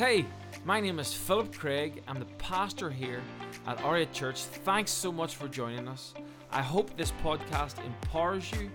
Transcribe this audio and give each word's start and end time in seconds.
Hey, 0.00 0.24
my 0.64 0.80
name 0.80 0.98
is 0.98 1.12
Philip 1.12 1.54
Craig. 1.54 2.02
I'm 2.08 2.18
the 2.18 2.24
pastor 2.38 2.88
here 2.88 3.20
at 3.66 3.84
Aria 3.84 4.06
Church. 4.06 4.44
Thanks 4.44 4.90
so 4.90 5.12
much 5.12 5.36
for 5.36 5.46
joining 5.46 5.86
us. 5.88 6.14
I 6.50 6.62
hope 6.62 6.96
this 6.96 7.12
podcast 7.22 7.84
empowers 7.84 8.50
you, 8.52 8.70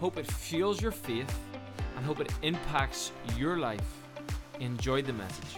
hope 0.00 0.18
it 0.18 0.30
fuels 0.30 0.82
your 0.82 0.92
faith, 0.92 1.34
and 1.96 2.04
hope 2.04 2.20
it 2.20 2.30
impacts 2.42 3.10
your 3.38 3.56
life. 3.56 4.02
Enjoy 4.60 5.00
the 5.00 5.14
message. 5.14 5.56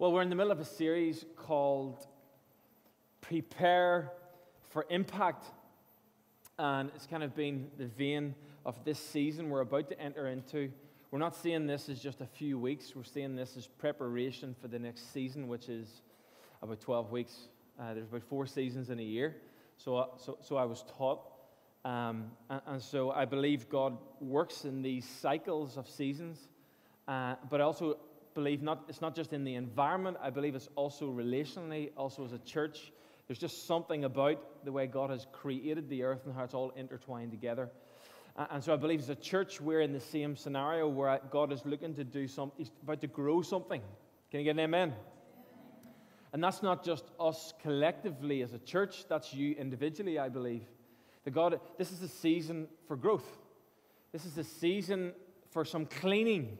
Well, 0.00 0.10
we're 0.10 0.22
in 0.22 0.28
the 0.28 0.34
middle 0.34 0.50
of 0.50 0.58
a 0.58 0.64
series 0.64 1.24
called 1.36 2.08
Prepare 3.20 4.10
for 4.68 4.84
Impact. 4.90 5.44
And 6.58 6.90
it's 6.96 7.06
kind 7.06 7.22
of 7.22 7.36
been 7.36 7.70
the 7.78 7.86
vein 7.86 8.34
of 8.66 8.84
this 8.84 8.98
season 8.98 9.48
we're 9.48 9.60
about 9.60 9.88
to 9.90 10.00
enter 10.00 10.26
into. 10.26 10.72
We're 11.10 11.18
not 11.18 11.34
seeing 11.34 11.66
this 11.66 11.88
as 11.88 11.98
just 12.00 12.20
a 12.20 12.26
few 12.26 12.56
weeks, 12.56 12.94
we're 12.94 13.02
seeing 13.02 13.34
this 13.34 13.56
as 13.56 13.66
preparation 13.66 14.54
for 14.60 14.68
the 14.68 14.78
next 14.78 15.12
season, 15.12 15.48
which 15.48 15.68
is 15.68 15.88
about 16.62 16.80
12 16.80 17.10
weeks. 17.10 17.36
Uh, 17.80 17.94
there's 17.94 18.06
about 18.06 18.22
four 18.22 18.46
seasons 18.46 18.90
in 18.90 19.00
a 19.00 19.02
year. 19.02 19.34
So, 19.76 19.96
uh, 19.96 20.06
so, 20.18 20.38
so 20.40 20.56
I 20.56 20.66
was 20.66 20.84
taught. 20.96 21.26
Um, 21.84 22.30
and, 22.48 22.60
and, 22.64 22.82
so 22.82 23.10
I 23.10 23.24
believe 23.24 23.68
God 23.68 23.98
works 24.20 24.64
in 24.64 24.82
these 24.82 25.04
cycles 25.04 25.76
of 25.76 25.88
seasons. 25.88 26.38
Uh, 27.08 27.34
but 27.50 27.60
I 27.60 27.64
also 27.64 27.98
believe 28.34 28.62
not, 28.62 28.84
it's 28.88 29.00
not 29.00 29.16
just 29.16 29.32
in 29.32 29.42
the 29.42 29.56
environment, 29.56 30.16
I 30.22 30.30
believe 30.30 30.54
it's 30.54 30.68
also 30.76 31.10
relationally, 31.10 31.90
also 31.96 32.24
as 32.24 32.32
a 32.32 32.38
church. 32.38 32.92
There's 33.26 33.40
just 33.40 33.66
something 33.66 34.04
about 34.04 34.64
the 34.64 34.70
way 34.70 34.86
God 34.86 35.10
has 35.10 35.26
created 35.32 35.88
the 35.88 36.04
earth 36.04 36.26
and 36.26 36.36
how 36.36 36.44
it's 36.44 36.54
all 36.54 36.70
intertwined 36.76 37.32
together. 37.32 37.68
And 38.36 38.62
so 38.62 38.72
I 38.72 38.76
believe 38.76 39.00
as 39.00 39.08
a 39.08 39.14
church, 39.14 39.60
we're 39.60 39.80
in 39.80 39.92
the 39.92 40.00
same 40.00 40.36
scenario 40.36 40.88
where 40.88 41.20
God 41.30 41.52
is 41.52 41.64
looking 41.66 41.94
to 41.94 42.04
do 42.04 42.26
something, 42.26 42.56
He's 42.58 42.70
about 42.82 43.00
to 43.02 43.06
grow 43.06 43.42
something. 43.42 43.82
Can 44.30 44.40
you 44.40 44.44
get 44.44 44.50
an 44.50 44.60
amen? 44.60 44.94
And 46.32 46.42
that's 46.42 46.62
not 46.62 46.84
just 46.84 47.04
us 47.18 47.52
collectively 47.60 48.42
as 48.42 48.52
a 48.52 48.58
church, 48.58 49.04
that's 49.08 49.34
you 49.34 49.54
individually, 49.56 50.18
I 50.18 50.28
believe. 50.28 50.62
The 51.24 51.30
God, 51.30 51.60
this 51.76 51.90
is 51.90 52.02
a 52.02 52.08
season 52.08 52.68
for 52.86 52.96
growth. 52.96 53.26
This 54.12 54.24
is 54.24 54.38
a 54.38 54.44
season 54.44 55.12
for 55.50 55.64
some 55.64 55.86
cleaning. 55.86 56.56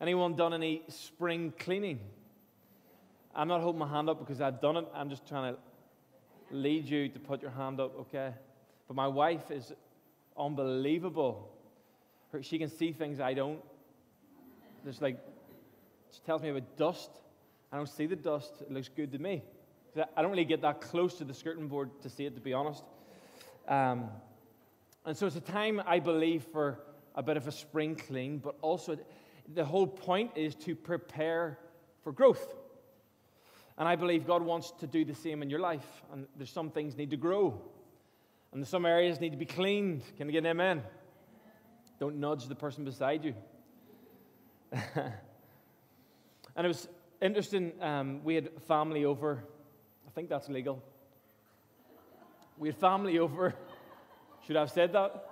Anyone 0.00 0.34
done 0.34 0.52
any 0.52 0.82
spring 0.88 1.52
cleaning? 1.58 2.00
I'm 3.34 3.48
not 3.48 3.60
holding 3.60 3.78
my 3.78 3.88
hand 3.88 4.08
up 4.10 4.18
because 4.18 4.40
I've 4.40 4.60
done 4.60 4.76
it. 4.76 4.86
I'm 4.92 5.08
just 5.08 5.26
trying 5.26 5.54
to 5.54 5.60
lead 6.50 6.88
you 6.88 7.08
to 7.08 7.18
put 7.18 7.42
your 7.42 7.52
hand 7.52 7.80
up, 7.80 7.96
okay? 8.00 8.34
But 8.88 8.94
my 8.94 9.06
wife 9.06 9.50
is 9.50 9.72
unbelievable. 10.36 11.48
She 12.42 12.58
can 12.58 12.68
see 12.68 12.92
things 12.92 13.20
I 13.20 13.34
don't. 13.34 13.60
There's 14.84 15.00
like, 15.00 15.18
she 16.12 16.20
tells 16.20 16.42
me 16.42 16.48
about 16.50 16.76
dust. 16.76 17.10
I 17.72 17.76
don't 17.76 17.88
see 17.88 18.06
the 18.06 18.16
dust. 18.16 18.52
It 18.62 18.70
looks 18.70 18.88
good 18.88 19.12
to 19.12 19.18
me. 19.18 19.42
I 20.16 20.22
don't 20.22 20.30
really 20.30 20.44
get 20.44 20.62
that 20.62 20.80
close 20.80 21.14
to 21.14 21.24
the 21.24 21.34
skirting 21.34 21.68
board 21.68 21.90
to 22.02 22.08
see 22.08 22.24
it, 22.24 22.34
to 22.34 22.40
be 22.40 22.52
honest. 22.52 22.84
Um, 23.68 24.08
and 25.04 25.16
so 25.16 25.26
it's 25.26 25.36
a 25.36 25.40
time, 25.40 25.82
I 25.86 25.98
believe, 25.98 26.44
for 26.52 26.78
a 27.14 27.22
bit 27.22 27.36
of 27.36 27.46
a 27.46 27.52
spring 27.52 27.96
clean, 27.96 28.38
but 28.38 28.54
also 28.62 28.96
the 29.54 29.64
whole 29.64 29.86
point 29.86 30.32
is 30.36 30.54
to 30.54 30.76
prepare 30.76 31.58
for 32.02 32.12
growth. 32.12 32.54
And 33.78 33.88
I 33.88 33.96
believe 33.96 34.26
God 34.26 34.42
wants 34.42 34.72
to 34.80 34.86
do 34.86 35.04
the 35.04 35.14
same 35.14 35.42
in 35.42 35.50
your 35.50 35.60
life. 35.60 36.02
And 36.12 36.26
there's 36.36 36.50
some 36.50 36.70
things 36.70 36.96
need 36.96 37.10
to 37.10 37.16
grow. 37.16 37.60
And 38.52 38.66
some 38.66 38.84
areas 38.84 39.20
need 39.20 39.30
to 39.30 39.36
be 39.36 39.46
cleaned. 39.46 40.02
Can 40.16 40.28
I 40.28 40.32
get 40.32 40.38
an 40.38 40.46
amen? 40.46 40.82
Don't 42.00 42.16
nudge 42.16 42.46
the 42.46 42.54
person 42.54 42.84
beside 42.84 43.24
you. 43.24 43.34
and 44.72 45.14
it 46.56 46.66
was 46.66 46.88
interesting. 47.20 47.72
Um, 47.80 48.24
we 48.24 48.34
had 48.34 48.50
family 48.66 49.04
over. 49.04 49.44
I 50.06 50.10
think 50.10 50.28
that's 50.28 50.48
legal. 50.48 50.82
We 52.58 52.68
had 52.68 52.76
family 52.76 53.18
over. 53.18 53.54
Should 54.46 54.56
I 54.56 54.60
have 54.60 54.70
said 54.70 54.92
that? 54.94 55.26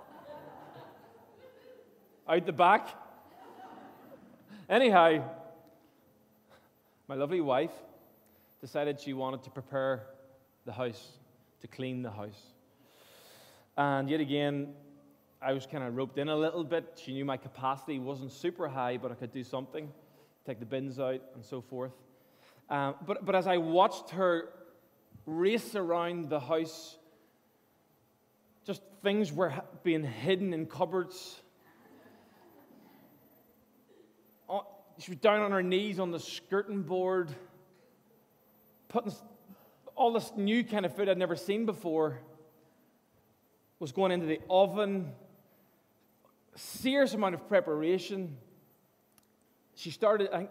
Out 2.27 2.45
the 2.45 2.53
back. 2.53 2.87
Anyhow, 4.69 5.23
my 7.07 7.15
lovely 7.15 7.41
wife 7.41 7.71
decided 8.61 8.99
she 8.99 9.13
wanted 9.13 9.43
to 9.43 9.49
prepare 9.49 10.05
the 10.65 10.71
house, 10.71 11.17
to 11.61 11.67
clean 11.67 12.03
the 12.03 12.11
house. 12.11 12.39
And 13.79 14.09
yet 14.09 14.19
again, 14.19 14.73
I 15.41 15.53
was 15.53 15.65
kind 15.65 15.85
of 15.85 15.95
roped 15.95 16.17
in 16.17 16.27
a 16.27 16.35
little 16.35 16.65
bit. 16.65 16.99
She 17.01 17.13
knew 17.13 17.23
my 17.23 17.37
capacity 17.37 17.97
wasn't 17.97 18.33
super 18.33 18.67
high, 18.67 18.97
but 18.97 19.09
I 19.09 19.15
could 19.15 19.31
do 19.31 19.41
something, 19.41 19.89
take 20.45 20.59
the 20.59 20.65
bins 20.65 20.99
out 20.99 21.21
and 21.33 21.45
so 21.45 21.61
forth. 21.61 21.93
Um, 22.69 22.95
but, 23.07 23.25
but 23.25 23.35
as 23.35 23.47
I 23.47 23.55
watched 23.55 24.09
her 24.09 24.49
race 25.25 25.75
around 25.75 26.29
the 26.29 26.41
house, 26.41 26.97
just 28.65 28.81
things 29.01 29.31
were 29.31 29.53
being 29.81 30.03
hidden 30.03 30.53
in 30.53 30.65
cupboards. 30.65 31.39
Oh, 34.49 34.67
she 34.97 35.11
was 35.11 35.21
down 35.21 35.39
on 35.39 35.51
her 35.51 35.63
knees 35.63 36.01
on 36.01 36.11
the 36.11 36.19
skirting 36.19 36.81
board, 36.81 37.33
putting 38.89 39.13
all 39.95 40.11
this 40.11 40.33
new 40.35 40.65
kind 40.65 40.85
of 40.85 40.93
food 40.93 41.07
I'd 41.07 41.17
never 41.17 41.37
seen 41.37 41.65
before 41.65 42.19
was 43.79 43.91
going 43.91 44.11
into 44.11 44.25
the 44.25 44.39
oven, 44.49 45.11
serious 46.55 47.13
amount 47.13 47.35
of 47.35 47.47
preparation. 47.47 48.35
She 49.75 49.91
started, 49.91 50.29
I 50.33 50.37
think 50.39 50.49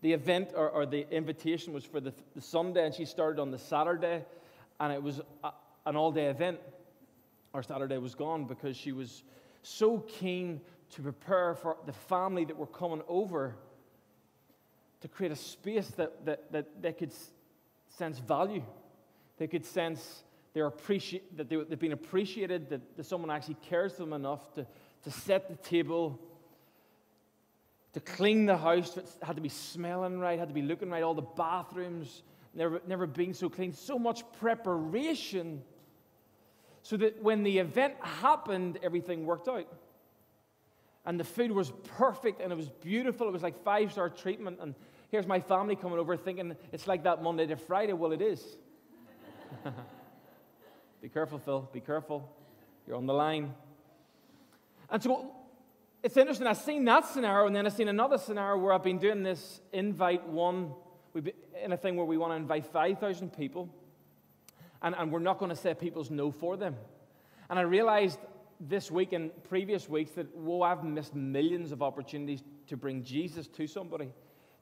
the 0.00 0.12
event 0.12 0.50
or, 0.54 0.68
or 0.68 0.86
the 0.86 1.06
invitation 1.10 1.72
was 1.72 1.84
for 1.84 2.00
the, 2.00 2.12
the, 2.34 2.40
Sunday, 2.40 2.84
and 2.84 2.94
she 2.94 3.04
started 3.04 3.40
on 3.40 3.50
the 3.50 3.58
Saturday, 3.58 4.24
and 4.80 4.92
it 4.92 5.02
was 5.02 5.20
a, 5.42 5.52
an 5.86 5.96
all 5.96 6.12
day 6.12 6.26
event. 6.26 6.58
Our 7.54 7.62
Saturday 7.62 7.98
was 7.98 8.14
gone 8.14 8.44
because 8.44 8.76
she 8.76 8.92
was 8.92 9.22
so 9.62 9.98
keen 9.98 10.60
to 10.90 11.02
prepare 11.02 11.54
for 11.54 11.76
the 11.86 11.92
family 11.92 12.44
that 12.44 12.56
were 12.56 12.66
coming 12.66 13.02
over 13.08 13.54
to 15.00 15.08
create 15.08 15.32
a 15.32 15.36
space 15.36 15.88
that, 15.96 16.24
that, 16.24 16.52
that 16.52 16.82
they 16.82 16.92
could 16.92 17.12
sense 17.88 18.18
value. 18.18 18.62
They 19.38 19.48
could 19.48 19.64
sense 19.64 20.24
they're 20.54 20.66
appreciate, 20.66 21.36
that 21.36 21.48
they, 21.48 21.56
have 21.56 21.78
been 21.78 21.92
appreciated, 21.92 22.68
that, 22.70 22.96
that 22.96 23.06
someone 23.06 23.30
actually 23.30 23.56
cares 23.68 23.92
for 23.92 24.00
them 24.00 24.12
enough 24.12 24.52
to, 24.54 24.66
to 25.04 25.10
set 25.10 25.48
the 25.48 25.56
table, 25.56 26.20
to 27.94 28.00
clean 28.00 28.46
the 28.46 28.56
house. 28.56 28.96
It 28.96 29.06
had 29.22 29.36
to 29.36 29.42
be 29.42 29.48
smelling 29.48 30.18
right, 30.18 30.38
had 30.38 30.48
to 30.48 30.54
be 30.54 30.62
looking 30.62 30.90
right. 30.90 31.02
All 31.02 31.14
the 31.14 31.22
bathrooms, 31.22 32.22
never, 32.54 32.82
never 32.86 33.06
been 33.06 33.32
so 33.32 33.48
clean. 33.48 33.72
So 33.72 33.98
much 33.98 34.22
preparation 34.40 35.62
so 36.82 36.96
that 36.98 37.22
when 37.22 37.44
the 37.44 37.58
event 37.58 37.94
happened, 38.00 38.78
everything 38.82 39.24
worked 39.24 39.48
out. 39.48 39.66
And 41.06 41.18
the 41.18 41.24
food 41.24 41.50
was 41.50 41.72
perfect 41.96 42.40
and 42.40 42.52
it 42.52 42.56
was 42.56 42.68
beautiful. 42.68 43.26
It 43.26 43.32
was 43.32 43.42
like 43.42 43.62
five 43.64 43.92
star 43.92 44.10
treatment. 44.10 44.58
And 44.60 44.74
here's 45.10 45.26
my 45.26 45.40
family 45.40 45.76
coming 45.76 45.98
over 45.98 46.16
thinking 46.16 46.54
it's 46.72 46.86
like 46.86 47.04
that 47.04 47.22
Monday 47.22 47.46
to 47.46 47.56
Friday. 47.56 47.92
Well, 47.92 48.12
it 48.12 48.20
is. 48.20 48.44
Be 51.02 51.08
careful, 51.08 51.40
Phil. 51.40 51.68
Be 51.72 51.80
careful. 51.80 52.32
You're 52.86 52.96
on 52.96 53.06
the 53.06 53.12
line. 53.12 53.52
And 54.88 55.02
so 55.02 55.34
it's 56.00 56.16
interesting. 56.16 56.46
I've 56.46 56.58
seen 56.58 56.84
that 56.84 57.06
scenario, 57.06 57.48
and 57.48 57.56
then 57.56 57.66
I've 57.66 57.72
seen 57.72 57.88
another 57.88 58.18
scenario 58.18 58.56
where 58.62 58.72
I've 58.72 58.84
been 58.84 58.98
doing 58.98 59.24
this 59.24 59.60
invite 59.72 60.28
one, 60.28 60.72
we've 61.12 61.24
been, 61.24 61.34
in 61.60 61.72
a 61.72 61.76
thing 61.76 61.96
where 61.96 62.06
we 62.06 62.18
want 62.18 62.30
to 62.30 62.36
invite 62.36 62.66
5,000 62.66 63.36
people, 63.36 63.68
and, 64.80 64.94
and 64.96 65.10
we're 65.10 65.18
not 65.18 65.38
going 65.38 65.48
to 65.48 65.56
say 65.56 65.74
people's 65.74 66.08
no 66.08 66.30
for 66.30 66.56
them. 66.56 66.76
And 67.50 67.58
I 67.58 67.62
realized 67.62 68.20
this 68.60 68.88
week 68.88 69.12
and 69.12 69.32
previous 69.48 69.88
weeks 69.88 70.12
that, 70.12 70.32
whoa, 70.36 70.62
I've 70.62 70.84
missed 70.84 71.16
millions 71.16 71.72
of 71.72 71.82
opportunities 71.82 72.44
to 72.68 72.76
bring 72.76 73.02
Jesus 73.02 73.48
to 73.48 73.66
somebody, 73.66 74.12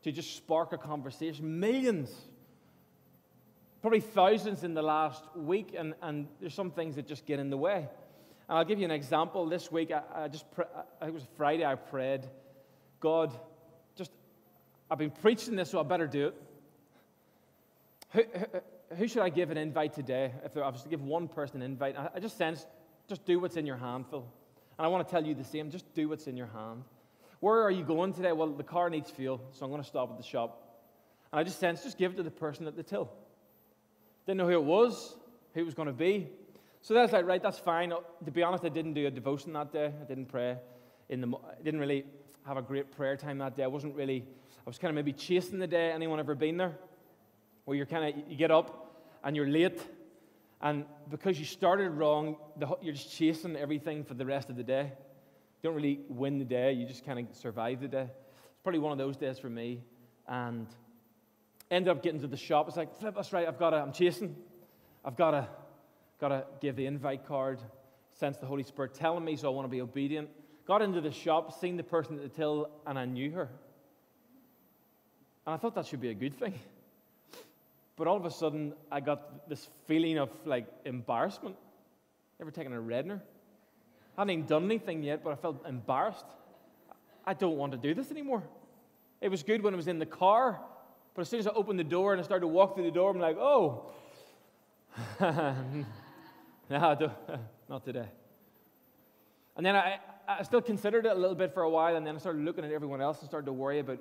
to 0.04 0.10
just 0.10 0.36
spark 0.36 0.72
a 0.72 0.78
conversation. 0.78 1.60
Millions 1.60 2.10
probably 3.80 4.00
thousands 4.00 4.64
in 4.64 4.74
the 4.74 4.82
last 4.82 5.24
week, 5.34 5.74
and, 5.76 5.94
and 6.02 6.28
there's 6.40 6.54
some 6.54 6.70
things 6.70 6.96
that 6.96 7.06
just 7.06 7.26
get 7.26 7.38
in 7.38 7.50
the 7.50 7.56
way. 7.56 7.88
And 8.48 8.58
I'll 8.58 8.64
give 8.64 8.78
you 8.78 8.84
an 8.84 8.90
example. 8.90 9.46
This 9.46 9.70
week, 9.72 9.90
I, 9.92 10.24
I 10.24 10.28
just, 10.28 10.44
I 10.58 11.04
think 11.04 11.08
it 11.08 11.14
was 11.14 11.26
Friday, 11.36 11.64
I 11.64 11.76
prayed, 11.76 12.26
God, 12.98 13.32
just, 13.96 14.10
I've 14.90 14.98
been 14.98 15.10
preaching 15.10 15.56
this, 15.56 15.70
so 15.70 15.80
I 15.80 15.82
better 15.82 16.06
do 16.06 16.28
it. 16.28 16.34
Who, 18.10 18.22
who, 18.38 18.96
who 18.96 19.08
should 19.08 19.22
I 19.22 19.28
give 19.28 19.50
an 19.50 19.56
invite 19.56 19.94
today? 19.94 20.32
If 20.44 20.56
I 20.56 20.68
was 20.68 20.82
to 20.82 20.88
give 20.88 21.02
one 21.02 21.28
person 21.28 21.62
an 21.62 21.62
invite, 21.62 21.96
I, 21.96 22.10
I 22.16 22.20
just 22.20 22.36
sense, 22.36 22.66
just 23.08 23.24
do 23.24 23.40
what's 23.40 23.56
in 23.56 23.66
your 23.66 23.76
hand, 23.76 24.06
Phil. 24.10 24.26
And 24.78 24.84
I 24.84 24.88
want 24.88 25.06
to 25.06 25.10
tell 25.10 25.24
you 25.24 25.34
the 25.34 25.44
same, 25.44 25.70
just 25.70 25.92
do 25.94 26.08
what's 26.08 26.26
in 26.26 26.36
your 26.36 26.48
hand. 26.48 26.82
Where 27.38 27.62
are 27.62 27.70
you 27.70 27.84
going 27.84 28.12
today? 28.12 28.32
Well, 28.32 28.48
the 28.48 28.62
car 28.64 28.90
needs 28.90 29.10
fuel, 29.10 29.40
so 29.52 29.64
I'm 29.64 29.70
going 29.70 29.82
to 29.82 29.88
stop 29.88 30.10
at 30.10 30.18
the 30.18 30.22
shop. 30.22 30.66
And 31.32 31.40
I 31.40 31.44
just 31.44 31.58
sense, 31.58 31.82
just 31.82 31.96
give 31.96 32.12
it 32.12 32.16
to 32.16 32.22
the 32.22 32.30
person 32.30 32.66
at 32.66 32.76
the 32.76 32.82
till. 32.82 33.10
Didn't 34.30 34.38
know 34.38 34.46
who 34.46 34.52
it 34.52 34.62
was, 34.62 35.16
who 35.54 35.60
it 35.60 35.64
was 35.64 35.74
going 35.74 35.88
to 35.88 35.92
be. 35.92 36.28
So 36.82 36.94
that's 36.94 37.12
like, 37.12 37.26
right, 37.26 37.42
that's 37.42 37.58
fine. 37.58 37.90
To 37.90 38.30
be 38.30 38.44
honest, 38.44 38.64
I 38.64 38.68
didn't 38.68 38.94
do 38.94 39.08
a 39.08 39.10
devotion 39.10 39.52
that 39.54 39.72
day. 39.72 39.86
I 39.86 40.04
didn't 40.04 40.26
pray 40.26 40.56
in 41.08 41.20
the, 41.20 41.26
I 41.26 41.60
didn't 41.64 41.80
really 41.80 42.04
have 42.46 42.56
a 42.56 42.62
great 42.62 42.92
prayer 42.92 43.16
time 43.16 43.38
that 43.38 43.56
day. 43.56 43.64
I 43.64 43.66
wasn't 43.66 43.96
really, 43.96 44.24
I 44.64 44.70
was 44.70 44.78
kind 44.78 44.90
of 44.90 44.94
maybe 44.94 45.12
chasing 45.12 45.58
the 45.58 45.66
day. 45.66 45.90
Anyone 45.90 46.20
ever 46.20 46.36
been 46.36 46.58
there? 46.58 46.78
Where 47.64 47.76
you're 47.76 47.86
kind 47.86 48.14
of, 48.14 48.30
you 48.30 48.36
get 48.36 48.52
up 48.52 49.02
and 49.24 49.34
you're 49.34 49.48
late, 49.48 49.80
and 50.62 50.84
because 51.10 51.36
you 51.40 51.44
started 51.44 51.90
wrong, 51.90 52.36
the, 52.56 52.68
you're 52.80 52.94
just 52.94 53.12
chasing 53.12 53.56
everything 53.56 54.04
for 54.04 54.14
the 54.14 54.24
rest 54.24 54.48
of 54.48 54.54
the 54.54 54.62
day. 54.62 54.92
You 55.60 55.70
don't 55.70 55.74
really 55.74 56.02
win 56.08 56.38
the 56.38 56.44
day, 56.44 56.72
you 56.72 56.86
just 56.86 57.04
kind 57.04 57.18
of 57.18 57.36
survive 57.36 57.80
the 57.80 57.88
day. 57.88 58.06
It's 58.06 58.62
probably 58.62 58.78
one 58.78 58.92
of 58.92 58.98
those 58.98 59.16
days 59.16 59.40
for 59.40 59.50
me. 59.50 59.82
And 60.28 60.68
ended 61.70 61.88
up 61.88 62.02
getting 62.02 62.20
to 62.20 62.26
the 62.26 62.36
shop. 62.36 62.68
It's 62.68 62.76
like, 62.76 62.98
flip, 62.98 63.14
that's 63.14 63.32
right, 63.32 63.46
I've 63.46 63.58
got 63.58 63.70
to, 63.70 63.76
I'm 63.76 63.92
chasing. 63.92 64.36
I've 65.04 65.16
got 65.16 65.30
to, 65.30 65.48
got 66.20 66.28
to 66.28 66.44
give 66.60 66.76
the 66.76 66.86
invite 66.86 67.26
card, 67.26 67.58
sense 68.12 68.36
the 68.36 68.46
Holy 68.46 68.62
Spirit 68.62 68.94
telling 68.94 69.24
me, 69.24 69.36
so 69.36 69.50
I 69.50 69.54
want 69.54 69.66
to 69.66 69.70
be 69.70 69.80
obedient. 69.80 70.28
Got 70.66 70.82
into 70.82 71.00
the 71.00 71.10
shop, 71.10 71.58
seen 71.60 71.76
the 71.76 71.82
person 71.82 72.16
at 72.16 72.22
the 72.22 72.28
till, 72.28 72.70
and 72.86 72.98
I 72.98 73.04
knew 73.04 73.30
her. 73.32 73.48
And 75.46 75.54
I 75.54 75.56
thought 75.56 75.74
that 75.74 75.86
should 75.86 76.00
be 76.00 76.10
a 76.10 76.14
good 76.14 76.38
thing. 76.38 76.54
But 77.96 78.06
all 78.06 78.16
of 78.16 78.24
a 78.24 78.30
sudden, 78.30 78.74
I 78.90 79.00
got 79.00 79.48
this 79.48 79.68
feeling 79.86 80.18
of 80.18 80.30
like 80.46 80.66
embarrassment. 80.84 81.56
Never 82.38 82.50
taken 82.50 82.72
a 82.72 82.76
redner? 82.76 83.20
I 84.16 84.20
hadn't 84.22 84.30
even 84.30 84.46
done 84.46 84.64
anything 84.64 85.02
yet, 85.02 85.22
but 85.22 85.32
I 85.32 85.36
felt 85.36 85.66
embarrassed. 85.66 86.24
I 87.26 87.34
don't 87.34 87.56
want 87.56 87.72
to 87.72 87.78
do 87.78 87.94
this 87.94 88.10
anymore. 88.10 88.42
It 89.20 89.28
was 89.28 89.42
good 89.42 89.62
when 89.62 89.74
I 89.74 89.76
was 89.76 89.88
in 89.88 89.98
the 89.98 90.06
car, 90.06 90.60
but 91.14 91.22
as 91.22 91.28
soon 91.28 91.40
as 91.40 91.46
I 91.46 91.50
opened 91.50 91.78
the 91.78 91.84
door 91.84 92.12
and 92.12 92.20
I 92.20 92.24
started 92.24 92.42
to 92.42 92.48
walk 92.48 92.74
through 92.74 92.84
the 92.84 92.90
door, 92.90 93.10
I'm 93.10 93.18
like, 93.18 93.36
oh, 93.36 93.92
no, 95.20 97.12
not 97.68 97.84
today. 97.84 98.08
And 99.56 99.66
then 99.66 99.76
I, 99.76 99.98
I 100.26 100.42
still 100.42 100.62
considered 100.62 101.06
it 101.06 101.12
a 101.12 101.14
little 101.14 101.34
bit 101.34 101.52
for 101.52 101.62
a 101.62 101.70
while, 101.70 101.96
and 101.96 102.06
then 102.06 102.14
I 102.14 102.18
started 102.18 102.44
looking 102.44 102.64
at 102.64 102.70
everyone 102.70 103.00
else 103.00 103.20
and 103.20 103.28
started 103.28 103.46
to 103.46 103.52
worry 103.52 103.80
about 103.80 103.98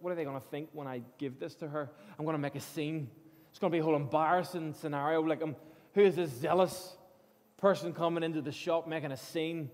what 0.00 0.12
are 0.12 0.14
they 0.14 0.24
going 0.24 0.38
to 0.38 0.46
think 0.48 0.68
when 0.72 0.86
I 0.86 1.02
give 1.18 1.40
this 1.40 1.54
to 1.56 1.68
her? 1.68 1.90
I'm 2.18 2.24
going 2.24 2.34
to 2.34 2.40
make 2.40 2.54
a 2.54 2.60
scene. 2.60 3.08
It's 3.50 3.58
going 3.58 3.70
to 3.70 3.74
be 3.74 3.80
a 3.80 3.82
whole 3.82 3.96
embarrassing 3.96 4.74
scenario. 4.74 5.22
Like, 5.22 5.42
um, 5.42 5.56
who 5.94 6.02
is 6.02 6.16
this 6.16 6.30
zealous 6.30 6.96
person 7.56 7.92
coming 7.92 8.22
into 8.22 8.42
the 8.42 8.52
shop 8.52 8.86
making 8.86 9.12
a 9.12 9.16
scene? 9.16 9.70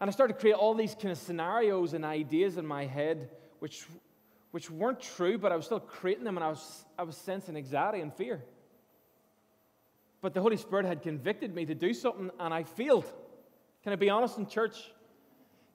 And 0.00 0.10
I 0.10 0.12
started 0.12 0.34
to 0.34 0.40
create 0.40 0.54
all 0.54 0.74
these 0.74 0.94
kind 0.94 1.10
of 1.12 1.18
scenarios 1.18 1.94
and 1.94 2.04
ideas 2.04 2.58
in 2.58 2.66
my 2.66 2.84
head, 2.84 3.30
which, 3.60 3.86
which 4.54 4.70
weren't 4.70 5.00
true, 5.00 5.36
but 5.36 5.50
I 5.50 5.56
was 5.56 5.64
still 5.64 5.80
creating 5.80 6.22
them, 6.22 6.36
and 6.36 6.44
I 6.44 6.48
was, 6.48 6.84
I 6.96 7.02
was 7.02 7.16
sensing 7.16 7.56
anxiety 7.56 7.98
and 7.98 8.14
fear. 8.14 8.40
But 10.20 10.32
the 10.32 10.40
Holy 10.40 10.56
Spirit 10.56 10.86
had 10.86 11.02
convicted 11.02 11.52
me 11.52 11.66
to 11.66 11.74
do 11.74 11.92
something, 11.92 12.30
and 12.38 12.54
I 12.54 12.62
failed. 12.62 13.04
Can 13.82 13.92
I 13.92 13.96
be 13.96 14.10
honest 14.10 14.38
in 14.38 14.46
church? 14.46 14.76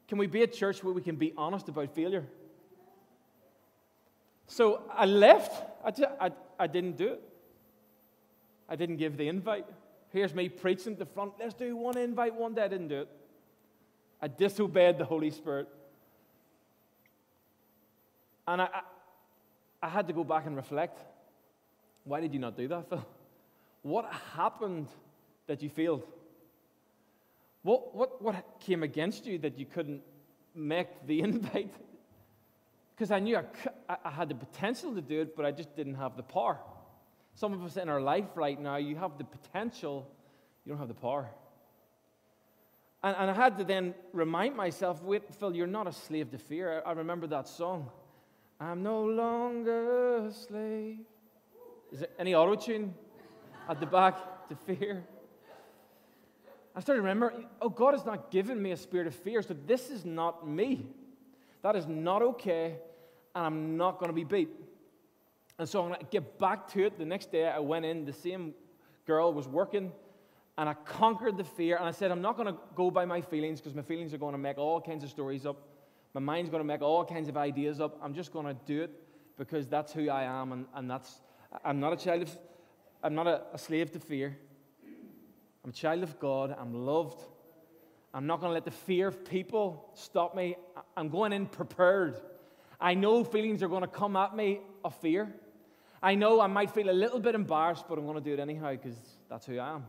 Can 0.07 0.17
we 0.17 0.27
be 0.27 0.43
a 0.43 0.47
church 0.47 0.81
where 0.81 0.93
we 0.93 1.01
can 1.01 1.17
be 1.17 1.33
honest 1.35 1.67
about 1.67 1.93
failure? 1.93 2.25
So 4.47 4.81
I 4.93 5.05
left. 5.05 5.61
I, 5.83 6.27
I, 6.27 6.31
I 6.57 6.67
didn't 6.67 6.95
do 6.95 7.09
it. 7.09 7.23
I 8.69 8.77
didn't 8.77 8.95
give 8.95 9.17
the 9.17 9.27
invite. 9.27 9.65
Here's 10.13 10.33
me 10.33 10.47
preaching 10.47 10.93
at 10.93 10.99
the 10.99 11.05
front. 11.05 11.33
Let's 11.37 11.53
do 11.53 11.75
one 11.75 11.97
invite 11.97 12.33
one 12.33 12.53
day. 12.53 12.63
I 12.63 12.69
didn't 12.69 12.87
do 12.87 13.01
it. 13.01 13.09
I 14.21 14.29
disobeyed 14.29 14.97
the 14.97 15.05
Holy 15.05 15.31
Spirit. 15.31 15.67
And 18.49 18.63
I, 18.63 18.65
I, 18.65 18.81
I 19.83 19.89
had 19.89 20.07
to 20.07 20.13
go 20.13 20.23
back 20.23 20.47
and 20.47 20.55
reflect. 20.55 20.99
Why 22.03 22.19
did 22.19 22.33
you 22.33 22.39
not 22.39 22.57
do 22.57 22.67
that, 22.67 22.89
Phil? 22.89 23.05
What 23.83 24.11
happened 24.35 24.87
that 25.45 25.61
you 25.61 25.69
failed? 25.69 26.03
What, 27.61 27.95
what, 27.95 28.21
what 28.21 28.59
came 28.59 28.81
against 28.81 29.27
you 29.27 29.37
that 29.39 29.59
you 29.59 29.65
couldn't 29.65 30.01
make 30.55 30.87
the 31.05 31.19
invite? 31.27 31.73
Because 32.95 33.11
I 33.11 33.19
knew 33.19 33.37
I, 33.37 33.97
I 34.03 34.09
had 34.09 34.29
the 34.29 34.35
potential 34.35 34.95
to 34.95 35.01
do 35.01 35.21
it, 35.21 35.35
but 35.35 35.45
I 35.45 35.51
just 35.51 35.75
didn't 35.75 35.95
have 35.95 36.17
the 36.17 36.23
power. 36.23 36.57
Some 37.35 37.53
of 37.53 37.63
us 37.63 37.77
in 37.77 37.87
our 37.87 38.01
life 38.01 38.25
right 38.33 38.59
now, 38.59 38.77
you 38.77 38.95
have 38.95 39.17
the 39.19 39.25
potential, 39.25 40.11
you 40.65 40.71
don't 40.71 40.79
have 40.79 40.87
the 40.87 40.95
power. 40.95 41.29
And, 43.03 43.15
and 43.15 43.29
I 43.29 43.33
had 43.33 43.59
to 43.59 43.63
then 43.63 43.93
remind 44.11 44.55
myself 44.55 45.03
wait, 45.03 45.33
Phil, 45.35 45.55
you're 45.55 45.67
not 45.67 45.85
a 45.85 45.93
slave 45.93 46.31
to 46.31 46.39
fear. 46.39 46.81
I, 46.83 46.89
I 46.89 46.93
remember 46.93 47.27
that 47.27 47.47
song. 47.47 47.91
I'm 48.59 48.83
no 48.83 49.03
longer 49.03 50.27
a 50.27 50.33
slave. 50.33 50.99
Is 51.91 51.99
there 51.99 52.09
any 52.19 52.35
auto 52.35 52.55
tune 52.55 52.93
at 53.69 53.79
the 53.79 53.85
back 53.85 54.49
to 54.49 54.55
fear? 54.55 55.05
I 56.75 56.81
started 56.81 57.01
to 57.01 57.03
remember, 57.03 57.33
oh, 57.61 57.69
God 57.69 57.93
has 57.93 58.05
not 58.05 58.31
given 58.31 58.61
me 58.61 58.71
a 58.71 58.77
spirit 58.77 59.07
of 59.07 59.15
fear, 59.15 59.41
so 59.41 59.55
this 59.65 59.89
is 59.89 60.05
not 60.05 60.47
me. 60.47 60.85
That 61.61 61.75
is 61.75 61.87
not 61.87 62.21
okay, 62.21 62.75
and 63.33 63.45
I'm 63.45 63.77
not 63.77 63.99
going 63.99 64.09
to 64.09 64.13
be 64.13 64.23
beat. 64.23 64.49
And 65.57 65.67
so 65.67 65.81
I'm 65.81 65.89
going 65.89 65.99
to 65.99 66.05
get 66.05 66.37
back 66.37 66.67
to 66.73 66.85
it. 66.85 66.97
The 66.97 67.05
next 67.05 67.31
day 67.31 67.47
I 67.47 67.59
went 67.59 67.85
in, 67.85 68.05
the 68.05 68.13
same 68.13 68.53
girl 69.05 69.33
was 69.33 69.47
working, 69.47 69.91
and 70.57 70.69
I 70.69 70.73
conquered 70.73 71.37
the 71.37 71.43
fear. 71.43 71.77
And 71.77 71.85
I 71.85 71.91
said, 71.91 72.11
I'm 72.11 72.21
not 72.21 72.37
going 72.37 72.47
to 72.53 72.59
go 72.75 72.91
by 72.91 73.05
my 73.05 73.21
feelings 73.21 73.59
because 73.59 73.75
my 73.75 73.81
feelings 73.81 74.13
are 74.13 74.17
going 74.17 74.33
to 74.33 74.37
make 74.37 74.57
all 74.57 74.79
kinds 74.79 75.03
of 75.03 75.09
stories 75.09 75.45
up. 75.45 75.57
My 76.13 76.21
mind's 76.21 76.49
going 76.49 76.61
to 76.61 76.67
make 76.67 76.81
all 76.81 77.05
kinds 77.05 77.29
of 77.29 77.37
ideas 77.37 77.79
up. 77.79 77.99
I'm 78.01 78.13
just 78.13 78.33
going 78.33 78.45
to 78.45 78.55
do 78.65 78.81
it 78.83 78.91
because 79.37 79.67
that's 79.67 79.93
who 79.93 80.09
I 80.09 80.23
am, 80.23 80.51
and, 80.51 80.65
and 80.75 80.89
that's, 80.89 81.21
I'm 81.63 81.79
not 81.79 81.93
a 81.93 81.97
child 81.97 82.23
of, 82.23 82.37
I'm 83.03 83.15
not 83.15 83.27
a, 83.27 83.41
a 83.53 83.57
slave 83.57 83.91
to 83.93 83.99
fear. 83.99 84.37
I'm 85.63 85.69
a 85.69 85.73
child 85.73 86.03
of 86.03 86.19
God. 86.19 86.55
I'm 86.59 86.73
loved. 86.85 87.21
I'm 88.13 88.25
not 88.25 88.39
going 88.39 88.49
to 88.49 88.53
let 88.53 88.65
the 88.65 88.71
fear 88.71 89.07
of 89.07 89.23
people 89.23 89.91
stop 89.93 90.35
me. 90.35 90.55
I'm 90.97 91.09
going 91.09 91.31
in 91.31 91.45
prepared. 91.45 92.19
I 92.81 92.93
know 92.95 93.23
feelings 93.23 93.61
are 93.61 93.67
going 93.67 93.81
to 93.81 93.87
come 93.87 94.15
at 94.15 94.35
me 94.35 94.61
of 94.83 94.95
fear. 94.95 95.33
I 96.01 96.15
know 96.15 96.39
I 96.39 96.47
might 96.47 96.71
feel 96.71 96.89
a 96.89 96.91
little 96.91 97.19
bit 97.19 97.35
embarrassed, 97.35 97.85
but 97.87 97.97
I'm 97.97 98.05
going 98.05 98.17
to 98.17 98.23
do 98.23 98.33
it 98.33 98.39
anyhow 98.39 98.71
because 98.71 98.97
that's 99.29 99.45
who 99.45 99.59
I 99.59 99.75
am. 99.75 99.85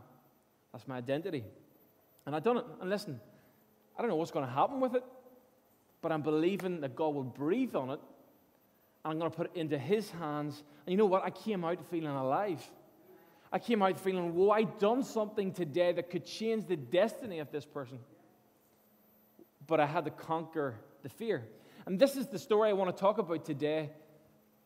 That's 0.71 0.87
my 0.87 0.97
identity. 0.97 1.43
And 2.25 2.35
I've 2.35 2.43
done 2.43 2.57
it. 2.57 2.65
And 2.79 2.89
listen, 2.89 3.19
I 3.97 4.01
don't 4.01 4.09
know 4.09 4.17
what's 4.17 4.31
going 4.31 4.45
to 4.45 4.51
happen 4.51 4.79
with 4.79 4.95
it, 4.95 5.03
but 6.01 6.11
I'm 6.11 6.21
believing 6.21 6.81
that 6.81 6.95
God 6.95 7.13
will 7.13 7.23
breathe 7.23 7.75
on 7.75 7.89
it. 7.91 7.99
And 9.03 9.13
I'm 9.13 9.19
going 9.19 9.31
to 9.31 9.37
put 9.37 9.51
it 9.53 9.59
into 9.59 9.77
His 9.77 10.09
hands. 10.11 10.63
And 10.85 10.91
you 10.91 10.97
know 10.97 11.05
what? 11.05 11.23
I 11.23 11.29
came 11.29 11.63
out 11.63 11.83
feeling 11.89 12.07
alive. 12.07 12.63
I 13.51 13.59
came 13.59 13.81
out 13.81 13.99
feeling, 13.99 14.33
whoa, 14.33 14.51
I 14.51 14.63
done 14.63 15.03
something 15.03 15.51
today 15.51 15.91
that 15.91 16.09
could 16.09 16.25
change 16.25 16.67
the 16.67 16.77
destiny 16.77 17.39
of 17.39 17.51
this 17.51 17.65
person. 17.65 17.99
But 19.67 19.79
I 19.79 19.85
had 19.85 20.05
to 20.05 20.11
conquer 20.11 20.75
the 21.03 21.09
fear. 21.09 21.43
And 21.85 21.99
this 21.99 22.15
is 22.15 22.27
the 22.27 22.39
story 22.39 22.69
I 22.69 22.73
want 22.73 22.95
to 22.95 22.99
talk 22.99 23.17
about 23.17 23.45
today. 23.45 23.89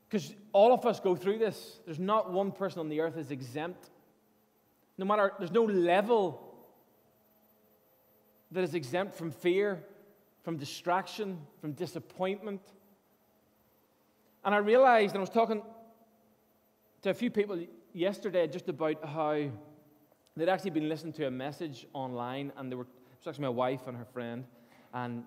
Because 0.07 0.33
all 0.53 0.73
of 0.73 0.85
us 0.85 0.99
go 0.99 1.15
through 1.15 1.39
this. 1.39 1.79
There's 1.85 1.99
not 1.99 2.31
one 2.31 2.51
person 2.51 2.79
on 2.79 2.89
the 2.89 3.01
earth 3.01 3.17
is 3.17 3.31
exempt. 3.31 3.89
No 4.97 5.05
matter, 5.05 5.33
there's 5.39 5.51
no 5.51 5.63
level 5.63 6.41
that 8.51 8.63
is 8.63 8.73
exempt 8.73 9.15
from 9.15 9.31
fear, 9.31 9.83
from 10.45 10.57
distraction, 10.57 11.39
from 11.59 11.71
disappointment. 11.71 12.61
And 14.45 14.53
I 14.53 14.59
realized, 14.59 15.15
and 15.15 15.17
I 15.17 15.21
was 15.21 15.31
talking 15.31 15.63
to 17.01 17.09
a 17.09 17.15
few 17.15 17.31
people 17.31 17.59
yesterday 17.93 18.45
just 18.45 18.69
about 18.69 19.03
how 19.03 19.49
they'd 20.37 20.47
actually 20.47 20.69
been 20.69 20.87
listening 20.87 21.13
to 21.13 21.25
a 21.25 21.31
message 21.31 21.87
online, 21.93 22.51
and 22.57 22.71
they 22.71 22.75
were, 22.75 22.83
it 22.83 23.17
was 23.19 23.27
actually 23.27 23.41
my 23.41 23.49
wife 23.49 23.87
and 23.87 23.97
her 23.97 24.05
friend, 24.05 24.45
and 24.93 25.23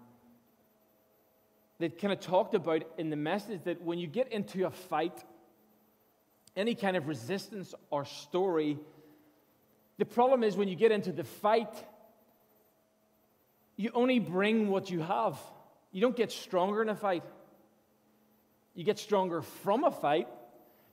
they 1.80 1.88
kind 1.88 2.12
of 2.12 2.20
talked 2.20 2.54
about 2.54 2.84
in 2.96 3.10
the 3.10 3.16
message 3.16 3.62
that 3.64 3.82
when 3.82 3.98
you 3.98 4.06
get 4.06 4.30
into 4.30 4.66
a 4.66 4.70
fight, 4.70 5.24
any 6.56 6.76
kind 6.76 6.96
of 6.96 7.08
resistance 7.08 7.74
or 7.90 8.04
story, 8.04 8.78
the 9.98 10.04
problem 10.04 10.44
is 10.44 10.56
when 10.56 10.68
you 10.68 10.76
get 10.76 10.92
into 10.92 11.10
the 11.10 11.24
fight, 11.24 11.74
you 13.78 13.90
only 13.94 14.18
bring 14.18 14.68
what 14.68 14.90
you 14.90 15.00
have. 15.00 15.38
You 15.92 16.02
don't 16.02 16.16
get 16.16 16.30
stronger 16.30 16.82
in 16.82 16.90
a 16.90 16.96
fight. 16.96 17.22
You 18.74 18.84
get 18.84 18.98
stronger 18.98 19.40
from 19.40 19.84
a 19.84 19.90
fight, 19.90 20.28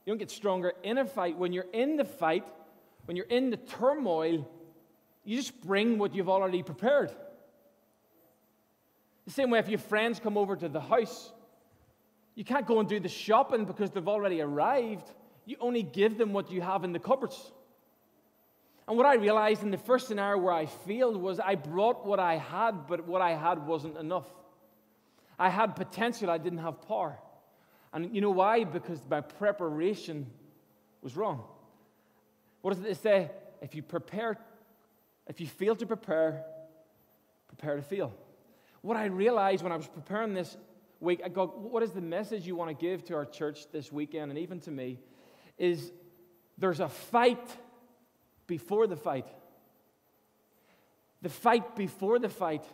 you 0.04 0.10
don't 0.10 0.18
get 0.18 0.30
stronger 0.30 0.72
in 0.82 0.98
a 0.98 1.04
fight. 1.04 1.36
When 1.36 1.52
you're 1.52 1.66
in 1.72 1.96
the 1.96 2.04
fight, 2.04 2.44
when 3.04 3.16
you're 3.16 3.26
in 3.26 3.50
the 3.50 3.58
turmoil, 3.58 4.48
you 5.24 5.36
just 5.36 5.60
bring 5.62 5.98
what 5.98 6.14
you've 6.14 6.28
already 6.28 6.62
prepared. 6.62 7.12
The 9.24 9.32
same 9.32 9.50
way 9.50 9.58
if 9.58 9.68
your 9.68 9.78
friends 9.78 10.18
come 10.18 10.36
over 10.36 10.56
to 10.56 10.68
the 10.68 10.80
house, 10.80 11.32
you 12.34 12.44
can't 12.44 12.66
go 12.66 12.80
and 12.80 12.88
do 12.88 12.98
the 12.98 13.08
shopping 13.08 13.64
because 13.64 13.90
they've 13.90 14.08
already 14.08 14.40
arrived. 14.40 15.08
You 15.44 15.56
only 15.60 15.82
give 15.84 16.18
them 16.18 16.32
what 16.32 16.50
you 16.50 16.60
have 16.62 16.84
in 16.84 16.92
the 16.92 16.98
cupboards. 16.98 17.52
And 18.88 18.96
what 18.96 19.06
I 19.06 19.14
realized 19.14 19.62
in 19.62 19.70
the 19.70 19.78
first 19.78 20.06
scenario 20.06 20.38
where 20.38 20.52
I 20.52 20.66
failed 20.66 21.16
was 21.16 21.40
I 21.40 21.56
brought 21.56 22.06
what 22.06 22.20
I 22.20 22.36
had, 22.36 22.86
but 22.86 23.06
what 23.06 23.20
I 23.20 23.34
had 23.34 23.66
wasn't 23.66 23.96
enough. 23.96 24.26
I 25.38 25.50
had 25.50 25.74
potential, 25.74 26.30
I 26.30 26.38
didn't 26.38 26.60
have 26.60 26.86
power. 26.86 27.18
And 27.92 28.14
you 28.14 28.20
know 28.20 28.30
why? 28.30 28.64
Because 28.64 29.00
my 29.10 29.20
preparation 29.20 30.26
was 31.02 31.16
wrong. 31.16 31.44
What 32.62 32.74
does 32.74 32.84
it 32.84 33.02
say? 33.02 33.30
If 33.60 33.74
you 33.74 33.82
prepare, 33.82 34.38
if 35.26 35.40
you 35.40 35.46
fail 35.46 35.74
to 35.76 35.86
prepare, 35.86 36.44
prepare 37.48 37.76
to 37.76 37.82
fail. 37.82 38.12
what 38.82 38.96
I 38.96 39.06
realized 39.06 39.62
when 39.62 39.72
I 39.72 39.76
was 39.76 39.88
preparing 39.88 40.34
this 40.34 40.56
week, 41.00 41.20
I 41.24 41.28
go, 41.28 41.46
what 41.46 41.82
is 41.82 41.90
the 41.90 42.00
message 42.00 42.46
you 42.46 42.54
want 42.54 42.70
to 42.70 42.80
give 42.80 43.04
to 43.06 43.14
our 43.14 43.24
church 43.24 43.70
this 43.72 43.90
weekend 43.90 44.30
and 44.30 44.38
even 44.38 44.60
to 44.60 44.70
me? 44.70 44.98
Is 45.58 45.90
there's 46.58 46.80
a 46.80 46.88
fight 46.88 47.48
before 48.46 48.86
the 48.86 48.96
fight. 48.96 49.26
The 51.22 51.28
fight 51.28 51.76
before 51.76 52.18
the 52.18 52.28
fight. 52.28 52.64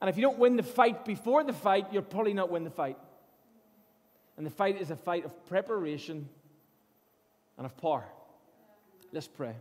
And 0.00 0.08
if 0.08 0.16
you 0.16 0.22
don't 0.22 0.38
win 0.38 0.56
the 0.56 0.62
fight 0.62 1.04
before 1.04 1.44
the 1.44 1.52
fight, 1.52 1.86
you'll 1.92 2.02
probably 2.02 2.34
not 2.34 2.50
win 2.50 2.64
the 2.64 2.70
fight. 2.70 2.98
And 4.36 4.46
the 4.46 4.50
fight 4.50 4.80
is 4.80 4.90
a 4.90 4.96
fight 4.96 5.24
of 5.24 5.46
preparation 5.46 6.28
and 7.56 7.66
of 7.66 7.76
power. 7.76 8.04
Let's 9.12 9.26
pray. 9.26 9.54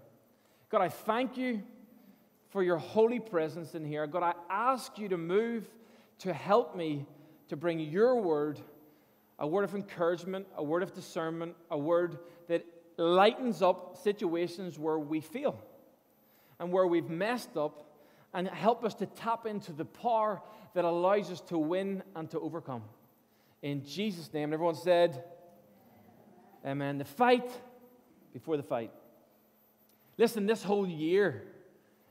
God, 0.70 0.82
I 0.82 0.90
thank 0.90 1.38
you 1.38 1.64
for 2.50 2.62
your 2.62 2.78
holy 2.78 3.20
presence 3.20 3.76
in 3.76 3.86
here. 3.86 4.06
God, 4.08 4.24
I 4.24 4.34
ask 4.50 4.98
you 4.98 5.10
to 5.10 5.18
move 5.18 5.68
to 6.20 6.34
help 6.34 6.76
me 6.76 7.06
to 7.50 7.56
bring 7.56 7.80
your 7.80 8.20
word, 8.22 8.60
a 9.40 9.48
word 9.48 9.64
of 9.64 9.74
encouragement, 9.74 10.48
a 10.56 10.64
word 10.64 10.84
of 10.84 10.94
discernment, 10.94 11.56
a 11.72 11.78
word 11.78 12.20
lightens 12.98 13.62
up 13.62 13.98
situations 14.04 14.78
where 14.78 14.98
we 15.00 15.22
fail 15.22 15.60
and 16.60 16.72
where 16.72 16.88
we've 16.88 17.10
messed 17.10 17.56
up, 17.56 17.84
and 18.34 18.48
help 18.48 18.84
us 18.84 18.96
to 18.96 19.06
tap 19.06 19.46
into 19.46 19.72
the 19.72 19.86
power 19.86 20.42
that 20.74 20.86
allows 20.86 21.32
us 21.32 21.42
to 21.42 21.58
win 21.58 22.04
and 22.16 22.30
to 22.32 22.40
overcome. 22.40 22.84
In 23.62 23.86
Jesus' 23.86 24.34
name, 24.34 24.54
everyone 24.54 24.76
said, 24.76 25.24
Amen. 26.66 26.98
The 26.98 27.06
fight 27.06 27.50
before 28.34 28.58
the 28.58 28.64
fight. 28.64 28.92
Listen, 30.18 30.46
this 30.46 30.64
whole 30.64 30.88
year, 30.88 31.44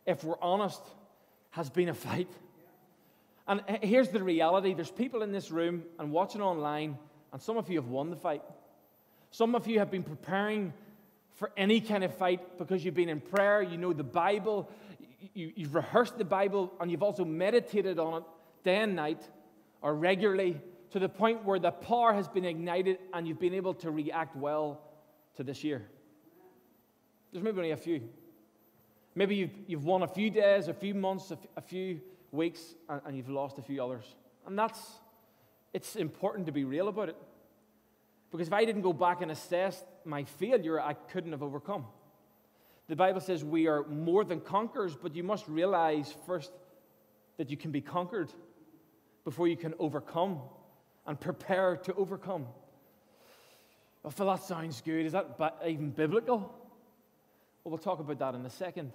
if 0.06 0.24
we're 0.24 0.40
honest, 0.40 0.80
has 1.50 1.68
been 1.68 1.88
a 1.88 1.94
fight. 1.94 2.30
And 3.48 3.62
here's 3.82 4.08
the 4.08 4.22
reality 4.22 4.74
there's 4.74 4.90
people 4.90 5.22
in 5.22 5.32
this 5.32 5.50
room 5.50 5.84
and 5.98 6.10
watching 6.10 6.40
online, 6.40 6.98
and 7.32 7.42
some 7.42 7.56
of 7.56 7.68
you 7.68 7.76
have 7.80 7.88
won 7.88 8.10
the 8.10 8.16
fight. 8.16 8.42
Some 9.30 9.54
of 9.54 9.66
you 9.66 9.78
have 9.78 9.90
been 9.90 10.02
preparing 10.02 10.72
for 11.34 11.50
any 11.56 11.80
kind 11.80 12.02
of 12.02 12.14
fight 12.14 12.58
because 12.58 12.84
you've 12.84 12.94
been 12.94 13.08
in 13.08 13.20
prayer, 13.20 13.62
you 13.62 13.76
know 13.76 13.92
the 13.92 14.02
Bible, 14.02 14.70
you, 15.34 15.52
have 15.58 15.74
rehearsed 15.74 16.18
the 16.18 16.24
Bible, 16.24 16.72
and 16.80 16.90
you've 16.90 17.02
also 17.02 17.24
meditated 17.24 17.98
on 17.98 18.22
it 18.22 18.24
day 18.64 18.78
and 18.78 18.96
night 18.96 19.22
or 19.82 19.94
regularly 19.94 20.60
to 20.90 20.98
the 20.98 21.08
point 21.08 21.44
where 21.44 21.58
the 21.58 21.70
power 21.70 22.12
has 22.12 22.26
been 22.28 22.44
ignited 22.44 22.98
and 23.12 23.28
you've 23.28 23.40
been 23.40 23.54
able 23.54 23.74
to 23.74 23.90
react 23.90 24.34
well 24.36 24.80
to 25.36 25.44
this 25.44 25.62
year. 25.62 25.86
There's 27.32 27.44
maybe 27.44 27.58
only 27.58 27.70
a 27.72 27.76
few. 27.76 28.08
Maybe 29.14 29.36
you've, 29.36 29.50
you've 29.66 29.84
won 29.84 30.02
a 30.02 30.08
few 30.08 30.30
days, 30.30 30.68
a 30.68 30.74
few 30.74 30.94
months, 30.94 31.32
a, 31.56 31.60
few 31.60 32.00
weeks, 32.32 32.74
and, 32.88 33.00
and 33.06 33.16
you've 33.16 33.28
lost 33.28 33.58
a 33.58 33.62
few 33.62 33.82
others. 33.82 34.04
And 34.46 34.58
that's, 34.58 34.80
it's 35.72 35.96
important 35.96 36.46
to 36.46 36.52
be 36.52 36.64
real 36.64 36.88
about 36.88 37.10
it. 37.10 37.16
Because 38.36 38.48
if 38.48 38.52
I 38.52 38.66
didn't 38.66 38.82
go 38.82 38.92
back 38.92 39.22
and 39.22 39.30
assess 39.30 39.82
my 40.04 40.24
failure, 40.24 40.78
I 40.78 40.92
couldn't 40.92 41.32
have 41.32 41.42
overcome. 41.42 41.86
The 42.86 42.94
Bible 42.94 43.20
says 43.20 43.42
we 43.42 43.66
are 43.66 43.84
more 43.84 44.24
than 44.24 44.40
conquerors, 44.40 44.94
but 44.94 45.14
you 45.16 45.24
must 45.24 45.48
realize 45.48 46.14
first 46.26 46.52
that 47.38 47.50
you 47.50 47.56
can 47.56 47.70
be 47.70 47.80
conquered 47.80 48.30
before 49.24 49.48
you 49.48 49.56
can 49.56 49.72
overcome 49.78 50.40
and 51.06 51.18
prepare 51.18 51.78
to 51.78 51.94
overcome. 51.94 52.46
Well, 54.02 54.10
Phil, 54.10 54.26
that 54.26 54.42
sounds 54.42 54.82
good. 54.82 55.06
Is 55.06 55.12
that 55.12 55.38
even 55.66 55.90
biblical? 55.90 56.38
Well, 56.38 57.70
we'll 57.70 57.78
talk 57.78 58.00
about 58.00 58.18
that 58.18 58.34
in 58.34 58.44
a 58.44 58.50
second. 58.50 58.92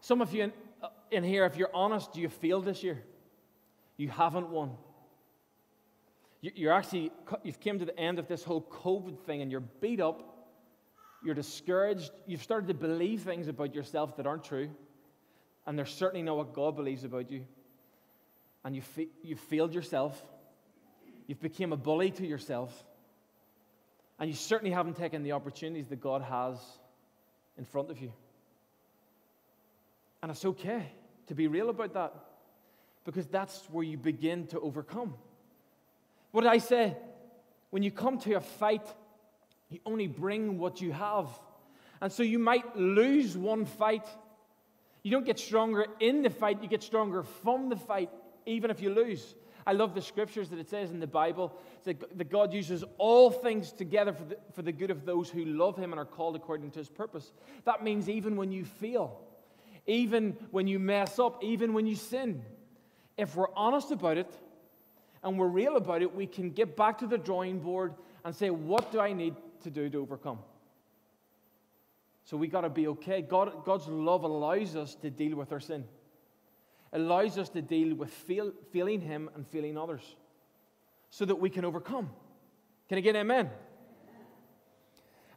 Some 0.00 0.22
of 0.22 0.32
you 0.32 0.44
in, 0.44 0.52
uh, 0.80 0.88
in 1.10 1.24
here, 1.24 1.46
if 1.46 1.56
you're 1.56 1.74
honest, 1.74 2.14
you 2.16 2.28
failed 2.28 2.64
this 2.64 2.84
year. 2.84 3.02
You 3.96 4.08
haven't 4.08 4.50
won. 4.50 4.76
You're 6.42 6.72
actually, 6.72 7.12
you've 7.44 7.60
come 7.60 7.78
to 7.78 7.84
the 7.84 7.98
end 7.98 8.18
of 8.18 8.26
this 8.26 8.42
whole 8.42 8.62
COVID 8.62 9.20
thing 9.20 9.42
and 9.42 9.50
you're 9.50 9.60
beat 9.60 10.00
up. 10.00 10.28
You're 11.24 11.36
discouraged. 11.36 12.10
You've 12.26 12.42
started 12.42 12.66
to 12.66 12.74
believe 12.74 13.22
things 13.22 13.46
about 13.46 13.76
yourself 13.76 14.16
that 14.16 14.26
aren't 14.26 14.42
true. 14.42 14.68
And 15.66 15.78
they're 15.78 15.86
certainly 15.86 16.24
not 16.24 16.36
what 16.36 16.52
God 16.52 16.74
believes 16.74 17.04
about 17.04 17.30
you. 17.30 17.44
And 18.64 18.74
you've, 18.74 18.98
you've 19.22 19.38
failed 19.38 19.72
yourself. 19.72 20.20
You've 21.28 21.40
become 21.40 21.72
a 21.72 21.76
bully 21.76 22.10
to 22.10 22.26
yourself. 22.26 22.84
And 24.18 24.28
you 24.28 24.34
certainly 24.34 24.74
haven't 24.74 24.96
taken 24.96 25.22
the 25.22 25.32
opportunities 25.32 25.86
that 25.88 26.00
God 26.00 26.22
has 26.22 26.58
in 27.56 27.64
front 27.64 27.90
of 27.90 28.00
you. 28.00 28.12
And 30.22 30.30
it's 30.32 30.44
okay 30.44 30.90
to 31.28 31.34
be 31.36 31.46
real 31.46 31.70
about 31.70 31.94
that 31.94 32.14
because 33.04 33.26
that's 33.26 33.64
where 33.70 33.84
you 33.84 33.96
begin 33.96 34.48
to 34.48 34.58
overcome. 34.58 35.14
What 36.32 36.42
did 36.42 36.50
I 36.50 36.58
say? 36.58 36.96
When 37.70 37.82
you 37.82 37.90
come 37.90 38.18
to 38.20 38.34
a 38.34 38.40
fight, 38.40 38.86
you 39.70 39.80
only 39.86 40.06
bring 40.06 40.58
what 40.58 40.80
you 40.80 40.92
have. 40.92 41.28
And 42.00 42.10
so 42.10 42.22
you 42.22 42.38
might 42.38 42.76
lose 42.76 43.36
one 43.36 43.64
fight. 43.64 44.06
You 45.02 45.10
don't 45.10 45.24
get 45.24 45.38
stronger 45.38 45.86
in 46.00 46.22
the 46.22 46.30
fight, 46.30 46.62
you 46.62 46.68
get 46.68 46.82
stronger 46.82 47.22
from 47.22 47.68
the 47.68 47.76
fight, 47.76 48.10
even 48.46 48.70
if 48.70 48.80
you 48.80 48.90
lose. 48.90 49.34
I 49.66 49.72
love 49.72 49.94
the 49.94 50.02
scriptures 50.02 50.48
that 50.50 50.58
it 50.58 50.68
says 50.68 50.90
in 50.90 51.00
the 51.00 51.06
Bible 51.06 51.56
that 51.84 52.28
God 52.28 52.52
uses 52.52 52.82
all 52.98 53.30
things 53.30 53.72
together 53.72 54.12
for 54.12 54.24
the, 54.24 54.36
for 54.54 54.62
the 54.62 54.72
good 54.72 54.90
of 54.90 55.04
those 55.04 55.30
who 55.30 55.44
love 55.44 55.76
Him 55.76 55.92
and 55.92 56.00
are 56.00 56.04
called 56.04 56.34
according 56.34 56.72
to 56.72 56.80
His 56.80 56.88
purpose. 56.88 57.32
That 57.64 57.84
means 57.84 58.08
even 58.08 58.36
when 58.36 58.50
you 58.50 58.64
fail, 58.64 59.20
even 59.86 60.36
when 60.50 60.66
you 60.66 60.78
mess 60.78 61.18
up, 61.18 61.42
even 61.44 61.72
when 61.74 61.86
you 61.86 61.94
sin, 61.94 62.42
if 63.16 63.36
we're 63.36 63.54
honest 63.54 63.92
about 63.92 64.18
it 64.18 64.32
and 65.22 65.38
we're 65.38 65.48
real 65.48 65.76
about 65.76 66.02
it, 66.02 66.14
we 66.14 66.26
can 66.26 66.50
get 66.50 66.76
back 66.76 66.98
to 66.98 67.06
the 67.06 67.18
drawing 67.18 67.60
board 67.60 67.94
and 68.24 68.34
say, 68.34 68.50
What 68.50 68.92
do 68.92 69.00
I 69.00 69.12
need 69.12 69.34
to 69.62 69.70
do 69.70 69.88
to 69.88 69.98
overcome? 69.98 70.38
So 72.24 72.36
we 72.36 72.48
got 72.48 72.62
to 72.62 72.70
be 72.70 72.88
okay. 72.88 73.22
God, 73.22 73.64
God's 73.64 73.88
love 73.88 74.24
allows 74.24 74.76
us 74.76 74.94
to 74.96 75.10
deal 75.10 75.36
with 75.36 75.52
our 75.52 75.60
sin 75.60 75.84
allows 76.92 77.38
us 77.38 77.48
to 77.50 77.62
deal 77.62 77.94
with 77.94 78.10
feel, 78.10 78.52
feeling 78.70 79.00
Him 79.00 79.30
and 79.34 79.46
feeling 79.46 79.78
others 79.78 80.02
so 81.10 81.24
that 81.24 81.36
we 81.36 81.50
can 81.50 81.64
overcome. 81.64 82.10
Can 82.88 82.98
I 82.98 83.00
get 83.00 83.16
an 83.16 83.22
amen? 83.22 83.50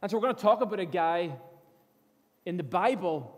And 0.02 0.10
so 0.10 0.16
we're 0.16 0.22
going 0.22 0.34
to 0.34 0.42
talk 0.42 0.60
about 0.60 0.78
a 0.78 0.86
guy 0.86 1.32
in 2.44 2.56
the 2.56 2.62
Bible 2.62 3.32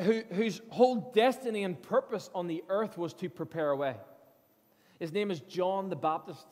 who, 0.00 0.22
whose 0.32 0.60
whole 0.70 1.12
destiny 1.14 1.64
and 1.64 1.80
purpose 1.80 2.30
on 2.34 2.46
the 2.46 2.62
earth 2.68 2.96
was 2.96 3.12
to 3.14 3.28
prepare 3.28 3.70
a 3.70 3.76
way. 3.76 3.96
His 5.00 5.12
name 5.12 5.30
is 5.30 5.40
John 5.40 5.88
the 5.88 5.96
Baptist. 5.96 6.46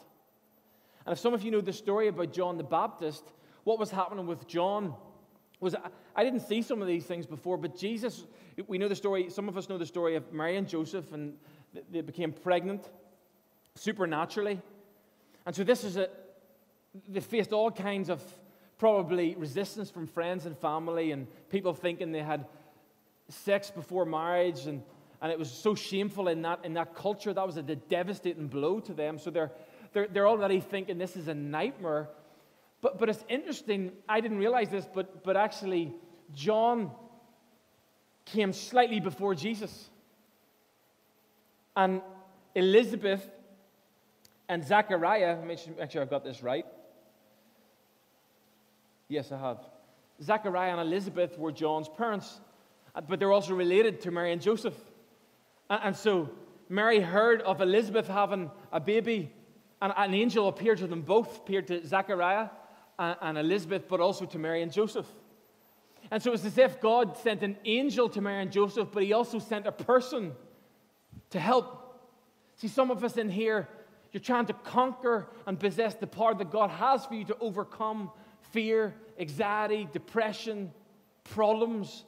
And 1.06 1.12
if 1.12 1.20
some 1.20 1.34
of 1.34 1.42
you 1.42 1.50
know 1.50 1.60
the 1.60 1.72
story 1.72 2.08
about 2.08 2.32
John 2.32 2.56
the 2.56 2.64
Baptist, 2.64 3.24
what 3.64 3.78
was 3.78 3.90
happening 3.90 4.26
with 4.26 4.48
John 4.48 4.94
was 5.60 5.76
I 6.16 6.24
didn't 6.24 6.40
see 6.40 6.62
some 6.62 6.80
of 6.80 6.88
these 6.88 7.04
things 7.04 7.26
before, 7.26 7.56
but 7.58 7.76
Jesus, 7.76 8.24
we 8.66 8.78
know 8.78 8.88
the 8.88 8.96
story, 8.96 9.28
some 9.30 9.48
of 9.48 9.56
us 9.56 9.68
know 9.68 9.78
the 9.78 9.86
story 9.86 10.16
of 10.16 10.32
Mary 10.32 10.56
and 10.56 10.68
Joseph, 10.68 11.12
and 11.12 11.34
they 11.90 12.00
became 12.00 12.32
pregnant 12.32 12.88
supernaturally. 13.74 14.60
And 15.46 15.54
so 15.54 15.64
this 15.64 15.84
is 15.84 15.96
a, 15.96 16.08
they 17.08 17.20
faced 17.20 17.52
all 17.52 17.70
kinds 17.70 18.08
of 18.08 18.22
probably 18.78 19.34
resistance 19.34 19.90
from 19.90 20.06
friends 20.06 20.46
and 20.46 20.56
family, 20.56 21.12
and 21.12 21.26
people 21.50 21.74
thinking 21.74 22.12
they 22.12 22.22
had 22.22 22.46
sex 23.28 23.70
before 23.70 24.04
marriage, 24.04 24.66
and, 24.66 24.82
and 25.20 25.32
it 25.32 25.38
was 25.38 25.50
so 25.50 25.74
shameful 25.74 26.28
in 26.28 26.42
that, 26.42 26.64
in 26.64 26.74
that 26.74 26.94
culture. 26.94 27.32
That 27.32 27.46
was 27.46 27.56
a 27.56 27.62
devastating 27.62 28.46
blow 28.46 28.80
to 28.80 28.94
them. 28.94 29.18
So 29.18 29.30
they're, 29.30 29.52
they're, 29.92 30.06
they're 30.06 30.28
already 30.28 30.60
thinking 30.60 30.98
this 30.98 31.16
is 31.16 31.28
a 31.28 31.34
nightmare. 31.34 32.08
But, 32.80 32.98
but 32.98 33.08
it's 33.08 33.24
interesting, 33.28 33.92
I 34.08 34.20
didn't 34.20 34.38
realize 34.38 34.68
this, 34.68 34.86
but, 34.94 35.24
but 35.24 35.36
actually, 35.36 35.92
John 36.34 36.92
came 38.24 38.52
slightly 38.52 39.00
before 39.00 39.34
Jesus. 39.34 39.88
And 41.76 42.02
Elizabeth 42.54 43.28
and 44.48 44.64
Zachariah, 44.64 45.44
make 45.44 45.58
sure, 45.58 45.74
make 45.78 45.90
sure 45.90 46.02
I've 46.02 46.10
got 46.10 46.24
this 46.24 46.42
right. 46.42 46.66
Yes, 49.08 49.32
I 49.32 49.38
have. 49.38 49.58
Zachariah 50.22 50.72
and 50.72 50.80
Elizabeth 50.80 51.38
were 51.38 51.52
John's 51.52 51.88
parents, 51.88 52.40
but 53.08 53.18
they're 53.18 53.32
also 53.32 53.54
related 53.54 54.00
to 54.02 54.10
Mary 54.10 54.32
and 54.32 54.42
Joseph. 54.42 54.74
And, 55.70 55.94
so 55.96 56.30
Mary 56.68 57.00
heard 57.00 57.42
of 57.42 57.60
Elizabeth 57.60 58.08
having 58.08 58.50
a 58.72 58.80
baby, 58.80 59.32
and 59.80 59.92
an 59.96 60.14
angel 60.14 60.48
appeared 60.48 60.78
to 60.78 60.86
them 60.86 61.02
both, 61.02 61.38
appeared 61.38 61.66
to 61.68 61.86
Zachariah 61.86 62.48
and 62.98 63.38
Elizabeth, 63.38 63.86
but 63.88 64.00
also 64.00 64.26
to 64.26 64.38
Mary 64.38 64.62
and 64.62 64.72
Joseph. 64.72 65.06
And 66.10 66.22
so 66.22 66.32
it's 66.32 66.44
as 66.44 66.56
if 66.56 66.80
God 66.80 67.16
sent 67.18 67.42
an 67.42 67.56
angel 67.64 68.08
to 68.10 68.20
Mary 68.20 68.42
and 68.42 68.50
Joseph, 68.50 68.88
but 68.92 69.02
he 69.02 69.12
also 69.12 69.38
sent 69.38 69.66
a 69.66 69.72
person 69.72 70.32
to 71.30 71.38
help. 71.38 72.00
See, 72.56 72.68
some 72.68 72.90
of 72.90 73.04
us 73.04 73.16
in 73.16 73.28
here, 73.28 73.68
you're 74.12 74.22
trying 74.22 74.46
to 74.46 74.54
conquer 74.54 75.28
and 75.46 75.60
possess 75.60 75.94
the 75.94 76.06
power 76.06 76.34
that 76.34 76.50
God 76.50 76.70
has 76.70 77.04
for 77.04 77.14
you 77.14 77.24
to 77.26 77.36
overcome 77.40 78.10
fear, 78.52 78.94
anxiety, 79.18 79.86
depression, 79.92 80.72
problems. 81.24 82.04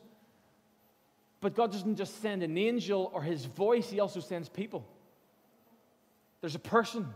But 1.40 1.54
God 1.54 1.73
doesn't 1.73 1.97
just 1.97 2.20
send 2.20 2.42
an 2.42 2.56
angel 2.59 3.11
or 3.14 3.23
his 3.23 3.47
voice, 3.47 3.88
he 3.90 4.00
also 4.00 4.20
sends 4.20 4.49
people. 4.49 4.87
There's 6.40 6.54
a 6.54 6.61
person. 6.61 7.06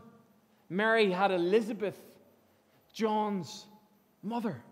Mary 0.69 1.11
had 1.11 1.31
Elizabeth, 1.31 1.99
John's 2.93 3.67
mother. 4.23 4.63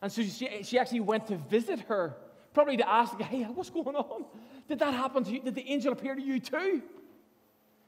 And 0.00 0.12
so 0.12 0.22
she, 0.22 0.62
she 0.62 0.78
actually 0.78 1.00
went 1.00 1.26
to 1.28 1.36
visit 1.36 1.80
her, 1.80 2.16
probably 2.54 2.76
to 2.76 2.88
ask, 2.88 3.20
hey, 3.20 3.42
what's 3.42 3.70
going 3.70 3.96
on? 3.96 4.24
Did 4.68 4.78
that 4.78 4.94
happen 4.94 5.24
to 5.24 5.30
you? 5.30 5.40
Did 5.40 5.54
the 5.54 5.68
angel 5.68 5.92
appear 5.92 6.14
to 6.14 6.22
you 6.22 6.38
too? 6.38 6.82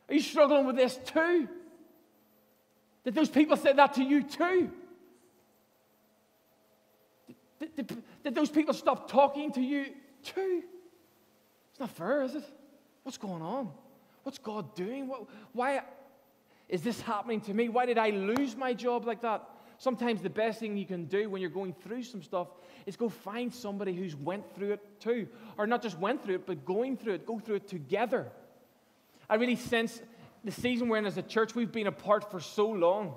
Are 0.08 0.14
you 0.14 0.20
struggling 0.20 0.66
with 0.66 0.76
this 0.76 0.98
too? 1.04 1.48
Did 3.04 3.14
those 3.14 3.28
people 3.28 3.56
say 3.56 3.72
that 3.72 3.94
to 3.94 4.02
you 4.02 4.22
too? 4.22 4.70
Did, 7.60 7.76
did, 7.76 8.02
did 8.24 8.34
those 8.34 8.50
people 8.50 8.74
stop 8.74 9.10
talking 9.10 9.52
to 9.52 9.60
you 9.60 9.86
too? 10.22 10.62
It's 11.70 11.80
not 11.80 11.90
fair, 11.90 12.22
is 12.22 12.34
it? 12.34 12.44
What's 13.02 13.18
going 13.18 13.42
on? 13.42 13.70
What's 14.22 14.38
God 14.38 14.74
doing? 14.74 15.08
What, 15.08 15.26
why 15.52 15.82
is 16.68 16.82
this 16.82 17.00
happening 17.00 17.40
to 17.42 17.54
me? 17.54 17.68
Why 17.68 17.86
did 17.86 17.98
I 17.98 18.10
lose 18.10 18.56
my 18.56 18.74
job 18.74 19.06
like 19.06 19.22
that? 19.22 19.48
Sometimes 19.78 20.20
the 20.20 20.30
best 20.30 20.58
thing 20.58 20.76
you 20.76 20.84
can 20.84 21.04
do 21.04 21.30
when 21.30 21.40
you're 21.40 21.50
going 21.50 21.72
through 21.72 22.02
some 22.02 22.22
stuff 22.22 22.48
is 22.84 22.96
go 22.96 23.08
find 23.08 23.54
somebody 23.54 23.94
who's 23.94 24.16
went 24.16 24.44
through 24.54 24.72
it 24.72 25.00
too. 25.00 25.28
Or 25.56 25.66
not 25.66 25.82
just 25.82 25.98
went 25.98 26.24
through 26.24 26.34
it, 26.36 26.46
but 26.46 26.64
going 26.64 26.96
through 26.96 27.14
it. 27.14 27.26
Go 27.26 27.38
through 27.38 27.56
it 27.56 27.68
together. 27.68 28.26
I 29.30 29.36
really 29.36 29.56
sense 29.56 30.02
the 30.44 30.50
season 30.50 30.88
we're 30.88 30.98
in 30.98 31.06
as 31.06 31.16
a 31.16 31.22
church, 31.22 31.54
we've 31.54 31.70
been 31.70 31.86
apart 31.86 32.30
for 32.30 32.40
so 32.40 32.68
long. 32.68 33.14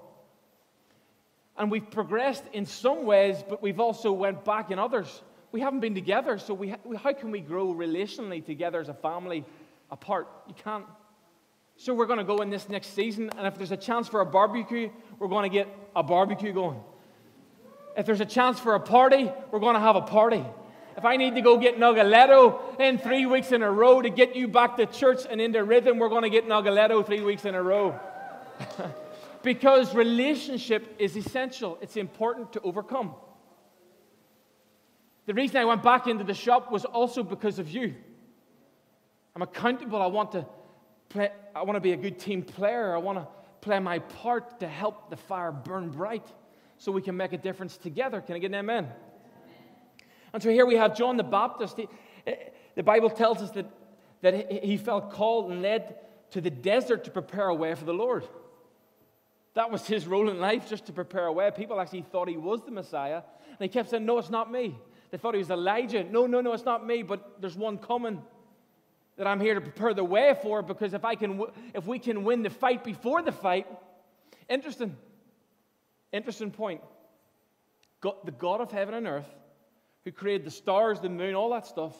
And 1.57 1.71
we've 1.71 1.89
progressed 1.89 2.43
in 2.53 2.65
some 2.65 3.05
ways, 3.05 3.43
but 3.47 3.61
we've 3.61 3.79
also 3.79 4.11
went 4.11 4.45
back 4.45 4.71
in 4.71 4.79
others. 4.79 5.21
We 5.51 5.59
haven't 5.59 5.81
been 5.81 5.95
together, 5.95 6.37
so 6.37 6.53
we, 6.53 6.73
how 6.97 7.13
can 7.13 7.31
we 7.31 7.41
grow 7.41 7.73
relationally 7.73 8.45
together 8.45 8.79
as 8.79 8.89
a 8.89 8.93
family 8.93 9.43
apart? 9.89 10.27
You 10.47 10.55
can't. 10.63 10.85
So 11.75 11.93
we're 11.93 12.05
going 12.05 12.19
to 12.19 12.25
go 12.25 12.37
in 12.37 12.49
this 12.49 12.69
next 12.69 12.93
season, 12.95 13.29
and 13.37 13.47
if 13.47 13.57
there's 13.57 13.71
a 13.71 13.77
chance 13.77 14.07
for 14.07 14.21
a 14.21 14.25
barbecue, 14.25 14.89
we're 15.19 15.27
going 15.27 15.49
to 15.49 15.53
get 15.53 15.67
a 15.95 16.03
barbecue 16.03 16.53
going. 16.53 16.79
If 17.97 18.05
there's 18.05 18.21
a 18.21 18.25
chance 18.25 18.59
for 18.59 18.75
a 18.75 18.79
party, 18.79 19.29
we're 19.51 19.59
going 19.59 19.73
to 19.73 19.81
have 19.81 19.97
a 19.97 20.01
party. 20.01 20.45
If 20.95 21.05
I 21.05 21.17
need 21.17 21.35
to 21.35 21.41
go 21.41 21.57
get 21.57 21.77
Nagaletto 21.77 22.79
in 22.79 22.97
three 22.97 23.25
weeks 23.25 23.51
in 23.51 23.61
a 23.61 23.71
row 23.71 24.01
to 24.01 24.09
get 24.09 24.35
you 24.35 24.47
back 24.47 24.77
to 24.77 24.85
church 24.85 25.21
and 25.29 25.41
into 25.41 25.63
rhythm, 25.63 25.99
we're 25.99 26.09
going 26.09 26.23
to 26.23 26.29
get 26.29 26.47
Nagaletto 26.47 27.05
three 27.05 27.21
weeks 27.21 27.45
in 27.45 27.55
a 27.55 27.63
row. 27.63 27.99
because 29.43 29.93
relationship 29.95 30.95
is 30.99 31.17
essential, 31.17 31.77
it's 31.81 31.97
important 31.97 32.53
to 32.53 32.61
overcome. 32.61 33.15
The 35.31 35.35
reason 35.35 35.55
I 35.55 35.63
went 35.63 35.81
back 35.81 36.07
into 36.07 36.25
the 36.25 36.33
shop 36.33 36.73
was 36.73 36.83
also 36.83 37.23
because 37.23 37.57
of 37.57 37.69
you. 37.69 37.95
I'm 39.33 39.41
accountable. 39.41 40.01
I 40.01 40.07
want 40.07 40.33
to 40.33 40.45
play, 41.07 41.29
I 41.55 41.63
want 41.63 41.77
to 41.77 41.79
be 41.79 41.93
a 41.93 41.95
good 41.95 42.19
team 42.19 42.43
player. 42.43 42.93
I 42.93 42.97
want 42.97 43.17
to 43.17 43.25
play 43.61 43.79
my 43.79 43.99
part 43.99 44.59
to 44.59 44.67
help 44.67 45.09
the 45.09 45.15
fire 45.15 45.53
burn 45.53 45.89
bright 45.89 46.27
so 46.77 46.91
we 46.91 47.01
can 47.01 47.15
make 47.15 47.31
a 47.31 47.37
difference 47.37 47.77
together. 47.77 48.19
Can 48.19 48.35
I 48.35 48.39
get 48.39 48.47
an 48.47 48.55
amen? 48.55 48.83
amen. 48.83 48.93
And 50.33 50.43
so 50.43 50.49
here 50.49 50.65
we 50.65 50.75
have 50.75 50.97
John 50.97 51.15
the 51.15 51.23
Baptist. 51.23 51.77
He, 51.77 51.87
eh, 52.27 52.35
the 52.75 52.83
Bible 52.83 53.09
tells 53.09 53.41
us 53.41 53.51
that, 53.51 53.67
that 54.23 54.51
he 54.51 54.75
felt 54.75 55.11
called 55.13 55.49
and 55.49 55.61
led 55.61 55.95
to 56.31 56.41
the 56.41 56.49
desert 56.49 57.05
to 57.05 57.09
prepare 57.09 57.47
a 57.47 57.55
way 57.55 57.73
for 57.73 57.85
the 57.85 57.93
Lord. 57.93 58.27
That 59.53 59.71
was 59.71 59.87
his 59.87 60.05
role 60.07 60.29
in 60.29 60.41
life, 60.41 60.69
just 60.69 60.87
to 60.87 60.91
prepare 60.91 61.27
a 61.27 61.31
way. 61.31 61.49
People 61.55 61.79
actually 61.79 62.01
thought 62.01 62.27
he 62.27 62.35
was 62.35 62.65
the 62.65 62.71
Messiah. 62.71 63.21
And 63.47 63.59
he 63.59 63.69
kept 63.69 63.91
saying, 63.91 64.05
No, 64.05 64.17
it's 64.17 64.29
not 64.29 64.51
me. 64.51 64.77
They 65.11 65.17
thought 65.17 65.33
he 65.33 65.39
was 65.39 65.51
Elijah. 65.51 66.03
No, 66.03 66.25
no, 66.25 66.41
no, 66.41 66.53
it's 66.53 66.65
not 66.65 66.85
me, 66.85 67.03
but 67.03 67.41
there's 67.41 67.57
one 67.57 67.77
coming 67.77 68.21
that 69.17 69.27
I'm 69.27 69.41
here 69.41 69.53
to 69.53 69.61
prepare 69.61 69.93
the 69.93 70.03
way 70.03 70.33
for 70.41 70.61
because 70.61 70.93
if, 70.93 71.03
I 71.03 71.15
can, 71.15 71.43
if 71.73 71.85
we 71.85 71.99
can 71.99 72.23
win 72.23 72.43
the 72.43 72.49
fight 72.49 72.83
before 72.83 73.21
the 73.21 73.33
fight, 73.33 73.67
interesting, 74.49 74.95
interesting 76.13 76.49
point. 76.49 76.81
God, 77.99 78.15
the 78.23 78.31
God 78.31 78.61
of 78.61 78.71
heaven 78.71 78.95
and 78.95 79.05
earth, 79.05 79.29
who 80.05 80.11
created 80.11 80.47
the 80.47 80.51
stars, 80.51 81.01
the 81.01 81.09
moon, 81.09 81.35
all 81.35 81.51
that 81.51 81.67
stuff, 81.67 81.95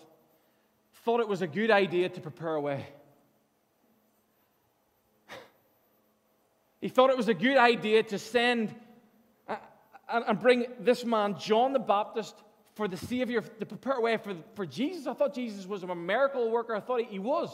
thought 1.04 1.19
it 1.19 1.28
was 1.28 1.41
a 1.41 1.47
good 1.47 1.69
idea 1.69 2.10
to 2.10 2.21
prepare 2.21 2.56
a 2.56 2.62
way. 2.62 2.88
He 6.80 6.89
thought 6.89 7.12
it 7.12 7.17
was 7.17 7.30
a 7.30 7.36
good 7.36 7.58
idea 7.58 8.02
to 8.04 8.17
send 8.17 8.74
uh, 9.47 9.58
and 10.10 10.39
bring 10.39 10.65
this 10.80 11.06
man, 11.06 11.38
John 11.38 11.74
the 11.74 11.80
Baptist, 11.80 12.36
for 12.75 12.88
the 12.88 12.97
Savior 12.97 13.41
to 13.41 13.65
prepare 13.65 13.93
a 13.93 14.01
way 14.01 14.17
for, 14.17 14.36
for 14.55 14.65
Jesus. 14.65 15.07
I 15.07 15.13
thought 15.13 15.34
Jesus 15.34 15.65
was 15.65 15.84
a 15.84 15.95
miracle 15.95 16.49
worker. 16.49 16.75
I 16.75 16.79
thought 16.79 17.01
he 17.01 17.19
was, 17.19 17.49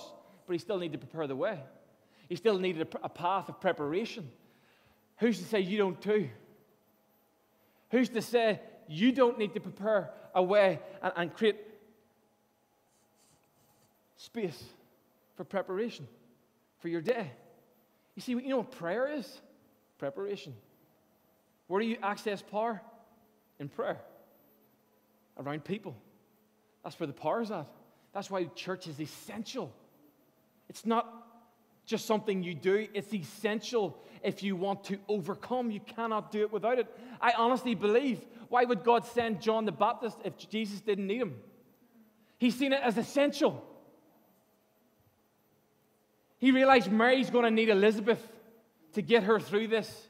but 0.45 0.53
he 0.53 0.60
still 0.60 0.77
needed 0.77 0.99
to 0.99 1.08
prepare 1.08 1.27
the 1.27 1.36
way. 1.36 1.60
He 2.30 2.36
still 2.36 2.60
needed 2.60 2.88
a, 2.93 3.06
a 3.06 3.10
path 3.10 3.49
of 3.49 3.60
preparation. 3.60 4.30
Who's 5.17 5.39
to 5.39 5.45
say 5.45 5.62
you 5.62 5.77
don't 5.77 5.99
too? 5.99 6.30
Who's 7.89 8.10
to 8.10 8.21
say 8.21 8.60
you 8.88 9.12
don't 9.12 9.39
need 9.39 9.53
to 9.56 9.60
prepare 9.60 10.12
a 10.36 10.43
way 10.43 10.80
and, 11.01 11.13
and 11.15 11.34
create 11.34 11.58
space 14.17 14.62
for 15.36 15.43
preparation 15.43 16.08
for 16.80 16.89
your 16.89 17.01
day? 17.01 17.32
You 18.15 18.21
see, 18.21 18.34
you 18.34 18.49
know 18.49 18.58
what 18.58 18.71
prayer 18.71 19.08
is? 19.08 19.41
Preparation. 19.97 20.53
Where 21.67 21.82
do 21.82 21.88
you 21.88 21.97
access 22.03 22.41
power? 22.41 22.82
In 23.60 23.69
prayer 23.69 23.99
around 25.39 25.63
people. 25.63 25.95
That's 26.84 27.00
where 27.00 27.08
the 27.08 27.13
power 27.13 27.41
is 27.41 27.52
at. 27.52 27.67
That's 28.13 28.30
why 28.30 28.45
church 28.45 28.88
is 28.88 29.00
essential. 29.00 29.71
It's 30.69 30.86
not 30.86 31.08
just 31.86 32.06
something 32.06 32.43
you 32.43 32.54
do, 32.54 32.88
it's 32.93 33.13
essential 33.13 33.97
if 34.21 34.43
you 34.43 34.56
want 34.56 34.84
to 34.86 34.97
overcome. 35.08 35.71
You 35.71 35.80
cannot 35.80 36.32
do 36.32 36.41
it 36.41 36.52
without 36.52 36.80
it. 36.80 36.88
I 37.21 37.32
honestly 37.32 37.76
believe 37.76 38.19
why 38.50 38.65
would 38.65 38.84
God 38.84 39.06
send 39.06 39.41
John 39.41 39.65
the 39.65 39.71
Baptist 39.71 40.17
if 40.23 40.38
Jesus 40.50 40.82
didn't 40.82 41.08
need 41.08 41.21
him? 41.21 41.36
He's 42.38 42.56
seen 42.56 42.73
it 42.73 42.82
as 42.84 42.97
essential. 42.97 43.63
He 46.39 46.52
realized 46.52 46.91
Mary's 46.91 47.30
going 47.30 47.45
to 47.45 47.52
need 47.52 47.69
Elizabeth 47.69 48.21
to 48.93 49.02
get 49.02 49.23
her 49.23 49.39
through 49.39 49.67
this. 49.67 50.08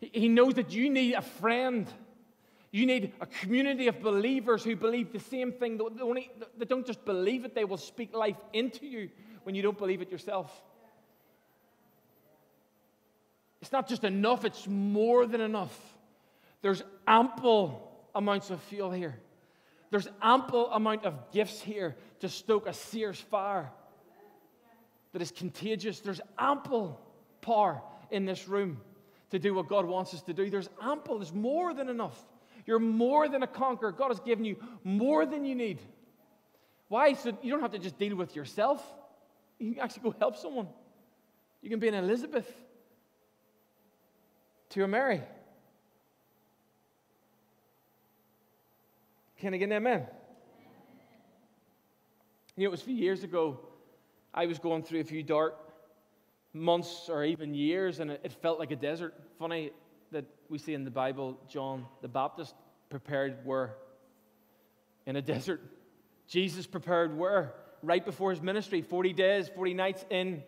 He 0.00 0.28
knows 0.28 0.54
that 0.54 0.72
you 0.72 0.88
need 0.88 1.14
a 1.14 1.22
friend 1.22 1.86
you 2.72 2.86
need 2.86 3.12
a 3.20 3.26
community 3.26 3.88
of 3.88 4.00
believers 4.00 4.62
who 4.62 4.76
believe 4.76 5.12
the 5.12 5.18
same 5.18 5.52
thing. 5.52 5.78
They 6.58 6.64
don't 6.64 6.86
just 6.86 7.04
believe 7.04 7.44
it, 7.44 7.54
they 7.54 7.64
will 7.64 7.76
speak 7.76 8.14
life 8.14 8.36
into 8.52 8.86
you 8.86 9.10
when 9.42 9.54
you 9.54 9.62
don't 9.62 9.78
believe 9.78 10.02
it 10.02 10.10
yourself. 10.10 10.50
It's 13.60 13.72
not 13.72 13.88
just 13.88 14.04
enough, 14.04 14.44
it's 14.44 14.66
more 14.66 15.26
than 15.26 15.40
enough. 15.40 15.76
There's 16.62 16.82
ample 17.06 17.90
amounts 18.14 18.50
of 18.50 18.62
fuel 18.62 18.90
here. 18.90 19.18
There's 19.90 20.08
ample 20.22 20.70
amount 20.70 21.04
of 21.04 21.32
gifts 21.32 21.60
here 21.60 21.96
to 22.20 22.28
stoke 22.28 22.66
a 22.66 22.72
seer's 22.72 23.18
fire 23.18 23.70
that 25.12 25.20
is 25.20 25.32
contagious. 25.32 26.00
There's 26.00 26.20
ample 26.38 27.00
power 27.40 27.82
in 28.10 28.24
this 28.24 28.46
room 28.46 28.80
to 29.30 29.38
do 29.38 29.54
what 29.54 29.68
God 29.68 29.84
wants 29.86 30.14
us 30.14 30.22
to 30.22 30.32
do. 30.32 30.48
There's 30.48 30.68
ample, 30.80 31.18
there's 31.18 31.34
more 31.34 31.74
than 31.74 31.88
enough. 31.88 32.16
You're 32.66 32.78
more 32.78 33.28
than 33.28 33.42
a 33.42 33.46
conqueror. 33.46 33.92
God 33.92 34.08
has 34.08 34.20
given 34.20 34.44
you 34.44 34.56
more 34.84 35.26
than 35.26 35.44
you 35.44 35.54
need. 35.54 35.80
Why? 36.88 37.14
So 37.14 37.36
you 37.42 37.50
don't 37.50 37.60
have 37.60 37.72
to 37.72 37.78
just 37.78 37.98
deal 37.98 38.16
with 38.16 38.34
yourself. 38.34 38.84
You 39.58 39.74
can 39.74 39.82
actually 39.82 40.02
go 40.02 40.14
help 40.18 40.36
someone. 40.36 40.68
You 41.62 41.70
can 41.70 41.78
be 41.78 41.88
an 41.88 41.94
Elizabeth 41.94 42.50
to 44.70 44.84
a 44.84 44.88
Mary. 44.88 45.20
Can 49.38 49.54
I 49.54 49.56
get 49.56 49.64
an 49.66 49.72
amen? 49.72 50.06
You 52.56 52.64
know, 52.64 52.68
it 52.68 52.70
was 52.70 52.82
a 52.82 52.84
few 52.84 52.94
years 52.94 53.24
ago, 53.24 53.58
I 54.34 54.46
was 54.46 54.58
going 54.58 54.82
through 54.82 55.00
a 55.00 55.04
few 55.04 55.22
dark 55.22 55.56
months 56.52 57.08
or 57.08 57.24
even 57.24 57.54
years, 57.54 58.00
and 58.00 58.10
it, 58.10 58.32
felt 58.42 58.58
like 58.58 58.70
a 58.70 58.76
desert. 58.76 59.14
Funny, 59.38 59.70
we 60.50 60.58
see 60.58 60.74
in 60.74 60.84
the 60.84 60.90
Bible, 60.90 61.38
John 61.48 61.86
the 62.02 62.08
Baptist 62.08 62.54
prepared 62.88 63.38
where? 63.44 63.76
In 65.06 65.16
a 65.16 65.22
desert. 65.22 65.60
Jesus 66.26 66.66
prepared 66.66 67.16
where? 67.16 67.54
Right 67.82 68.04
before 68.04 68.30
his 68.30 68.42
ministry, 68.42 68.82
40 68.82 69.12
days, 69.12 69.48
40 69.48 69.74
nights 69.74 70.04
in, 70.10 70.42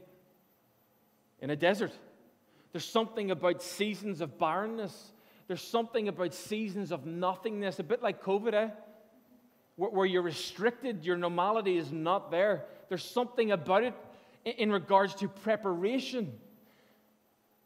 in 1.40 1.50
a 1.50 1.56
desert. 1.56 1.92
There's 2.72 2.84
something 2.84 3.30
about 3.30 3.62
seasons 3.62 4.20
of 4.20 4.38
barrenness. 4.38 5.12
There's 5.46 5.62
something 5.62 6.08
about 6.08 6.34
seasons 6.34 6.90
of 6.90 7.06
nothingness, 7.06 7.78
a 7.78 7.84
bit 7.84 8.02
like 8.02 8.22
COVID, 8.22 8.54
eh? 8.54 8.68
Where, 9.76 9.90
where 9.90 10.06
you're 10.06 10.22
restricted, 10.22 11.04
your 11.04 11.16
normality 11.16 11.76
is 11.76 11.92
not 11.92 12.30
there. 12.30 12.64
There's 12.88 13.04
something 13.04 13.52
about 13.52 13.84
it 13.84 13.94
in, 14.44 14.52
in 14.54 14.72
regards 14.72 15.14
to 15.16 15.28
preparation. 15.28 16.32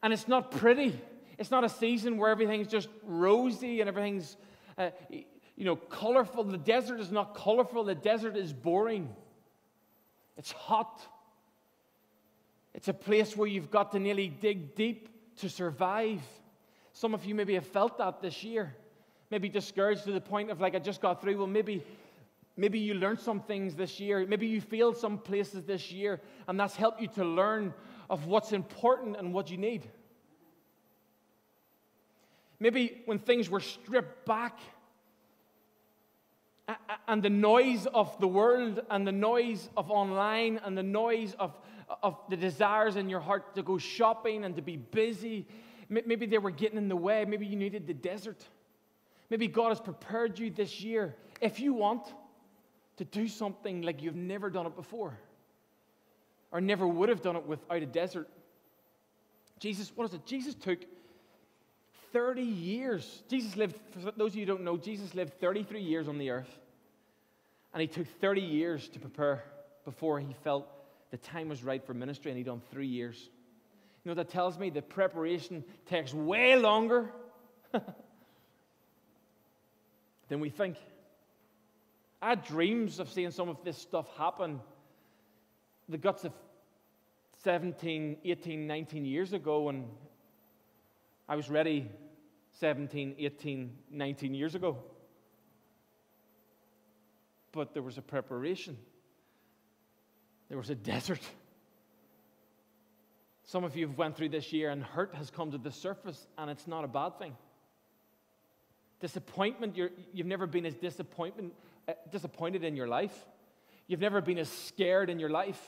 And 0.03 0.12
it's 0.12 0.29
not 0.29 0.51
pretty. 0.51 1.01
It's 1.38 1.51
not 1.51 1.64
a 1.64 1.68
season 1.68 2.16
where 2.16 2.31
everything's 2.31 2.68
just 2.68 2.88
rosy 3.03 3.81
and 3.81 3.88
everything's, 3.88 4.37
uh, 4.79 4.90
you 5.11 5.64
know, 5.64 5.77
colorful. 5.77 6.44
The 6.44 6.59
desert 6.59 7.01
is 7.01 7.11
not 7.11 7.35
colorful, 7.35 7.85
the 7.85 7.94
desert 7.94 8.37
is 8.37 8.53
boring. 8.53 9.14
It's 10.37 10.53
hot. 10.53 11.01
It's 12.75 12.88
a 12.88 12.94
place 12.94 13.37
where 13.37 13.49
you've 13.49 13.70
got 13.70 13.92
to 13.92 13.99
nearly 13.99 14.29
dig 14.29 14.75
deep 14.75 15.09
to 15.38 15.49
survive. 15.49 16.20
Some 16.92 17.14
of 17.14 17.25
you 17.25 17.35
maybe 17.35 17.55
have 17.55 17.66
felt 17.66 17.99
that 17.99 18.20
this 18.20 18.44
year. 18.44 18.75
Maybe 19.31 19.49
discouraged 19.49 20.05
to 20.05 20.12
the 20.12 20.20
point 20.20 20.51
of 20.51 20.61
like, 20.61 20.75
I 20.75 20.79
just 20.79 21.01
got 21.01 21.20
through. 21.20 21.38
Well, 21.38 21.46
maybe, 21.46 21.85
maybe 22.57 22.79
you 22.79 22.94
learned 22.94 23.18
some 23.18 23.40
things 23.40 23.75
this 23.75 23.99
year. 23.99 24.25
Maybe 24.27 24.46
you 24.46 24.61
failed 24.61 24.96
some 24.96 25.18
places 25.18 25.64
this 25.64 25.90
year, 25.90 26.20
and 26.49 26.61
that's 26.61 26.77
helped 26.77 27.01
you 27.01 27.09
to 27.09 27.25
learn 27.25 27.75
of 28.09 28.27
what's 28.27 28.53
important 28.53 29.16
and 29.16 29.33
what 29.35 29.51
you 29.51 29.57
need. 29.57 29.88
Maybe 32.58 33.02
when 33.04 33.18
things 33.18 33.50
were 33.50 33.60
stripped 33.60 34.26
back 34.26 34.58
and 37.06 37.22
the 37.22 37.30
noise 37.30 37.86
of 37.86 38.18
the 38.18 38.26
world 38.26 38.80
and 38.90 39.06
the 39.06 39.12
noise 39.12 39.68
of 39.76 39.90
online 39.90 40.60
and 40.64 40.76
the 40.76 40.82
noise 40.82 41.34
of, 41.38 41.56
of 42.02 42.18
the 42.28 42.36
desires 42.36 42.96
in 42.96 43.08
your 43.08 43.20
heart 43.20 43.54
to 43.54 43.62
go 43.62 43.78
shopping 43.78 44.44
and 44.44 44.56
to 44.56 44.62
be 44.62 44.76
busy, 44.76 45.46
maybe 45.88 46.26
they 46.26 46.38
were 46.38 46.50
getting 46.50 46.78
in 46.78 46.88
the 46.88 46.96
way. 46.96 47.24
Maybe 47.24 47.46
you 47.46 47.56
needed 47.56 47.86
the 47.86 47.94
desert. 47.94 48.44
Maybe 49.30 49.48
God 49.48 49.68
has 49.68 49.80
prepared 49.80 50.38
you 50.38 50.50
this 50.50 50.80
year, 50.80 51.14
if 51.40 51.60
you 51.60 51.72
want, 51.72 52.06
to 52.96 53.04
do 53.04 53.28
something 53.28 53.82
like 53.82 54.02
you've 54.02 54.16
never 54.16 54.50
done 54.50 54.66
it 54.66 54.74
before 54.74 55.18
or 56.50 56.60
never 56.60 56.86
would 56.86 57.08
have 57.08 57.20
done 57.20 57.36
it 57.36 57.46
without 57.46 57.82
a 57.82 57.86
desert. 57.86 58.28
Jesus, 59.58 59.92
what 59.94 60.04
is 60.08 60.14
it? 60.14 60.24
Jesus 60.24 60.54
took 60.54 60.78
30 62.12 62.42
years. 62.42 63.22
Jesus 63.28 63.56
lived, 63.56 63.78
for 63.92 64.10
those 64.12 64.32
of 64.32 64.36
you 64.36 64.42
who 64.42 64.46
don't 64.46 64.64
know, 64.64 64.76
Jesus 64.76 65.14
lived 65.14 65.40
33 65.40 65.82
years 65.82 66.08
on 66.08 66.18
the 66.18 66.30
earth. 66.30 66.50
And 67.72 67.80
he 67.80 67.86
took 67.86 68.06
30 68.20 68.40
years 68.40 68.88
to 68.88 68.98
prepare 68.98 69.44
before 69.84 70.18
he 70.18 70.34
felt 70.44 70.66
the 71.10 71.16
time 71.18 71.48
was 71.48 71.62
right 71.62 71.84
for 71.84 71.94
ministry, 71.94 72.30
and 72.30 72.38
he'd 72.38 72.46
done 72.46 72.62
three 72.70 72.86
years. 72.86 73.30
You 74.04 74.10
know, 74.10 74.14
that 74.14 74.30
tells 74.30 74.58
me 74.58 74.70
the 74.70 74.82
preparation 74.82 75.64
takes 75.86 76.12
way 76.12 76.56
longer 76.56 77.10
than 80.28 80.40
we 80.40 80.50
think. 80.50 80.76
I 82.20 82.30
had 82.30 82.44
dreams 82.44 82.98
of 82.98 83.10
seeing 83.10 83.30
some 83.30 83.48
of 83.48 83.62
this 83.64 83.76
stuff 83.76 84.06
happen. 84.16 84.60
The 85.88 85.98
guts 85.98 86.24
of 86.24 86.32
17, 87.44 88.16
18, 88.24 88.66
19 88.66 89.04
years 89.04 89.32
ago, 89.32 89.68
and 89.68 89.84
I 91.28 91.36
was 91.36 91.50
ready 91.50 91.90
17, 92.60 93.16
18, 93.18 93.76
19 93.90 94.34
years 94.34 94.54
ago. 94.54 94.78
But 97.52 97.74
there 97.74 97.82
was 97.82 97.98
a 97.98 98.02
preparation, 98.02 98.76
there 100.48 100.58
was 100.58 100.70
a 100.70 100.74
desert. 100.74 101.22
Some 103.44 103.62
of 103.62 103.76
you 103.76 103.86
have 103.86 103.96
went 103.96 104.16
through 104.16 104.30
this 104.30 104.52
year 104.52 104.70
and 104.70 104.82
hurt 104.82 105.14
has 105.14 105.30
come 105.30 105.52
to 105.52 105.58
the 105.58 105.70
surface, 105.70 106.26
and 106.36 106.50
it's 106.50 106.66
not 106.66 106.82
a 106.84 106.88
bad 106.88 107.18
thing. 107.18 107.36
Disappointment, 109.00 109.76
you 109.76 109.90
have 110.16 110.26
never 110.26 110.46
been 110.46 110.66
as 110.66 110.74
disappointment, 110.74 111.54
uh, 111.86 111.92
disappointed 112.10 112.64
in 112.64 112.74
your 112.74 112.88
life. 112.88 113.14
You've 113.86 114.00
never 114.00 114.20
been 114.20 114.38
as 114.38 114.48
scared 114.48 115.10
in 115.10 115.20
your 115.20 115.30
life. 115.30 115.60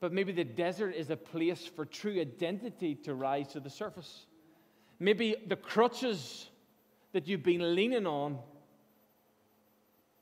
But 0.00 0.12
maybe 0.12 0.32
the 0.32 0.44
desert 0.44 0.94
is 0.94 1.10
a 1.10 1.16
place 1.16 1.66
for 1.66 1.84
true 1.84 2.18
identity 2.20 2.94
to 3.04 3.14
rise 3.14 3.48
to 3.48 3.60
the 3.60 3.68
surface. 3.68 4.26
Maybe 4.98 5.36
the 5.46 5.56
crutches 5.56 6.48
that 7.12 7.28
you've 7.28 7.42
been 7.42 7.74
leaning 7.74 8.06
on 8.06 8.38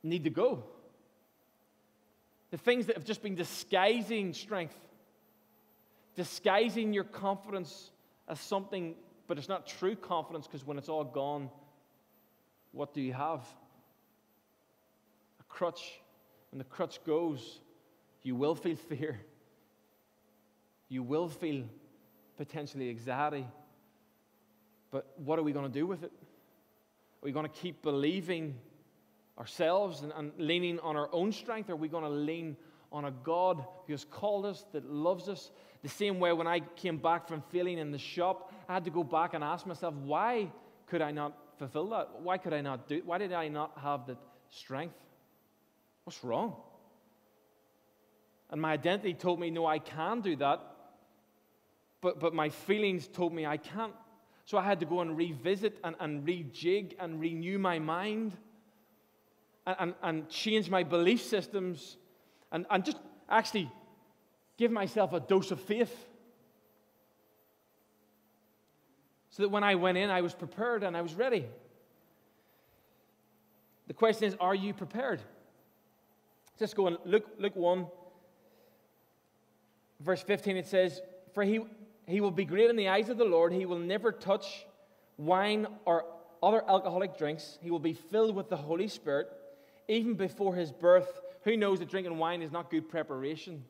need 0.03 0.25
to 0.25 0.31
go. 0.31 0.65
The 2.51 2.59
things 2.59 2.87
that 2.87 2.97
have 2.97 3.05
just 3.05 3.23
been 3.23 3.35
disguising 3.35 4.33
strength, 4.33 4.77
disguising 6.17 6.93
your 6.93 7.05
confidence 7.05 7.91
as 8.27 8.41
something, 8.41 8.95
but 9.27 9.39
it's 9.39 9.49
not 9.49 9.67
true 9.67 9.95
confidence 9.95 10.47
because 10.47 10.67
when 10.67 10.79
it's 10.79 10.89
all 10.89 11.05
gone, 11.05 11.51
what 12.73 12.95
do 12.95 13.01
you 13.01 13.13
have? 13.13 13.47
A 15.41 15.45
crutch. 15.49 16.01
When 16.51 16.59
the 16.59 16.65
crutch 16.65 17.05
goes, 17.05 17.61
you 18.23 18.35
will 18.35 18.55
feel 18.55 18.77
fear. 18.77 19.21
You 20.89 21.03
will 21.03 21.29
feel 21.29 21.65
potentially 22.37 22.89
anxiety. 22.89 23.47
But 24.91 25.07
what 25.17 25.39
are 25.39 25.43
we 25.43 25.53
going 25.53 25.67
to 25.67 25.73
do 25.73 25.87
with 25.87 26.03
it? 26.03 26.13
Are 26.13 27.25
we 27.25 27.33
going 27.33 27.47
to 27.47 27.53
keep 27.53 27.83
believing 27.83 28.55
ourselves 29.39 30.03
and, 30.03 30.13
and 30.17 30.33
leaning 30.39 30.79
on 30.81 30.97
our 30.97 31.09
own 31.13 31.33
strength? 31.33 31.69
Or 31.69 31.75
are 31.75 31.77
we 31.77 31.89
going 31.89 32.05
to 32.05 32.11
lean 32.11 32.57
on 32.91 33.05
a 33.05 33.11
God 33.11 33.65
who 33.87 33.93
has 33.93 34.05
called 34.05 34.47
us, 34.47 34.65
that 34.73 34.91
loves 34.91 35.29
us? 35.29 35.51
The 35.83 35.89
same 35.89 36.21
way 36.21 36.33
when 36.33 36.47
I 36.47 36.61
came 36.61 36.97
back 36.97 37.29
from 37.29 37.43
failing 37.51 37.79
in 37.79 37.91
the 37.91 37.99
shop, 37.99 38.53
I 38.69 38.75
had 38.75 38.85
to 38.85 38.91
go 38.91 39.05
back 39.05 39.35
and 39.35 39.45
ask 39.45 39.67
myself, 39.67 39.95
why 39.95 40.51
could 40.87 41.03
I 41.03 41.11
not 41.11 41.37
fulfill 41.59 41.91
that? 41.91 42.21
Why 42.21 42.39
could 42.39 42.55
I 42.55 42.61
not 42.61 42.89
do 42.89 42.97
it? 42.97 43.07
Why 43.07 43.19
did 43.19 43.33
I 43.33 43.49
not 43.49 43.73
have 43.83 44.07
the 44.07 44.17
strength? 44.51 44.95
What's 46.05 46.25
wrong? 46.25 46.57
And 48.51 48.63
my 48.63 48.73
identity 48.73 49.13
told 49.13 49.39
me, 49.39 49.51
no, 49.51 49.67
I 49.67 49.79
can 49.79 50.21
do 50.21 50.35
that. 50.37 50.61
But, 52.01 52.21
but 52.21 52.35
my 52.35 52.49
feelings 52.49 53.09
told 53.09 53.33
me 53.33 53.47
I 53.47 53.57
can't. 53.57 53.95
So 54.45 54.57
I 54.57 54.63
had 54.63 54.81
to 54.81 54.87
go 54.87 55.01
and 55.01 55.17
revisit 55.17 55.79
and, 55.85 55.95
and 56.01 56.27
rejig 56.27 56.95
and 56.99 57.21
renew 57.21 57.59
my 57.59 57.79
mind 57.79 58.37
and, 59.67 59.77
and, 59.79 59.95
and 60.03 60.29
change 60.29 60.71
my 60.71 60.83
belief 60.83 61.23
systems 61.23 61.97
and, 62.51 62.65
and 62.71 62.85
just 62.85 62.99
actually 63.29 63.71
give 64.57 64.71
myself 64.71 65.13
a 65.13 65.21
dose 65.21 65.51
of 65.51 65.61
faith. 65.61 65.95
So 69.31 69.43
that 69.43 69.51
when 69.51 69.63
I 69.63 69.75
went 69.75 69.99
in, 69.99 70.11
I 70.11 70.23
was 70.23 70.35
prepared 70.35 70.83
and 70.83 70.97
I 70.97 71.03
was 71.03 71.15
ready. 71.15 71.45
The 73.87 73.95
question 73.95 74.29
is, 74.29 74.37
are 74.41 74.55
you 74.55 74.75
prepared? 74.75 75.21
Let's 76.61 76.75
go 76.75 76.89
and 76.89 76.99
look, 77.05 77.25
Luke 77.39 77.55
1, 77.55 77.87
verse 80.01 80.23
15. 80.23 80.57
It 80.57 80.67
says, 80.67 81.01
For 81.35 81.45
he, 81.45 81.61
he 82.09 82.23
will 82.23 82.31
be 82.31 82.47
great 82.47 82.71
in 82.71 82.77
the 82.77 82.89
eyes 82.89 83.11
of 83.11 83.19
the 83.19 83.25
Lord. 83.25 83.53
He 83.53 83.67
will 83.67 83.79
never 83.79 84.13
touch 84.13 84.67
wine 85.19 85.67
or 85.85 86.07
other 86.43 86.65
alcoholic 86.67 87.19
drinks. 87.19 87.59
He 87.61 87.71
will 87.71 87.79
be 87.79 87.93
filled 87.93 88.35
with 88.35 88.49
the 88.49 88.57
Holy 88.57 88.89
Spirit. 88.89 89.29
Even 89.89 90.15
before 90.15 90.55
his 90.55 90.73
birth, 90.73 91.21
who 91.45 91.57
knows 91.57 91.81
that 91.81 91.91
drinking 91.91 92.17
wine 92.17 92.41
is 92.41 92.51
not 92.51 92.71
good 92.71 92.89
preparation? 92.89 93.63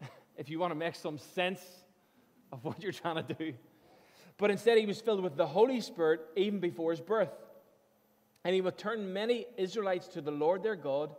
if 0.38 0.48
you 0.48 0.58
want 0.58 0.70
to 0.70 0.74
make 0.74 0.94
some 0.94 1.18
sense 1.18 1.60
of 2.50 2.64
what 2.64 2.82
you're 2.82 2.92
trying 2.92 3.22
to 3.24 3.34
do. 3.34 3.52
But 4.38 4.50
instead, 4.50 4.78
he 4.78 4.86
was 4.86 5.00
filled 5.00 5.22
with 5.22 5.36
the 5.36 5.46
Holy 5.46 5.80
Spirit 5.82 6.20
even 6.34 6.60
before 6.60 6.92
his 6.92 7.00
birth. 7.00 7.32
And 8.42 8.54
he 8.54 8.62
will 8.62 8.72
turn 8.72 9.12
many 9.12 9.46
Israelites 9.58 10.08
to 10.08 10.22
the 10.22 10.30
Lord 10.30 10.62
their 10.62 10.76
God. 10.76 11.14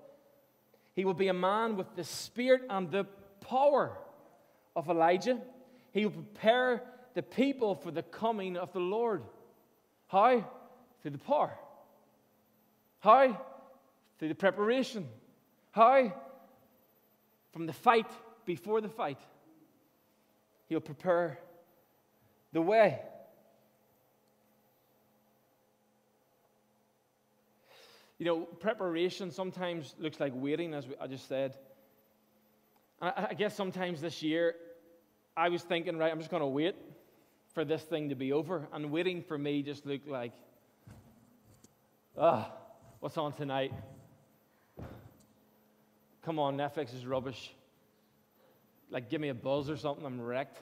He 0.96 1.06
will 1.06 1.14
be 1.14 1.28
a 1.28 1.34
man 1.34 1.76
with 1.76 1.96
the 1.96 2.04
spirit 2.04 2.64
and 2.68 2.90
the 2.90 3.04
power 3.42 3.96
of 4.76 4.90
Elijah. 4.90 5.40
He 5.92 6.06
will 6.06 6.12
prepare 6.12 6.84
the 7.16 7.24
people 7.24 7.76
for 7.76 7.92
the 7.92 8.04
coming 8.04 8.58
of 8.58 8.72
the 8.74 8.80
Lord. 8.80 9.24
How? 10.08 10.46
Through 11.02 11.12
the 11.12 11.18
power. 11.18 11.58
How? 13.00 13.40
Through 14.18 14.30
the 14.30 14.36
preparation. 14.36 15.08
How? 15.72 16.14
From 17.52 17.66
the 17.66 17.74
fight 17.74 18.08
before 18.46 18.82
the 18.82 18.90
fight. 18.90 19.20
He'll 20.68 20.80
prepare 20.80 21.40
the 22.54 22.62
way. 22.62 23.00
You 28.20 28.26
know, 28.26 28.42
preparation 28.42 29.32
sometimes 29.32 29.96
looks 29.98 30.20
like 30.20 30.34
waiting, 30.36 30.74
as 30.74 30.86
I 31.00 31.08
just 31.08 31.28
said. 31.28 31.58
I 33.02 33.34
guess 33.34 33.56
sometimes 33.56 34.02
this 34.02 34.22
year 34.22 34.56
I 35.40 35.48
was 35.48 35.64
thinking, 35.64 35.98
right, 35.98 36.12
I'm 36.12 36.18
just 36.18 36.30
going 36.30 36.42
to 36.42 36.48
wait 36.48 36.76
for 37.54 37.64
this 37.64 37.82
thing 37.84 38.10
to 38.10 38.16
be 38.16 38.34
over. 38.34 38.68
And 38.74 38.92
waiting 38.92 39.24
for 39.24 39.38
me 39.38 39.64
just 39.64 39.86
looked 39.86 40.06
like, 40.06 40.34
ah, 42.18 42.52
what's 43.00 43.18
on 43.18 43.32
tonight? 43.32 43.72
Come 46.24 46.40
on, 46.40 46.58
Netflix 46.58 46.94
is 46.94 47.06
rubbish. 47.06 47.54
Like, 48.90 49.10
give 49.10 49.22
me 49.22 49.30
a 49.30 49.34
buzz 49.34 49.70
or 49.70 49.78
something, 49.78 50.06
I'm 50.06 50.20
wrecked. 50.20 50.62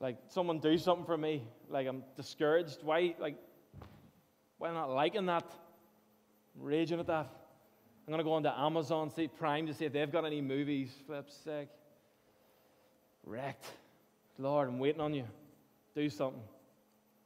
Like, 0.00 0.16
someone 0.28 0.58
do 0.58 0.78
something 0.78 1.04
for 1.04 1.18
me. 1.18 1.42
Like, 1.68 1.86
I'm 1.86 2.02
discouraged. 2.16 2.78
Why, 2.82 3.14
like, 3.18 3.36
why 4.56 4.72
not 4.72 4.88
liking 4.88 5.26
that? 5.26 5.44
I'm 6.56 6.64
raging 6.64 6.98
at 6.98 7.08
that. 7.08 7.30
I'm 8.06 8.10
going 8.10 8.18
to 8.20 8.24
go 8.24 8.32
on 8.32 8.42
to 8.44 8.58
Amazon, 8.58 9.10
see 9.10 9.28
Prime 9.28 9.66
to 9.66 9.74
see 9.74 9.84
if 9.84 9.92
they've 9.92 10.10
got 10.10 10.24
any 10.24 10.40
movies. 10.40 10.94
Flip's 11.06 11.36
sake 11.36 11.68
wrecked. 13.24 13.66
Lord, 14.38 14.68
I'm 14.68 14.78
waiting 14.78 15.00
on 15.00 15.14
you. 15.14 15.24
Do 15.94 16.08
something. 16.10 16.42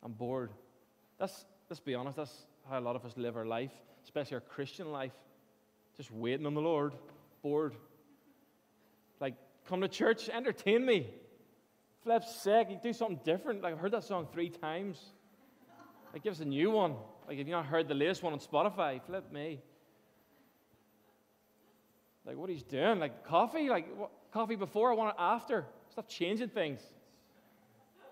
I'm 0.02 0.12
bored. 0.12 0.50
That's, 1.18 1.44
let's 1.68 1.80
be 1.80 1.94
honest, 1.94 2.16
that's 2.16 2.46
how 2.68 2.78
a 2.78 2.80
lot 2.80 2.96
of 2.96 3.04
us 3.04 3.12
live 3.16 3.36
our 3.36 3.46
life, 3.46 3.72
especially 4.04 4.36
our 4.36 4.40
Christian 4.40 4.92
life. 4.92 5.12
Just 5.96 6.10
waiting 6.12 6.46
on 6.46 6.54
the 6.54 6.60
Lord, 6.60 6.92
bored. 7.42 7.74
Like, 9.20 9.34
come 9.68 9.80
to 9.80 9.88
church, 9.88 10.28
entertain 10.28 10.84
me. 10.84 11.08
Flip's 12.04 12.46
you 12.46 12.78
do 12.82 12.92
something 12.92 13.20
different. 13.24 13.62
Like, 13.62 13.74
I've 13.74 13.80
heard 13.80 13.92
that 13.92 14.04
song 14.04 14.28
three 14.32 14.48
times. 14.48 14.98
Like, 16.12 16.22
give 16.22 16.32
us 16.32 16.40
a 16.40 16.44
new 16.44 16.70
one. 16.70 16.94
Like, 17.26 17.38
if 17.38 17.46
you've 17.46 17.48
not 17.48 17.66
heard 17.66 17.88
the 17.88 17.94
latest 17.94 18.22
one 18.22 18.32
on 18.32 18.38
Spotify, 18.38 19.00
flip 19.04 19.30
me. 19.32 19.60
Like, 22.24 22.36
what 22.36 22.48
he's 22.48 22.62
doing? 22.62 22.98
Like, 22.98 23.26
coffee? 23.26 23.68
Like, 23.68 23.94
what, 23.96 24.10
coffee 24.32 24.56
before, 24.56 24.92
I 24.92 24.94
want 24.94 25.10
it 25.10 25.20
after. 25.20 25.66
Stop 25.98 26.08
changing 26.08 26.50
things. 26.50 26.78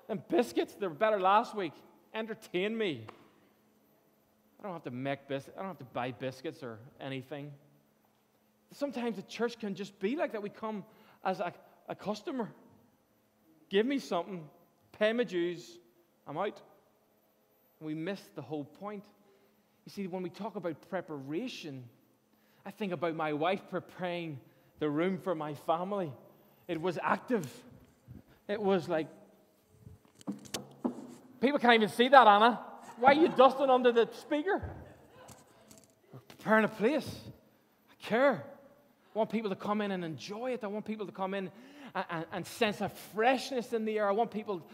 And 0.08 0.20
biscuits, 0.26 0.74
they 0.74 0.88
were 0.88 0.92
better 0.92 1.20
last 1.20 1.54
week. 1.54 1.72
Entertain 2.12 2.76
me. 2.76 3.06
I 4.58 4.64
don't 4.64 4.72
have 4.72 4.82
to 4.82 4.90
make 4.90 5.28
biscuits. 5.28 5.56
I 5.56 5.60
don't 5.60 5.68
have 5.68 5.78
to 5.78 5.84
buy 5.84 6.10
biscuits 6.10 6.64
or 6.64 6.80
anything. 7.00 7.52
Sometimes 8.72 9.14
the 9.14 9.22
church 9.22 9.60
can 9.60 9.76
just 9.76 9.96
be 10.00 10.16
like 10.16 10.32
that. 10.32 10.42
We 10.42 10.48
come 10.48 10.84
as 11.24 11.38
a, 11.38 11.52
a 11.88 11.94
customer. 11.94 12.50
Give 13.70 13.86
me 13.86 14.00
something, 14.00 14.48
pay 14.90 15.12
my 15.12 15.22
dues, 15.22 15.78
I'm 16.26 16.36
out. 16.38 16.60
We 17.80 17.94
miss 17.94 18.20
the 18.34 18.42
whole 18.42 18.64
point. 18.64 19.04
You 19.84 19.92
see, 19.92 20.08
when 20.08 20.24
we 20.24 20.30
talk 20.30 20.56
about 20.56 20.90
preparation, 20.90 21.84
I 22.64 22.72
think 22.72 22.90
about 22.90 23.14
my 23.14 23.32
wife 23.32 23.62
preparing 23.70 24.40
the 24.80 24.90
room 24.90 25.18
for 25.18 25.36
my 25.36 25.54
family. 25.54 26.12
It 26.66 26.80
was 26.80 26.98
active. 27.00 27.48
It 28.48 28.60
was 28.60 28.88
like, 28.88 29.08
people 31.40 31.58
can't 31.58 31.74
even 31.74 31.88
see 31.88 32.08
that, 32.08 32.26
Anna. 32.26 32.60
Why 32.98 33.12
are 33.12 33.14
you 33.14 33.28
dusting 33.28 33.68
under 33.68 33.92
the 33.92 34.08
speaker? 34.20 34.62
We're 36.12 36.20
preparing 36.20 36.64
a 36.64 36.68
place. 36.68 37.08
I 37.90 37.94
care. 38.06 38.44
I 39.14 39.18
want 39.18 39.30
people 39.30 39.50
to 39.50 39.56
come 39.56 39.80
in 39.80 39.90
and 39.90 40.04
enjoy 40.04 40.52
it. 40.52 40.62
I 40.62 40.68
want 40.68 40.84
people 40.84 41.06
to 41.06 41.12
come 41.12 41.34
in 41.34 41.50
and, 41.94 42.04
and, 42.10 42.26
and 42.32 42.46
sense 42.46 42.80
a 42.80 42.88
freshness 43.14 43.72
in 43.72 43.84
the 43.84 43.98
air. 43.98 44.08
I 44.08 44.12
want 44.12 44.30
people 44.30 44.66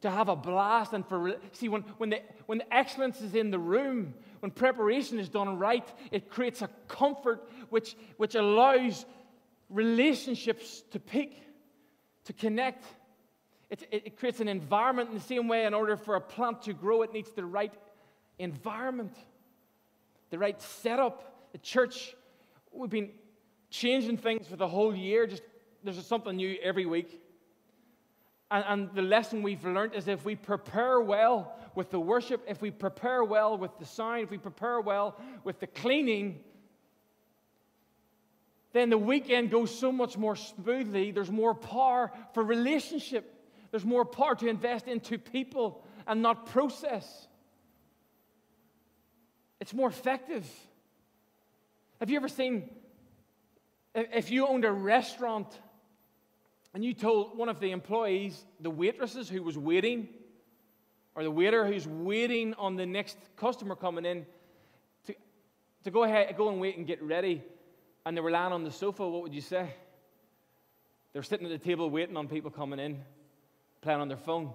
to 0.00 0.10
have 0.10 0.28
a 0.28 0.36
blast 0.36 0.92
and 0.92 1.06
for 1.06 1.36
see 1.52 1.68
when, 1.68 1.82
when, 1.96 2.10
the, 2.10 2.20
when 2.46 2.58
the 2.58 2.74
excellence 2.74 3.20
is 3.20 3.34
in 3.34 3.50
the 3.50 3.58
room 3.58 4.14
when 4.40 4.50
preparation 4.50 5.18
is 5.18 5.28
done 5.28 5.58
right 5.58 5.86
it 6.12 6.30
creates 6.30 6.62
a 6.62 6.68
comfort 6.86 7.48
which, 7.70 7.96
which 8.16 8.36
allows 8.36 9.04
relationships 9.68 10.84
to 10.92 11.00
peak 11.00 11.42
to 12.24 12.32
connect 12.32 12.84
it, 13.70 13.82
it, 13.90 14.02
it 14.06 14.18
creates 14.18 14.40
an 14.40 14.48
environment 14.48 15.08
in 15.10 15.14
the 15.14 15.20
same 15.20 15.48
way 15.48 15.66
in 15.66 15.74
order 15.74 15.96
for 15.96 16.14
a 16.16 16.20
plant 16.20 16.62
to 16.62 16.72
grow 16.72 17.02
it 17.02 17.12
needs 17.12 17.30
the 17.30 17.44
right 17.44 17.74
environment 18.38 19.12
the 20.30 20.38
right 20.38 20.60
setup. 20.60 21.50
The 21.52 21.58
church 21.58 22.14
we've 22.72 22.90
been 22.90 23.10
changing 23.70 24.18
things 24.18 24.46
for 24.46 24.56
the 24.56 24.68
whole 24.68 24.94
year 24.94 25.26
just 25.26 25.42
there's 25.84 26.04
something 26.06 26.36
new 26.36 26.56
every 26.62 26.86
week. 26.86 27.20
And, 28.50 28.64
and, 28.66 28.94
the 28.94 29.02
lesson 29.02 29.42
we've 29.42 29.64
learned 29.64 29.94
is 29.94 30.08
if 30.08 30.24
we 30.24 30.34
prepare 30.34 31.00
well 31.00 31.54
with 31.74 31.90
the 31.90 32.00
worship, 32.00 32.42
if 32.48 32.62
we 32.62 32.70
prepare 32.70 33.22
well 33.22 33.58
with 33.58 33.78
the 33.78 33.84
sound, 33.84 34.22
if 34.22 34.30
we 34.30 34.38
prepare 34.38 34.80
well 34.80 35.20
with 35.44 35.60
the 35.60 35.66
cleaning, 35.66 36.40
then 38.72 38.88
the 38.88 38.98
weekend 38.98 39.50
goes 39.50 39.76
so 39.78 39.92
much 39.92 40.16
more 40.16 40.34
smoothly. 40.34 41.10
There's 41.10 41.30
more 41.30 41.54
power 41.54 42.10
for 42.32 42.42
relationship, 42.42 43.37
there's 43.70 43.84
more 43.84 44.04
power 44.04 44.34
to 44.36 44.48
invest 44.48 44.88
into 44.88 45.18
people 45.18 45.84
and 46.06 46.22
not 46.22 46.46
process. 46.46 47.26
It's 49.60 49.74
more 49.74 49.88
effective. 49.88 50.46
Have 52.00 52.10
you 52.10 52.16
ever 52.16 52.28
seen, 52.28 52.70
if 53.94 54.30
you 54.30 54.46
owned 54.46 54.64
a 54.64 54.72
restaurant, 54.72 55.48
and 56.74 56.84
you 56.84 56.94
told 56.94 57.36
one 57.36 57.48
of 57.48 57.60
the 57.60 57.72
employees, 57.72 58.44
the 58.60 58.70
waitresses 58.70 59.28
who 59.28 59.42
was 59.42 59.58
waiting, 59.58 60.08
or 61.14 61.24
the 61.24 61.30
waiter 61.30 61.66
who's 61.66 61.88
waiting 61.88 62.54
on 62.54 62.76
the 62.76 62.86
next 62.86 63.16
customer 63.36 63.74
coming 63.74 64.04
in, 64.04 64.24
to, 65.06 65.14
to 65.84 65.90
go 65.90 66.04
ahead, 66.04 66.34
go 66.36 66.48
and 66.50 66.60
wait 66.60 66.76
and 66.76 66.86
get 66.86 67.02
ready, 67.02 67.42
and 68.06 68.16
they 68.16 68.20
were 68.20 68.30
lying 68.30 68.52
on 68.52 68.64
the 68.64 68.70
sofa, 68.70 69.08
what 69.08 69.22
would 69.22 69.34
you 69.34 69.40
say? 69.40 69.68
They 71.12 71.18
were 71.18 71.24
sitting 71.24 71.46
at 71.46 71.52
the 71.52 71.58
table 71.58 71.90
waiting 71.90 72.16
on 72.16 72.28
people 72.28 72.50
coming 72.50 72.78
in, 72.78 73.02
playing 73.80 74.00
on 74.00 74.08
their 74.08 74.16
phone, 74.16 74.52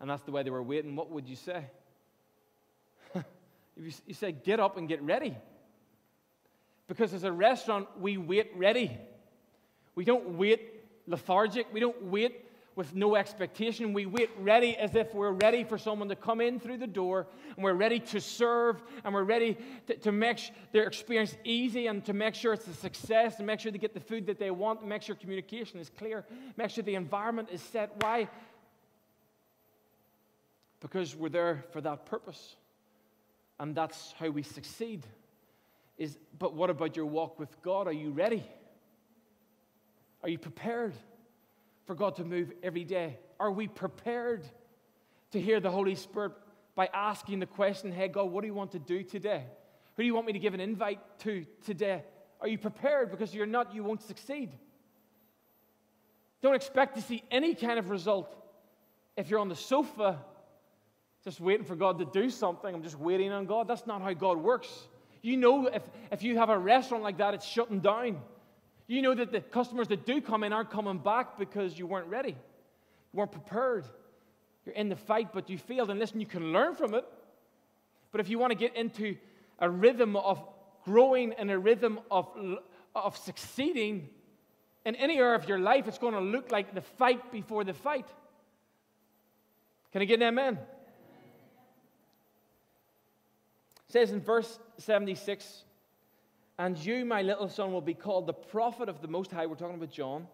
and 0.00 0.08
that's 0.08 0.22
the 0.22 0.30
way 0.30 0.42
they 0.42 0.50
were 0.50 0.62
waiting. 0.62 0.96
What 0.96 1.10
would 1.10 1.28
you 1.28 1.36
say? 1.36 1.64
you, 3.14 3.92
you 4.06 4.14
say, 4.14 4.32
get 4.32 4.60
up 4.60 4.76
and 4.76 4.88
get 4.88 5.02
ready. 5.02 5.36
Because 6.86 7.14
as 7.14 7.24
a 7.24 7.32
restaurant, 7.32 7.88
we 7.98 8.16
wait 8.16 8.50
ready. 8.56 8.96
We 9.94 10.04
don't 10.04 10.36
wait 10.36 10.84
lethargic. 11.06 11.66
We 11.72 11.80
don't 11.80 12.02
wait 12.04 12.44
with 12.76 12.94
no 12.94 13.14
expectation. 13.14 13.92
We 13.92 14.06
wait 14.06 14.30
ready 14.38 14.76
as 14.76 14.94
if 14.94 15.14
we're 15.14 15.32
ready 15.32 15.64
for 15.64 15.78
someone 15.78 16.08
to 16.08 16.16
come 16.16 16.40
in 16.40 16.58
through 16.58 16.78
the 16.78 16.86
door 16.86 17.26
and 17.54 17.64
we're 17.64 17.74
ready 17.74 18.00
to 18.00 18.20
serve 18.20 18.82
and 19.04 19.14
we're 19.14 19.24
ready 19.24 19.56
to, 19.86 19.96
to 19.98 20.12
make 20.12 20.50
their 20.72 20.84
experience 20.84 21.36
easy 21.44 21.86
and 21.86 22.04
to 22.06 22.12
make 22.12 22.34
sure 22.34 22.52
it's 22.52 22.66
a 22.66 22.74
success 22.74 23.38
and 23.38 23.46
make 23.46 23.60
sure 23.60 23.70
they 23.70 23.78
get 23.78 23.94
the 23.94 24.00
food 24.00 24.26
that 24.26 24.38
they 24.38 24.50
want 24.50 24.84
make 24.84 25.02
sure 25.02 25.14
communication 25.14 25.78
is 25.78 25.90
clear, 25.90 26.24
make 26.56 26.70
sure 26.70 26.82
the 26.82 26.94
environment 26.94 27.48
is 27.52 27.62
set. 27.62 27.92
Why? 28.02 28.28
Because 30.80 31.14
we're 31.14 31.28
there 31.28 31.64
for 31.72 31.80
that 31.80 32.06
purpose. 32.06 32.56
And 33.60 33.74
that's 33.74 34.14
how 34.18 34.30
we 34.30 34.42
succeed. 34.42 35.06
Is, 35.96 36.18
but 36.38 36.54
what 36.54 36.70
about 36.70 36.96
your 36.96 37.06
walk 37.06 37.38
with 37.38 37.62
God? 37.62 37.86
Are 37.86 37.92
you 37.92 38.10
ready? 38.10 38.44
Are 40.24 40.28
you 40.28 40.38
prepared 40.38 40.92
for 41.86 41.94
God 41.94 42.16
to 42.16 42.24
move 42.24 42.52
every 42.62 42.84
day? 42.84 43.18
Are 43.38 43.50
we 43.50 43.68
prepared 43.68 44.46
to 45.32 45.40
hear 45.40 45.60
the 45.60 45.70
Holy 45.70 45.94
Spirit 45.94 46.32
by 46.74 46.88
asking 46.92 47.40
the 47.40 47.46
question, 47.46 47.92
Hey, 47.92 48.08
God, 48.08 48.24
what 48.24 48.40
do 48.40 48.46
you 48.46 48.54
want 48.54 48.72
to 48.72 48.78
do 48.78 49.02
today? 49.02 49.44
Who 49.96 50.02
do 50.02 50.06
you 50.06 50.14
want 50.14 50.26
me 50.26 50.32
to 50.32 50.38
give 50.38 50.54
an 50.54 50.60
invite 50.60 51.00
to 51.20 51.46
today? 51.64 52.02
Are 52.40 52.48
you 52.48 52.58
prepared? 52.58 53.10
Because 53.10 53.34
you're 53.34 53.46
not, 53.46 53.74
you 53.74 53.84
won't 53.84 54.02
succeed. 54.02 54.50
Don't 56.42 56.54
expect 56.54 56.96
to 56.96 57.02
see 57.02 57.22
any 57.30 57.54
kind 57.54 57.78
of 57.78 57.90
result 57.90 58.36
if 59.16 59.30
you're 59.30 59.38
on 59.38 59.48
the 59.48 59.56
sofa 59.56 60.18
just 61.24 61.40
waiting 61.40 61.64
for 61.64 61.74
God 61.74 61.98
to 62.00 62.04
do 62.04 62.28
something. 62.28 62.74
I'm 62.74 62.82
just 62.82 62.98
waiting 62.98 63.32
on 63.32 63.46
God. 63.46 63.66
That's 63.66 63.86
not 63.86 64.02
how 64.02 64.12
God 64.12 64.36
works. 64.36 64.68
You 65.22 65.38
know, 65.38 65.68
if, 65.68 65.82
if 66.12 66.22
you 66.22 66.36
have 66.36 66.50
a 66.50 66.58
restaurant 66.58 67.02
like 67.02 67.16
that, 67.16 67.32
it's 67.32 67.46
shutting 67.46 67.80
down. 67.80 68.20
You 68.86 69.02
know 69.02 69.14
that 69.14 69.32
the 69.32 69.40
customers 69.40 69.88
that 69.88 70.04
do 70.04 70.20
come 70.20 70.44
in 70.44 70.52
aren't 70.52 70.70
coming 70.70 70.98
back 70.98 71.38
because 71.38 71.78
you 71.78 71.86
weren't 71.86 72.08
ready, 72.08 72.30
you 72.30 73.18
weren't 73.18 73.32
prepared. 73.32 73.86
You're 74.66 74.74
in 74.74 74.88
the 74.88 74.96
fight, 74.96 75.32
but 75.32 75.50
you 75.50 75.58
failed. 75.58 75.90
And 75.90 76.00
listen, 76.00 76.20
you 76.20 76.26
can 76.26 76.52
learn 76.52 76.74
from 76.74 76.94
it. 76.94 77.04
But 78.12 78.20
if 78.20 78.30
you 78.30 78.38
want 78.38 78.52
to 78.52 78.58
get 78.58 78.74
into 78.76 79.16
a 79.58 79.68
rhythm 79.68 80.16
of 80.16 80.42
growing 80.84 81.32
and 81.34 81.50
a 81.50 81.58
rhythm 81.58 82.00
of, 82.10 82.28
of 82.94 83.16
succeeding 83.18 84.08
in 84.84 84.94
any 84.96 85.18
area 85.18 85.34
of 85.34 85.48
your 85.48 85.58
life, 85.58 85.88
it's 85.88 85.98
going 85.98 86.14
to 86.14 86.20
look 86.20 86.50
like 86.52 86.74
the 86.74 86.80
fight 86.80 87.32
before 87.32 87.64
the 87.64 87.74
fight. 87.74 88.06
Can 89.92 90.02
I 90.02 90.04
get 90.06 90.20
an 90.20 90.28
amen? 90.28 90.58
It 93.88 93.92
says 93.92 94.12
in 94.12 94.20
verse 94.20 94.58
76 94.78 95.64
and 96.58 96.78
you, 96.78 97.04
my 97.04 97.22
little 97.22 97.48
son, 97.48 97.72
will 97.72 97.80
be 97.80 97.94
called 97.94 98.26
the 98.26 98.32
prophet 98.32 98.88
of 98.88 99.02
the 99.02 99.08
Most 99.08 99.32
High. 99.32 99.46
We're 99.46 99.56
talking 99.56 99.76
about 99.76 99.90
John. 99.90 100.28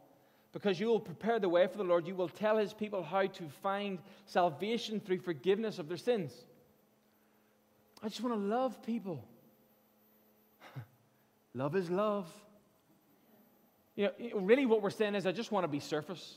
Because 0.53 0.81
you 0.81 0.89
will 0.89 1.01
prepare 1.01 1.39
the 1.39 1.49
way 1.49 1.67
for 1.69 1.79
the 1.79 1.85
Lord. 1.85 2.07
You 2.07 2.17
will 2.17 2.29
tell 2.29 2.59
his 2.59 2.75
people 2.75 3.03
how 3.03 3.27
to 3.27 3.49
find 3.63 4.01
salvation 4.27 5.01
through 5.01 5.21
forgiveness 5.21 5.79
of 5.79 5.89
their 5.89 5.97
sins. 5.97 6.33
I 8.03 8.09
just 8.09 8.21
want 8.21 8.35
to 8.35 8.41
love 8.41 8.83
people. 8.83 9.25
love 11.55 11.77
is 11.77 11.89
love. 11.89 12.29
You 13.95 14.07
know, 14.07 14.41
really, 14.41 14.67
what 14.67 14.83
we're 14.83 14.91
saying 14.91 15.15
is, 15.15 15.25
I 15.25 15.33
just 15.33 15.53
want 15.53 15.65
to 15.65 15.69
be 15.69 15.79
surface. 15.79 16.37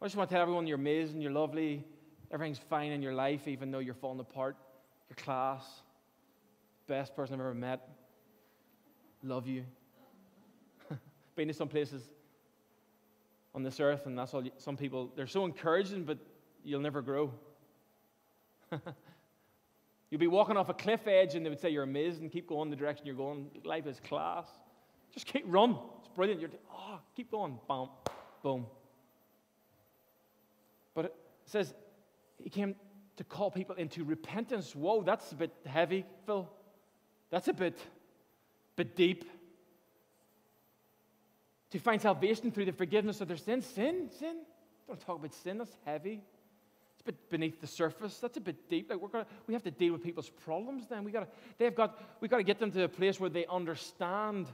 I 0.00 0.04
just 0.04 0.16
want 0.16 0.30
to 0.30 0.34
tell 0.34 0.42
everyone 0.42 0.66
you're 0.66 0.78
amazing, 0.78 1.20
you're 1.20 1.32
lovely, 1.32 1.84
everything's 2.30 2.58
fine 2.58 2.92
in 2.92 3.02
your 3.02 3.14
life, 3.14 3.48
even 3.48 3.70
though 3.70 3.78
you're 3.78 3.94
falling 3.94 4.20
apart. 4.20 4.56
Your 5.08 5.16
class, 5.16 5.64
best 6.86 7.16
person 7.16 7.34
I've 7.34 7.40
ever 7.40 7.54
met 7.54 7.95
love 9.26 9.46
you. 9.46 9.64
Been 11.36 11.48
to 11.48 11.54
some 11.54 11.68
places 11.68 12.02
on 13.54 13.62
this 13.62 13.80
earth, 13.80 14.06
and 14.06 14.18
that's 14.18 14.32
all. 14.34 14.42
Some 14.58 14.76
people, 14.76 15.12
they're 15.16 15.26
so 15.26 15.44
encouraging, 15.44 16.04
but 16.04 16.18
you'll 16.64 16.80
never 16.80 17.02
grow. 17.02 17.32
You'll 20.10 20.20
be 20.20 20.28
walking 20.28 20.56
off 20.56 20.68
a 20.68 20.74
cliff 20.74 21.06
edge, 21.06 21.34
and 21.34 21.44
they 21.44 21.50
would 21.50 21.60
say, 21.60 21.70
You're 21.70 21.82
amazing. 21.82 22.30
Keep 22.30 22.48
going 22.48 22.70
the 22.70 22.76
direction 22.76 23.06
you're 23.06 23.16
going. 23.16 23.50
Life 23.64 23.86
is 23.86 24.00
class. 24.00 24.46
Just 25.12 25.26
keep 25.26 25.44
run. 25.46 25.76
It's 25.98 26.08
brilliant. 26.14 26.40
You're, 26.40 26.50
oh, 26.72 27.00
keep 27.16 27.30
going. 27.30 27.58
Boom, 27.68 27.88
boom. 28.42 28.66
But 30.94 31.06
it 31.06 31.14
says, 31.46 31.74
He 32.38 32.50
came 32.50 32.76
to 33.16 33.24
call 33.24 33.50
people 33.50 33.74
into 33.76 34.04
repentance. 34.04 34.76
Whoa, 34.76 35.02
that's 35.02 35.32
a 35.32 35.34
bit 35.34 35.50
heavy, 35.64 36.04
Phil. 36.24 36.48
That's 37.30 37.48
a 37.48 37.52
bit, 37.52 37.78
bit 38.76 38.96
deep. 38.96 39.24
To 41.70 41.78
find 41.78 42.00
salvation 42.00 42.50
through 42.50 42.66
the 42.66 42.72
forgiveness 42.72 43.20
of 43.20 43.28
their 43.28 43.36
sins. 43.36 43.66
Sin, 43.66 44.08
sin. 44.18 44.36
Don't 44.86 45.00
talk 45.00 45.18
about 45.18 45.34
sin, 45.34 45.58
that's 45.58 45.76
heavy. 45.84 46.22
It's 46.92 47.00
a 47.00 47.04
bit 47.04 47.28
beneath 47.28 47.60
the 47.60 47.66
surface. 47.66 48.18
That's 48.18 48.36
a 48.36 48.40
bit 48.40 48.68
deep. 48.70 48.88
Like 48.88 49.00
we're 49.00 49.08
gonna, 49.08 49.26
we 49.46 49.54
have 49.54 49.64
to 49.64 49.70
deal 49.70 49.92
with 49.92 50.02
people's 50.02 50.28
problems 50.28 50.86
then. 50.86 51.02
We 51.02 51.10
gotta, 51.10 51.26
they've 51.58 51.74
got, 51.74 52.00
we 52.20 52.28
got 52.28 52.36
to 52.38 52.44
get 52.44 52.60
them 52.60 52.70
to 52.72 52.84
a 52.84 52.88
place 52.88 53.18
where 53.18 53.30
they 53.30 53.46
understand 53.46 54.46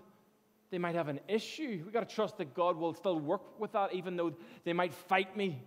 they 0.70 0.78
might 0.78 0.94
have 0.94 1.08
an 1.08 1.20
issue. 1.28 1.82
We've 1.84 1.92
got 1.92 2.08
to 2.08 2.14
trust 2.14 2.38
that 2.38 2.54
God 2.54 2.78
will 2.78 2.94
still 2.94 3.20
work 3.20 3.60
with 3.60 3.72
that, 3.72 3.92
even 3.92 4.16
though 4.16 4.32
they 4.64 4.72
might 4.72 4.94
fight 4.94 5.36
me 5.36 5.62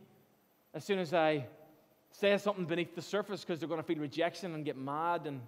as 0.74 0.84
soon 0.84 0.98
as 0.98 1.14
I 1.14 1.46
say 2.10 2.36
something 2.38 2.66
beneath 2.66 2.96
the 2.96 3.04
surface 3.04 3.42
because 3.42 3.60
they're 3.60 3.70
going 3.70 3.80
to 3.80 3.86
feel 3.86 4.00
rejection 4.00 4.56
and 4.56 4.66
get 4.66 4.78
mad. 4.78 5.28
And 5.28 5.42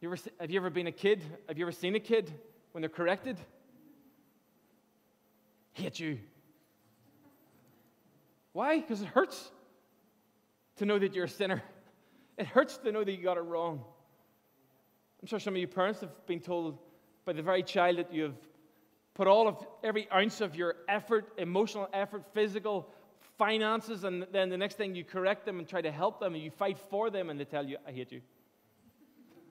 you 0.00 0.08
ever, 0.08 0.18
have 0.40 0.50
you 0.50 0.58
ever 0.58 0.70
been 0.70 0.86
a 0.86 0.92
kid? 0.92 1.22
Have 1.48 1.58
you 1.58 1.64
ever 1.64 1.72
seen 1.72 1.94
a 1.94 2.00
kid 2.00 2.32
when 2.72 2.82
they're 2.82 2.88
corrected? 2.88 3.38
Hate 5.72 5.98
you. 5.98 6.18
Why? 8.52 8.80
Because 8.80 9.02
it 9.02 9.08
hurts 9.08 9.50
to 10.76 10.86
know 10.86 10.98
that 10.98 11.14
you're 11.14 11.24
a 11.24 11.28
sinner. 11.28 11.62
It 12.38 12.46
hurts 12.46 12.76
to 12.78 12.92
know 12.92 13.02
that 13.02 13.10
you 13.10 13.22
got 13.22 13.36
it 13.36 13.42
wrong. 13.42 13.82
I'm 15.22 15.26
sure 15.26 15.38
some 15.38 15.54
of 15.54 15.60
you 15.60 15.66
parents 15.66 16.00
have 16.00 16.26
been 16.26 16.40
told 16.40 16.78
by 17.24 17.32
the 17.32 17.42
very 17.42 17.62
child 17.62 17.98
that 17.98 18.12
you 18.12 18.24
have 18.24 18.36
put 19.14 19.26
all 19.26 19.48
of 19.48 19.66
every 19.82 20.10
ounce 20.12 20.42
of 20.42 20.54
your 20.54 20.76
effort, 20.88 21.32
emotional 21.38 21.88
effort, 21.92 22.22
physical, 22.34 22.92
finances, 23.38 24.04
and 24.04 24.26
then 24.32 24.50
the 24.50 24.56
next 24.56 24.76
thing 24.76 24.94
you 24.94 25.04
correct 25.04 25.46
them 25.46 25.58
and 25.58 25.66
try 25.66 25.80
to 25.80 25.90
help 25.90 26.20
them 26.20 26.34
and 26.34 26.42
you 26.44 26.50
fight 26.50 26.78
for 26.90 27.10
them 27.10 27.30
and 27.30 27.40
they 27.40 27.44
tell 27.44 27.66
you, 27.66 27.78
I 27.86 27.92
hate 27.92 28.12
you. 28.12 28.20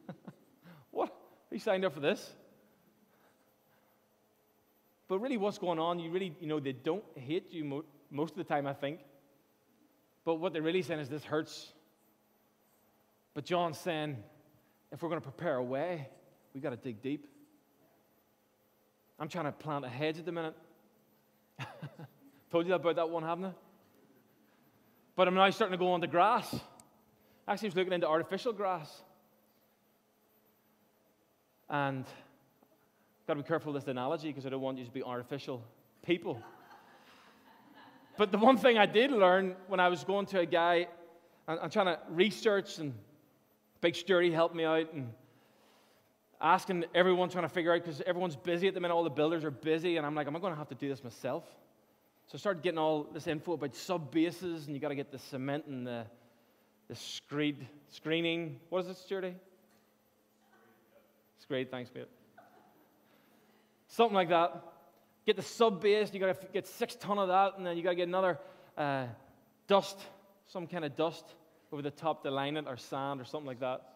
you 1.55 1.59
signed 1.59 1.85
up 1.85 1.93
for 1.93 2.01
this? 2.01 2.33
But 5.07 5.19
really, 5.19 5.37
what's 5.37 5.57
going 5.57 5.79
on, 5.79 5.99
you 5.99 6.11
really, 6.11 6.35
you 6.41 6.47
know, 6.47 6.59
they 6.59 6.73
don't 6.73 7.03
hate 7.15 7.51
you 7.51 7.63
mo- 7.63 7.85
most 8.11 8.31
of 8.31 8.37
the 8.37 8.43
time, 8.43 8.67
I 8.67 8.73
think. 8.73 8.99
But 10.25 10.35
what 10.35 10.51
they're 10.51 10.61
really 10.61 10.81
saying 10.81 10.99
is 10.99 11.07
this 11.07 11.23
hurts. 11.23 11.71
But 13.33 13.45
John's 13.45 13.77
saying, 13.77 14.17
if 14.91 15.01
we're 15.01 15.09
going 15.09 15.21
to 15.21 15.29
prepare 15.29 15.55
a 15.55 15.63
way, 15.63 16.09
we've 16.53 16.61
got 16.61 16.71
to 16.71 16.75
dig 16.75 17.01
deep. 17.01 17.25
I'm 19.17 19.29
trying 19.29 19.45
to 19.45 19.53
plant 19.53 19.85
a 19.85 19.89
hedge 19.89 20.19
at 20.19 20.25
the 20.25 20.31
minute. 20.33 20.55
Told 22.51 22.67
you 22.67 22.73
about 22.73 22.97
that 22.97 23.09
one, 23.09 23.23
haven't 23.23 23.45
I? 23.45 23.51
But 25.15 25.29
I'm 25.29 25.35
now 25.35 25.49
starting 25.51 25.77
to 25.77 25.81
go 25.81 25.93
on 25.93 26.01
the 26.01 26.07
grass. 26.07 26.53
Actually, 27.47 27.67
I 27.67 27.69
was 27.69 27.75
looking 27.77 27.93
into 27.93 28.07
artificial 28.07 28.51
grass. 28.51 28.91
And 31.69 32.05
I've 32.05 33.27
got 33.27 33.33
to 33.35 33.43
be 33.43 33.47
careful 33.47 33.73
with 33.73 33.83
this 33.83 33.91
analogy 33.91 34.29
because 34.29 34.45
I 34.45 34.49
don't 34.49 34.61
want 34.61 34.77
you 34.77 34.85
to 34.85 34.91
be 34.91 35.03
artificial 35.03 35.63
people. 36.05 36.41
but 38.17 38.31
the 38.31 38.37
one 38.37 38.57
thing 38.57 38.77
I 38.77 38.85
did 38.85 39.11
learn 39.11 39.55
when 39.67 39.79
I 39.79 39.89
was 39.89 40.03
going 40.03 40.25
to 40.27 40.39
a 40.39 40.45
guy 40.45 40.87
and, 41.47 41.59
and 41.59 41.71
trying 41.71 41.87
to 41.87 41.99
research, 42.09 42.77
and 42.77 42.93
Big 43.81 43.95
Sturdy 43.95 44.31
helped 44.31 44.55
me 44.55 44.63
out, 44.63 44.93
and 44.93 45.11
asking 46.41 46.85
everyone, 46.93 47.29
trying 47.29 47.45
to 47.45 47.49
figure 47.49 47.73
out, 47.73 47.83
because 47.83 48.01
everyone's 48.05 48.35
busy 48.35 48.67
at 48.67 48.73
the 48.73 48.79
minute, 48.79 48.93
all 48.93 49.03
the 49.03 49.09
builders 49.09 49.43
are 49.43 49.51
busy, 49.51 49.97
and 49.97 50.05
I'm 50.05 50.15
like, 50.15 50.27
am 50.27 50.35
I 50.35 50.39
going 50.39 50.53
to 50.53 50.57
have 50.59 50.69
to 50.69 50.75
do 50.75 50.87
this 50.89 51.03
myself? 51.03 51.43
So 52.27 52.35
I 52.35 52.37
started 52.37 52.63
getting 52.63 52.79
all 52.79 53.03
this 53.03 53.27
info 53.27 53.53
about 53.53 53.75
sub 53.75 54.11
bases, 54.11 54.65
and 54.65 54.75
you 54.75 54.81
got 54.81 54.89
to 54.89 54.95
get 54.95 55.11
the 55.11 55.19
cement 55.19 55.65
and 55.67 55.85
the, 55.85 56.05
the 56.87 56.95
screed, 56.95 57.67
screening. 57.89 58.59
What 58.69 58.83
is 58.83 58.89
it, 58.89 58.97
Sturdy? 58.97 59.35
Screed, 61.45 61.71
thanks, 61.71 61.89
mate. 61.93 62.07
Something 63.87 64.15
like 64.15 64.29
that. 64.29 64.61
Get 65.25 65.35
the 65.37 65.41
sub 65.41 65.81
base, 65.81 66.13
you 66.13 66.19
got 66.19 66.39
to 66.39 66.47
get 66.53 66.67
six 66.67 66.95
ton 66.95 67.17
of 67.17 67.29
that, 67.29 67.57
and 67.57 67.65
then 67.65 67.77
you 67.77 67.83
got 67.83 67.91
to 67.91 67.95
get 67.95 68.07
another 68.07 68.37
uh, 68.77 69.05
dust, 69.67 69.97
some 70.47 70.67
kind 70.67 70.85
of 70.85 70.95
dust 70.95 71.23
over 71.71 71.81
the 71.81 71.91
top 71.91 72.23
to 72.23 72.31
line 72.31 72.57
it, 72.57 72.65
or 72.67 72.77
sand, 72.77 73.19
or 73.21 73.25
something 73.25 73.47
like 73.47 73.59
that 73.61 73.95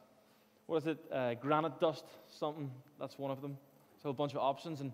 what 0.70 0.84
is 0.84 0.88
it, 0.88 1.00
uh, 1.12 1.34
granite 1.34 1.80
dust, 1.80 2.06
something. 2.28 2.70
That's 3.00 3.18
one 3.18 3.32
of 3.32 3.42
them. 3.42 3.58
So 4.04 4.12
a 4.12 4.14
bunch 4.14 4.34
of 4.34 4.38
options. 4.38 4.82
And, 4.82 4.94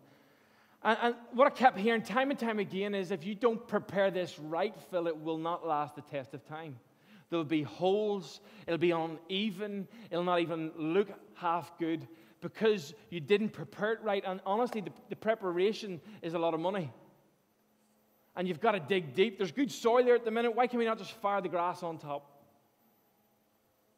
and, 0.82 0.98
and, 1.02 1.16
what 1.34 1.48
I 1.48 1.50
kept 1.50 1.78
hearing 1.78 2.02
time 2.02 2.32
and 2.32 2.40
time 2.40 2.60
again 2.60 2.96
is 2.96 3.12
if 3.12 3.26
you 3.26 3.36
don't 3.36 3.68
prepare 3.68 4.10
this 4.10 4.40
right, 4.40 4.74
Phil, 4.90 5.08
it 5.08 5.18
will 5.22 5.38
not 5.38 5.68
last 5.68 5.96
the 5.96 6.02
test 6.02 6.34
of 6.34 6.48
time. 6.48 6.78
There'll 7.30 7.44
be 7.44 7.64
holes, 7.64 8.40
it'll 8.66 8.78
be 8.78 8.92
uneven, 8.92 9.88
it'll 10.10 10.24
not 10.24 10.40
even 10.40 10.72
look 10.78 11.10
half 11.34 11.78
good 11.78 12.08
because 12.42 12.94
you 13.10 13.20
didn't 13.20 13.50
prepare 13.50 13.94
it 13.94 14.02
right. 14.04 14.24
And 14.26 14.40
honestly, 14.46 14.82
the, 14.82 14.92
the 15.10 15.16
preparation 15.16 16.02
is 16.22 16.34
a 16.34 16.40
lot 16.40 16.54
of 16.54 16.60
money. 16.60 16.92
And 18.36 18.48
you've 18.48 18.60
got 18.60 18.74
to 18.74 18.80
dig 18.80 19.16
deep. 19.16 19.38
There's 19.38 19.52
good 19.52 19.72
soil 19.72 20.04
there 20.04 20.16
at 20.16 20.26
the 20.26 20.32
minute. 20.32 20.56
Why 20.56 20.68
can 20.68 20.80
we 20.80 20.86
not 20.86 20.98
just 20.98 21.12
fire 21.14 21.42
the 21.42 21.50
grass 21.50 21.84
on 21.84 21.98
top? 21.98 22.32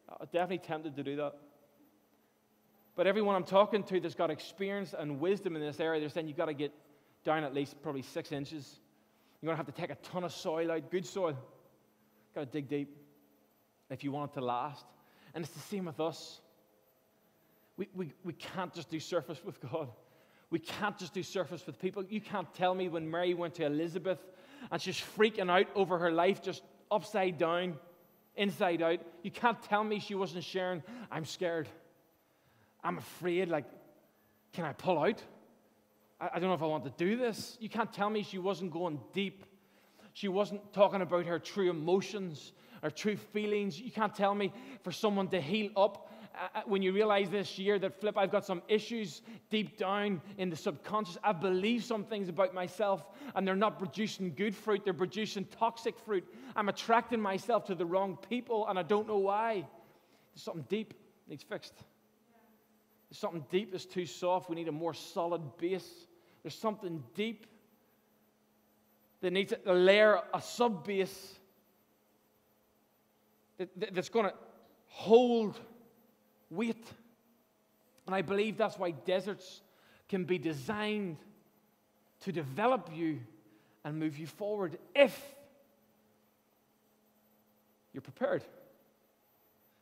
I'm 0.09 0.27
definitely 0.31 0.59
tempted 0.59 0.95
to 0.95 1.03
do 1.03 1.15
that. 1.17 1.33
But 2.95 3.07
everyone 3.07 3.35
I'm 3.35 3.43
talking 3.43 3.83
to 3.83 3.99
that's 3.99 4.15
got 4.15 4.31
experience 4.31 4.95
and 4.97 5.19
wisdom 5.19 5.55
in 5.55 5.61
this 5.61 5.79
area, 5.79 5.99
they're 5.99 6.09
saying 6.09 6.27
you've 6.27 6.37
got 6.37 6.45
to 6.45 6.53
get 6.53 6.71
down 7.23 7.43
at 7.43 7.53
least 7.53 7.81
probably 7.81 8.01
six 8.01 8.31
inches. 8.31 8.79
You're 9.41 9.47
going 9.47 9.57
to 9.57 9.63
have 9.63 9.73
to 9.73 9.81
take 9.81 9.91
a 9.91 10.01
ton 10.01 10.23
of 10.23 10.31
soil 10.31 10.71
out, 10.71 10.89
good 10.89 11.05
soil. 11.05 11.29
You've 11.29 12.35
Got 12.35 12.51
to 12.51 12.51
dig 12.51 12.69
deep 12.69 12.95
if 13.89 14.03
you 14.03 14.11
want 14.11 14.31
it 14.31 14.35
to 14.35 14.45
last. 14.45 14.85
And 15.33 15.43
it's 15.43 15.53
the 15.53 15.59
same 15.59 15.85
with 15.85 15.99
us. 15.99 16.41
We, 17.77 17.87
we, 17.95 18.13
we 18.23 18.33
can't 18.33 18.73
just 18.73 18.89
do 18.89 18.99
surface 18.99 19.39
with 19.45 19.59
God. 19.61 19.89
We 20.49 20.59
can't 20.59 20.97
just 20.97 21.13
do 21.13 21.23
surface 21.23 21.65
with 21.65 21.79
people. 21.79 22.03
You 22.03 22.21
can't 22.21 22.51
tell 22.53 22.73
me 22.73 22.89
when 22.89 23.09
Mary 23.09 23.33
went 23.33 23.55
to 23.55 23.65
Elizabeth 23.65 24.19
and 24.71 24.81
she's 24.81 24.99
freaking 25.17 25.51
out 25.51 25.67
over 25.75 25.97
her 25.99 26.11
life 26.11 26.41
just 26.41 26.63
upside 26.89 27.37
down, 27.37 27.75
inside 28.35 28.81
out. 28.81 28.99
You 29.23 29.31
can't 29.31 29.61
tell 29.63 29.83
me 29.83 29.99
she 29.99 30.15
wasn't 30.15 30.43
sharing, 30.43 30.83
I'm 31.11 31.25
scared. 31.25 31.67
I'm 32.83 32.97
afraid, 32.97 33.49
like, 33.49 33.65
can 34.53 34.65
I 34.65 34.73
pull 34.73 34.97
out? 34.99 35.21
I, 36.19 36.29
I 36.33 36.39
don't 36.39 36.49
know 36.49 36.55
if 36.55 36.63
I 36.63 36.67
want 36.67 36.85
to 36.85 36.93
do 36.97 37.17
this. 37.17 37.57
You 37.59 37.69
can't 37.69 37.91
tell 37.91 38.09
me 38.09 38.23
she 38.23 38.37
wasn't 38.37 38.71
going 38.71 38.99
deep. 39.13 39.45
She 40.13 40.29
wasn't 40.29 40.73
talking 40.73 41.01
about 41.01 41.25
her 41.25 41.37
true 41.37 41.69
emotions, 41.69 42.53
her 42.83 42.91
true 42.91 43.15
feelings. 43.15 43.79
You 43.79 43.91
can't 43.91 44.13
tell 44.13 44.35
me 44.35 44.51
for 44.83 44.91
someone 44.91 45.27
to 45.29 45.41
heal 45.41 45.71
up 45.75 46.11
uh, 46.35 46.47
uh 46.55 46.61
when 46.65 46.81
you 46.81 46.93
realize 46.93 47.29
this 47.29 47.57
year 47.57 47.79
that, 47.79 47.99
flip, 47.99 48.17
I've 48.17 48.31
got 48.31 48.45
some 48.45 48.61
issues 48.67 49.21
deep 49.49 49.77
down 49.77 50.21
in 50.37 50.49
the 50.49 50.55
subconscious. 50.55 51.17
I 51.23 51.33
believe 51.33 51.83
some 51.83 52.03
things 52.03 52.29
about 52.29 52.53
myself 52.53 53.05
and 53.35 53.47
they're 53.47 53.55
not 53.55 53.79
producing 53.79 54.33
good 54.35 54.55
fruit, 54.55 54.83
they're 54.83 54.93
producing 54.93 55.45
toxic 55.45 55.97
fruit. 55.99 56.25
I'm 56.55 56.69
attracting 56.69 57.19
myself 57.19 57.65
to 57.65 57.75
the 57.75 57.85
wrong 57.85 58.17
people 58.29 58.67
and 58.67 58.77
I 58.77 58.83
don't 58.83 59.07
know 59.07 59.17
why. 59.17 59.65
There's 60.33 60.43
something 60.43 60.65
deep 60.69 60.93
needs 61.27 61.43
fixed. 61.43 61.73
There's 63.09 63.19
something 63.19 63.45
deep 63.49 63.71
that's 63.71 63.85
too 63.85 64.05
soft. 64.05 64.49
We 64.49 64.55
need 64.55 64.67
a 64.67 64.71
more 64.71 64.93
solid 64.93 65.41
base. 65.57 66.07
There's 66.43 66.55
something 66.55 67.03
deep 67.15 67.47
that 69.21 69.31
needs 69.31 69.53
a 69.65 69.73
layer, 69.73 70.21
a 70.33 70.41
sub 70.41 70.85
base 70.85 71.36
that, 73.57 73.93
that's 73.93 74.09
going 74.09 74.25
to 74.25 74.33
hold 74.87 75.59
weight. 76.49 76.85
And 78.05 78.15
I 78.15 78.21
believe 78.21 78.57
that's 78.57 78.79
why 78.79 78.91
deserts 78.91 79.61
can 80.07 80.23
be 80.23 80.37
designed 80.37 81.17
to 82.21 82.31
develop 82.31 82.89
you 82.93 83.19
and 83.83 83.99
move 83.99 84.17
you 84.17 84.27
forward 84.27 84.77
if 84.95 85.19
you're 87.93 88.01
prepared. 88.01 88.43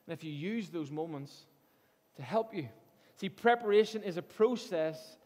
And 0.07 0.13
if 0.13 0.23
you 0.23 0.31
use 0.31 0.69
those 0.69 0.91
moments 0.91 1.45
to 2.15 2.21
help 2.21 2.53
you. 2.53 2.67
See, 3.17 3.29
preparation 3.29 4.03
is 4.03 4.17
a 4.17 4.21
process 4.21 5.17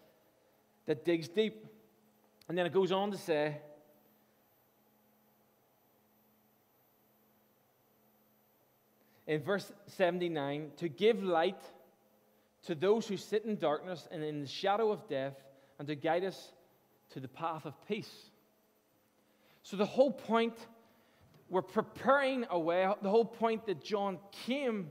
that 0.86 1.06
digs 1.06 1.28
deep. 1.28 1.66
And 2.48 2.58
then 2.58 2.66
it 2.66 2.74
goes 2.74 2.92
on 2.92 3.12
to 3.12 3.18
say, 3.18 3.58
in 9.30 9.44
verse 9.44 9.72
79, 9.86 10.72
to 10.78 10.90
give 10.90 11.22
light 11.22 11.62
to 12.64 12.74
those 12.74 13.08
who 13.08 13.16
sit 13.16 13.46
in 13.46 13.58
darkness 13.58 14.08
and 14.12 14.24
in 14.24 14.42
the 14.42 14.48
shadow 14.48 14.92
of 14.92 15.08
death, 15.08 15.36
and 15.78 15.88
to 15.88 15.94
guide 15.94 16.24
us 16.24 16.52
to 17.12 17.20
the 17.20 17.28
path 17.28 17.66
of 17.66 17.76
peace. 17.88 18.12
So, 19.62 19.78
the 19.78 19.86
whole 19.86 20.12
point, 20.12 20.56
we're 21.48 21.62
preparing 21.62 22.48
a 22.50 22.58
way, 22.58 22.92
the 23.04 23.10
whole 23.12 23.24
point 23.24 23.68
that 23.68 23.84
John 23.84 24.18
came 24.32 24.90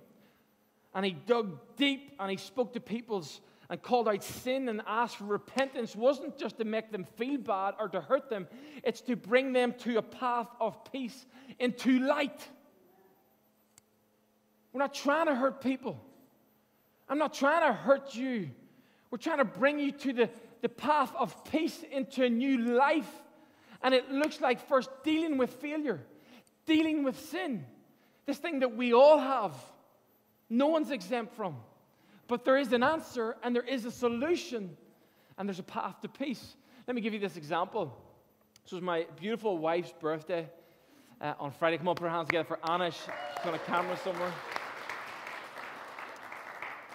and 0.94 1.04
he 1.04 1.12
dug 1.12 1.58
deep 1.76 2.12
and 2.20 2.30
he 2.30 2.36
spoke 2.36 2.74
to 2.74 2.80
people's 2.80 3.40
and 3.68 3.82
called 3.82 4.08
out 4.08 4.22
sin 4.22 4.68
and 4.68 4.82
asked 4.86 5.16
for 5.16 5.24
repentance 5.24 5.96
wasn't 5.96 6.38
just 6.38 6.58
to 6.58 6.64
make 6.64 6.92
them 6.92 7.04
feel 7.16 7.38
bad 7.38 7.74
or 7.80 7.88
to 7.88 8.00
hurt 8.00 8.30
them, 8.30 8.46
it's 8.84 9.00
to 9.02 9.16
bring 9.16 9.52
them 9.52 9.74
to 9.80 9.98
a 9.98 10.02
path 10.02 10.48
of 10.60 10.90
peace 10.92 11.26
into 11.58 11.98
light. 11.98 12.48
We're 14.72 14.80
not 14.80 14.94
trying 14.94 15.26
to 15.26 15.34
hurt 15.34 15.60
people. 15.60 16.00
I'm 17.08 17.18
not 17.18 17.34
trying 17.34 17.66
to 17.66 17.72
hurt 17.72 18.14
you. 18.14 18.50
We're 19.10 19.18
trying 19.18 19.38
to 19.38 19.44
bring 19.44 19.78
you 19.78 19.92
to 19.92 20.12
the, 20.12 20.30
the 20.60 20.68
path 20.68 21.12
of 21.18 21.44
peace 21.50 21.84
into 21.90 22.24
a 22.24 22.28
new 22.28 22.58
life. 22.58 23.10
And 23.82 23.94
it 23.94 24.10
looks 24.10 24.40
like 24.40 24.66
first 24.68 24.90
dealing 25.04 25.38
with 25.38 25.50
failure, 25.54 26.00
dealing 26.66 27.04
with 27.04 27.18
sin, 27.30 27.64
this 28.26 28.38
thing 28.38 28.60
that 28.60 28.76
we 28.76 28.92
all 28.92 29.18
have. 29.18 29.54
No 30.50 30.66
one's 30.66 30.90
exempt 30.90 31.34
from. 31.34 31.56
But 32.26 32.44
there 32.44 32.58
is 32.58 32.72
an 32.72 32.82
answer 32.82 33.36
and 33.42 33.54
there 33.54 33.62
is 33.62 33.84
a 33.86 33.90
solution 33.90 34.76
and 35.38 35.48
there's 35.48 35.58
a 35.58 35.64
path 35.64 36.00
to 36.02 36.08
peace. 36.08 36.56
Let 36.86 36.94
me 36.94 37.00
give 37.00 37.14
you 37.14 37.18
this 37.18 37.36
example. 37.36 37.96
This 38.64 38.72
was 38.72 38.82
my 38.82 39.06
beautiful 39.18 39.56
wife's 39.56 39.92
birthday 39.98 40.48
uh, 41.20 41.34
on 41.38 41.52
Friday. 41.52 41.78
Come 41.78 41.88
on, 41.88 41.94
put 41.94 42.04
our 42.04 42.10
hands 42.10 42.28
together 42.28 42.44
for 42.44 42.58
Anna. 42.70 42.90
She's 42.90 43.08
on 43.46 43.54
a 43.54 43.58
camera 43.60 43.96
somewhere. 44.04 44.32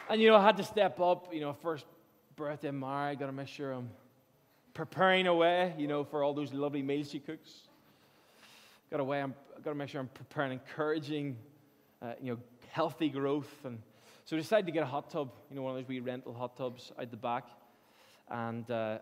And 0.09 0.21
you 0.21 0.27
know, 0.27 0.35
I 0.35 0.43
had 0.43 0.57
to 0.57 0.63
step 0.63 0.99
up, 0.99 1.33
you 1.33 1.39
know, 1.39 1.53
first 1.53 1.85
birthday 2.35 2.71
Mary, 2.71 3.15
got 3.15 3.27
to 3.27 3.31
make 3.31 3.47
sure 3.47 3.71
I'm 3.71 3.89
preparing 4.73 5.27
away, 5.27 5.73
you 5.77 5.87
know, 5.87 6.03
for 6.03 6.23
all 6.23 6.33
those 6.33 6.51
lovely 6.51 6.81
meals 6.81 7.09
she 7.09 7.19
cooks. 7.19 7.49
Got 8.91 8.97
to, 8.97 9.13
I'm, 9.13 9.33
got 9.63 9.71
to 9.71 9.75
make 9.75 9.87
sure 9.87 10.01
I'm 10.01 10.09
preparing 10.09 10.51
encouraging, 10.51 11.37
uh, 12.01 12.13
you 12.21 12.33
know, 12.33 12.39
healthy 12.69 13.07
growth. 13.07 13.49
And 13.63 13.79
so 14.25 14.35
I 14.35 14.39
decided 14.39 14.65
to 14.65 14.73
get 14.73 14.83
a 14.83 14.87
hot 14.87 15.09
tub, 15.09 15.31
you 15.49 15.55
know, 15.55 15.61
one 15.61 15.71
of 15.71 15.77
those 15.77 15.87
wee 15.87 16.01
rental 16.01 16.33
hot 16.33 16.57
tubs 16.57 16.91
out 16.99 17.09
the 17.09 17.17
back, 17.17 17.45
and 18.29 18.69
uh, 18.69 18.97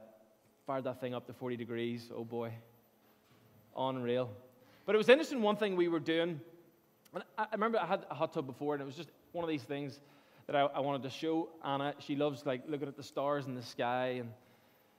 fired 0.68 0.84
that 0.84 1.02
thing 1.02 1.16
up 1.16 1.26
to 1.26 1.34
40 1.34 1.58
degrees. 1.58 2.12
Oh 2.16 2.24
boy, 2.24 2.54
unreal. 3.76 4.30
But 4.86 4.93
it 4.93 4.99
was 4.99 5.10
interesting. 5.10 5.41
One 5.41 5.58
thing 5.58 5.76
we 5.76 5.88
were 5.88 5.99
doing, 5.99 6.39
and 7.16 7.24
I 7.39 7.47
remember 7.54 7.80
I 7.80 7.88
had 7.88 8.06
a 8.12 8.14
hot 8.14 8.34
tub 8.34 8.45
before, 8.45 8.76
and 8.76 8.84
it 8.84 8.86
was 8.86 8.95
just 8.95 9.10
one 9.32 9.43
of 9.43 9.49
these 9.49 9.64
things 9.64 9.99
that 10.48 10.56
I, 10.56 10.62
I 10.62 10.80
wanted 10.80 11.04
to 11.04 11.10
show 11.10 11.50
Anna. 11.64 11.94
She 12.00 12.16
loves 12.16 12.46
like 12.46 12.64
looking 12.68 12.88
at 12.88 12.98
the 12.98 13.04
stars 13.04 13.46
in 13.46 13.56
the 13.56 13.62
sky, 13.62 14.20
and 14.20 14.30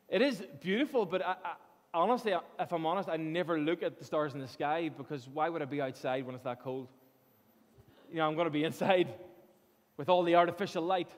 it 0.09 0.22
is 0.22 0.43
beautiful. 0.61 1.05
But 1.05 1.22
I, 1.24 1.36
I, 1.45 1.55
honestly, 1.95 2.34
if 2.59 2.72
I'm 2.72 2.86
honest, 2.86 3.09
I 3.09 3.16
never 3.16 3.59
look 3.59 3.82
at 3.82 3.99
the 3.99 4.05
stars 4.05 4.34
in 4.34 4.40
the 4.40 4.49
sky 4.49 4.90
because 4.97 5.28
why 5.28 5.49
would 5.49 5.62
I 5.62 5.66
be 5.66 5.80
outside 5.80 6.24
when 6.24 6.34
it's 6.34 6.45
that 6.45 6.62
cold? 6.62 6.88
You 8.11 8.18
know, 8.18 8.28
I'm 8.28 8.34
going 8.34 8.47
to 8.47 8.51
be 8.51 8.64
inside 8.64 9.09
with 9.97 10.09
all 10.09 10.22
the 10.22 10.34
artificial 10.34 10.82
light, 10.82 11.11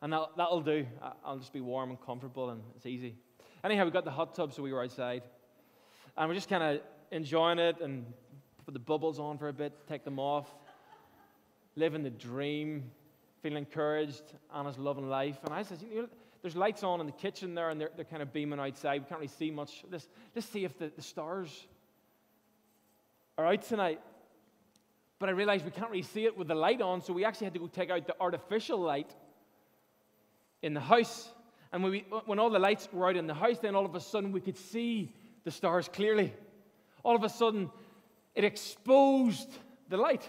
and 0.00 0.12
that, 0.12 0.28
that'll 0.36 0.60
do. 0.60 0.86
I'll 1.24 1.38
just 1.38 1.52
be 1.52 1.60
warm 1.60 1.90
and 1.90 2.00
comfortable, 2.00 2.50
and 2.50 2.62
it's 2.76 2.86
easy. 2.86 3.16
Anyhow, 3.64 3.84
we 3.84 3.90
got 3.90 4.04
the 4.04 4.10
hot 4.10 4.34
tub, 4.34 4.52
so 4.52 4.62
we 4.62 4.72
were 4.72 4.82
outside, 4.82 5.22
and 6.16 6.28
we're 6.28 6.34
just 6.34 6.48
kind 6.48 6.62
of 6.62 6.82
enjoying 7.10 7.58
it 7.58 7.80
and 7.80 8.06
put 8.64 8.74
the 8.74 8.80
bubbles 8.80 9.18
on 9.18 9.38
for 9.38 9.48
a 9.48 9.52
bit, 9.52 9.72
take 9.88 10.04
them 10.04 10.18
off, 10.18 10.48
living 11.76 12.02
the 12.02 12.10
dream 12.10 12.90
feeling 13.42 13.58
encouraged. 13.58 14.22
Anna's 14.54 14.78
loving 14.78 15.08
life. 15.08 15.38
And 15.44 15.52
I 15.52 15.62
said, 15.62 15.78
you 15.82 16.02
know, 16.02 16.08
there's 16.40 16.56
lights 16.56 16.82
on 16.82 17.00
in 17.00 17.06
the 17.06 17.12
kitchen 17.12 17.54
there, 17.54 17.70
and 17.70 17.80
they're, 17.80 17.90
they're 17.94 18.04
kind 18.04 18.22
of 18.22 18.32
beaming 18.32 18.58
outside. 18.58 19.00
We 19.00 19.06
can't 19.06 19.20
really 19.20 19.28
see 19.28 19.50
much. 19.50 19.84
Let's, 19.90 20.08
let's 20.34 20.48
see 20.48 20.64
if 20.64 20.78
the, 20.78 20.92
the 20.94 21.02
stars 21.02 21.66
are 23.36 23.46
out 23.46 23.62
tonight. 23.62 24.00
But 25.18 25.28
I 25.28 25.32
realized 25.32 25.64
we 25.64 25.70
can't 25.70 25.90
really 25.90 26.02
see 26.02 26.24
it 26.24 26.36
with 26.36 26.48
the 26.48 26.54
light 26.54 26.80
on, 26.80 27.00
so 27.00 27.12
we 27.12 27.24
actually 27.24 27.46
had 27.46 27.54
to 27.54 27.60
go 27.60 27.68
take 27.68 27.90
out 27.90 28.06
the 28.06 28.16
artificial 28.20 28.78
light 28.78 29.10
in 30.62 30.74
the 30.74 30.80
house. 30.80 31.28
And 31.72 31.82
when, 31.82 31.92
we, 31.92 32.04
when 32.26 32.38
all 32.38 32.50
the 32.50 32.58
lights 32.58 32.88
were 32.92 33.08
out 33.08 33.16
in 33.16 33.26
the 33.26 33.34
house, 33.34 33.58
then 33.60 33.74
all 33.74 33.86
of 33.86 33.94
a 33.94 34.00
sudden 34.00 34.32
we 34.32 34.40
could 34.40 34.58
see 34.58 35.14
the 35.44 35.50
stars 35.50 35.88
clearly. 35.88 36.32
All 37.04 37.16
of 37.16 37.24
a 37.24 37.28
sudden, 37.28 37.70
it 38.34 38.44
exposed 38.44 39.48
the 39.88 39.96
light 39.96 40.28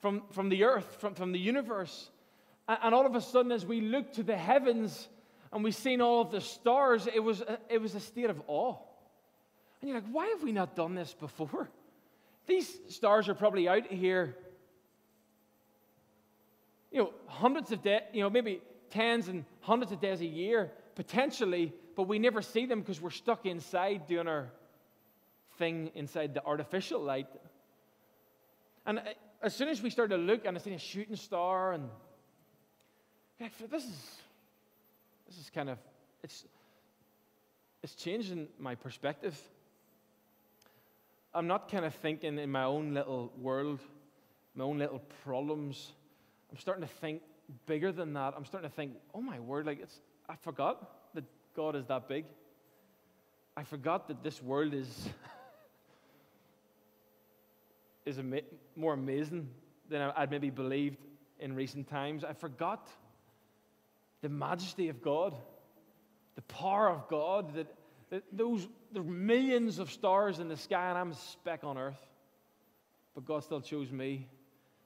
from, 0.00 0.22
from 0.32 0.48
the 0.48 0.64
earth, 0.64 0.96
from, 1.00 1.14
from 1.14 1.32
the 1.32 1.38
universe. 1.38 2.10
And, 2.68 2.94
all 2.94 3.06
of 3.06 3.14
a 3.14 3.20
sudden, 3.20 3.52
as 3.52 3.64
we 3.64 3.80
looked 3.80 4.16
to 4.16 4.22
the 4.22 4.36
heavens 4.36 5.08
and 5.52 5.62
we've 5.62 5.74
seen 5.74 6.00
all 6.00 6.20
of 6.20 6.30
the 6.30 6.40
stars, 6.40 7.06
it 7.06 7.20
was, 7.20 7.40
a, 7.40 7.58
it 7.68 7.80
was 7.80 7.94
a 7.94 8.00
state 8.00 8.28
of 8.28 8.40
awe. 8.48 8.76
And 9.80 9.90
you're 9.90 10.00
like, 10.00 10.10
why 10.10 10.26
have 10.28 10.42
we 10.42 10.52
not 10.52 10.74
done 10.74 10.94
this 10.94 11.14
before? 11.14 11.68
These 12.46 12.78
stars 12.88 13.28
are 13.28 13.34
probably 13.34 13.68
out 13.68 13.86
here, 13.86 14.36
you 16.90 17.02
know, 17.02 17.12
hundreds 17.26 17.72
of 17.72 17.82
days, 17.82 18.02
you 18.12 18.22
know, 18.22 18.30
maybe 18.30 18.60
tens 18.90 19.28
and 19.28 19.44
hundreds 19.60 19.92
of 19.92 20.00
days 20.00 20.20
a 20.20 20.26
year, 20.26 20.70
potentially, 20.94 21.72
but 21.94 22.04
we 22.04 22.18
never 22.18 22.42
see 22.42 22.66
them 22.66 22.80
because 22.80 23.00
we're 23.00 23.10
stuck 23.10 23.46
inside 23.46 24.06
doing 24.06 24.28
our 24.28 24.50
thing 25.58 25.90
inside 25.94 26.34
the 26.34 26.44
artificial 26.44 27.00
light. 27.00 27.26
And 28.84 28.98
uh, 28.98 29.02
as 29.46 29.54
soon 29.54 29.68
as 29.68 29.80
we 29.80 29.90
started 29.90 30.16
to 30.16 30.22
look 30.22 30.44
and 30.44 30.56
I 30.56 30.60
seen 30.60 30.72
a 30.72 30.78
shooting 30.78 31.14
star, 31.14 31.72
and 31.72 31.88
this 33.38 33.84
is 33.84 34.16
this 35.28 35.38
is 35.38 35.50
kind 35.54 35.70
of 35.70 35.78
it's 36.24 36.44
it's 37.84 37.94
changing 37.94 38.48
my 38.58 38.74
perspective. 38.74 39.40
I'm 41.32 41.46
not 41.46 41.70
kind 41.70 41.84
of 41.84 41.94
thinking 41.94 42.38
in 42.38 42.50
my 42.50 42.64
own 42.64 42.92
little 42.92 43.32
world, 43.38 43.78
my 44.56 44.64
own 44.64 44.78
little 44.78 45.00
problems. 45.22 45.92
I'm 46.50 46.58
starting 46.58 46.82
to 46.82 46.92
think 46.94 47.22
bigger 47.66 47.92
than 47.92 48.14
that. 48.14 48.34
I'm 48.36 48.46
starting 48.46 48.68
to 48.68 48.74
think, 48.74 48.94
oh 49.14 49.20
my 49.20 49.38
word, 49.38 49.64
like 49.66 49.80
it's 49.80 50.00
I 50.28 50.34
forgot 50.34 51.14
that 51.14 51.24
God 51.54 51.76
is 51.76 51.86
that 51.86 52.08
big. 52.08 52.24
I 53.56 53.62
forgot 53.62 54.08
that 54.08 54.24
this 54.24 54.42
world 54.42 54.74
is 54.74 55.08
is 58.06 58.20
more 58.76 58.94
amazing 58.94 59.48
than 59.90 60.00
I'd 60.16 60.30
maybe 60.30 60.50
believed 60.50 60.98
in 61.40 61.54
recent 61.54 61.88
times. 61.88 62.24
I 62.24 62.32
forgot 62.32 62.88
the 64.22 64.28
majesty 64.28 64.88
of 64.88 65.02
God, 65.02 65.36
the 66.36 66.42
power 66.42 66.88
of 66.88 67.08
God, 67.08 67.54
that, 67.54 67.66
that 68.10 68.22
those 68.32 68.66
the 68.92 69.02
millions 69.02 69.78
of 69.78 69.90
stars 69.90 70.38
in 70.38 70.48
the 70.48 70.56
sky 70.56 70.88
and 70.88 70.96
I'm 70.96 71.10
a 71.10 71.14
speck 71.14 71.64
on 71.64 71.76
earth. 71.76 72.00
But 73.14 73.24
God 73.24 73.42
still 73.42 73.60
chose 73.60 73.90
me, 73.90 74.28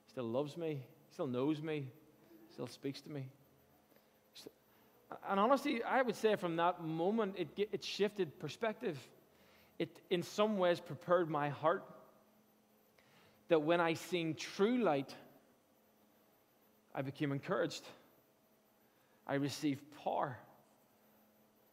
still 0.09 0.25
loves 0.25 0.57
me, 0.57 0.83
still 1.13 1.27
knows 1.27 1.63
me, 1.63 1.89
still 2.53 2.67
speaks 2.67 3.01
to 3.03 3.11
me. 3.11 3.27
And 5.29 5.41
honestly, 5.41 5.83
I 5.83 6.03
would 6.03 6.17
say 6.17 6.37
from 6.37 6.57
that 6.57 6.85
moment, 6.85 7.35
it, 7.37 7.49
it 7.73 7.85
shifted 7.85 8.39
perspective. 8.39 8.97
It, 9.79 9.91
in 10.09 10.23
some 10.23 10.57
ways, 10.57 10.79
prepared 10.79 11.29
my 11.29 11.49
heart 11.49 11.85
that 13.51 13.61
when 13.61 13.81
I 13.81 13.95
seen 13.95 14.35
true 14.35 14.79
light, 14.79 15.15
I 16.95 17.03
became 17.03 17.33
encouraged. 17.33 17.83
I 19.27 19.35
received 19.35 19.83
power. 20.03 20.39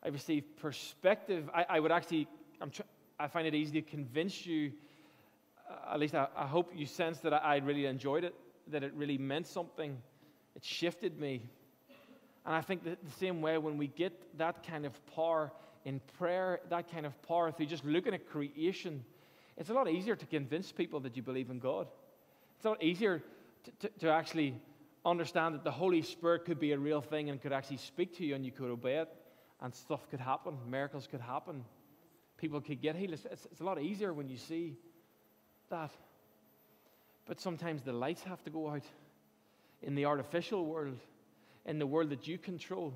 I 0.04 0.10
received 0.10 0.58
perspective. 0.58 1.50
I, 1.54 1.66
I 1.70 1.80
would 1.80 1.92
actually, 1.92 2.28
I'm 2.62 2.72
tr- 2.72 2.82
I 3.20 3.28
find 3.28 3.48
it 3.48 3.56
easy 3.56 3.82
to 3.82 3.82
convince 3.82 4.46
you, 4.46 4.74
uh, 5.70 5.94
at 5.94 6.00
least 6.00 6.14
I, 6.14 6.28
I, 6.36 6.46
hope 6.46 6.72
you 6.76 6.86
sense 6.86 7.20
that 7.20 7.34
I, 7.34 7.38
I 7.38 7.56
really 7.58 7.86
enjoyed 7.86 8.24
it, 8.24 8.36
that 8.68 8.84
it 8.84 8.94
really 8.94 9.18
meant 9.18 9.48
something. 9.48 9.98
It 10.56 10.64
shifted 10.64 11.20
me. 11.20 11.50
And 12.46 12.56
I 12.56 12.62
think 12.62 12.84
that 12.86 13.04
the 13.04 13.12
same 13.12 13.42
way 13.42 13.58
when 13.58 13.78
we 13.78 13.88
get 13.88 14.14
that 14.38 14.66
kind 14.66 14.86
of 14.86 14.94
power 15.16 15.52
in 15.84 16.00
prayer, 16.18 16.60
that 16.70 16.92
kind 16.92 17.06
of 17.06 17.20
power 17.24 17.52
through 17.52 17.68
just 17.68 17.86
looking 17.86 18.14
at 18.14 18.30
creation, 18.30 19.04
it's 19.58 19.70
a 19.70 19.74
lot 19.74 19.90
easier 19.90 20.16
to 20.16 20.26
convince 20.26 20.72
people 20.72 21.00
that 21.02 21.18
you 21.18 21.24
believe 21.24 21.50
in 21.50 21.60
God. 21.60 21.88
It's 22.56 22.66
a 22.66 22.70
lot 22.70 22.84
easier 22.84 23.24
to, 23.64 23.72
to, 23.88 24.00
to 24.00 24.10
actually 24.10 24.56
understand 25.06 25.56
that 25.56 25.64
the 25.64 25.72
Holy 25.72 26.02
Spirit 26.02 26.46
could 26.46 26.60
be 26.60 26.74
a 26.74 26.78
real 26.78 27.02
thing 27.02 27.30
and 27.30 27.42
could 27.42 27.54
actually 27.54 27.78
speak 27.78 28.16
to 28.18 28.26
you 28.26 28.36
and 28.36 28.46
you 28.46 28.52
could 28.52 28.70
obey 28.70 28.98
it 28.98 29.10
and 29.62 29.74
stuff 29.74 30.08
could 30.10 30.20
happen, 30.20 30.58
miracles 30.68 31.08
could 31.08 31.22
happen, 31.22 31.64
people 32.38 32.62
could 32.62 32.82
get 32.82 32.96
healed. 32.96 33.14
It's, 33.14 33.26
it's, 33.52 33.62
a 33.62 33.64
lot 33.64 33.82
easier 33.82 34.14
when 34.14 34.30
you 34.30 34.38
see 34.38 34.78
that. 35.70 35.92
But 37.26 37.40
sometimes 37.40 37.82
the 37.82 37.94
lights 37.94 38.24
have 38.24 38.44
to 38.44 38.50
go 38.50 38.70
out 38.70 38.84
in 39.82 39.96
the 39.96 40.06
artificial 40.06 40.66
world, 40.66 41.00
in 41.66 41.80
the 41.80 41.88
world 41.88 42.12
that 42.12 42.28
you 42.28 42.38
control, 42.38 42.94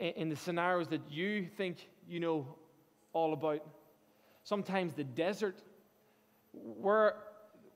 in 0.00 0.28
the 0.28 0.36
scenarios 0.36 0.88
that 0.88 1.10
you 1.10 1.46
think 1.56 1.88
you 2.08 2.20
know 2.20 2.56
all 3.12 3.32
about. 3.32 3.64
Sometimes 4.44 4.92
the 4.94 5.04
desert, 5.04 5.58
where 6.52 7.16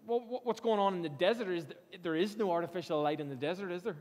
what's 0.07 0.61
going 0.61 0.79
on 0.79 0.95
in 0.95 1.03
the 1.03 1.09
desert 1.09 1.49
is 1.49 1.67
there 2.03 2.15
is 2.15 2.37
no 2.37 2.51
artificial 2.51 3.03
light 3.03 3.21
in 3.21 3.29
the 3.29 3.37
desert, 3.37 3.73
is 3.73 3.83
there? 3.83 3.97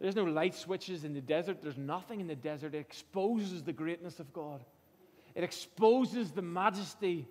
There's 0.00 0.16
no 0.16 0.24
light 0.24 0.54
switches 0.54 1.04
in 1.04 1.14
the 1.14 1.20
desert. 1.20 1.62
There's 1.62 1.78
nothing 1.78 2.20
in 2.20 2.26
the 2.26 2.34
desert. 2.34 2.74
It 2.74 2.78
exposes 2.78 3.62
the 3.62 3.72
greatness 3.72 4.20
of 4.20 4.32
God. 4.32 4.62
It 5.34 5.44
exposes 5.44 6.30
the 6.30 6.42
majesty 6.42 7.26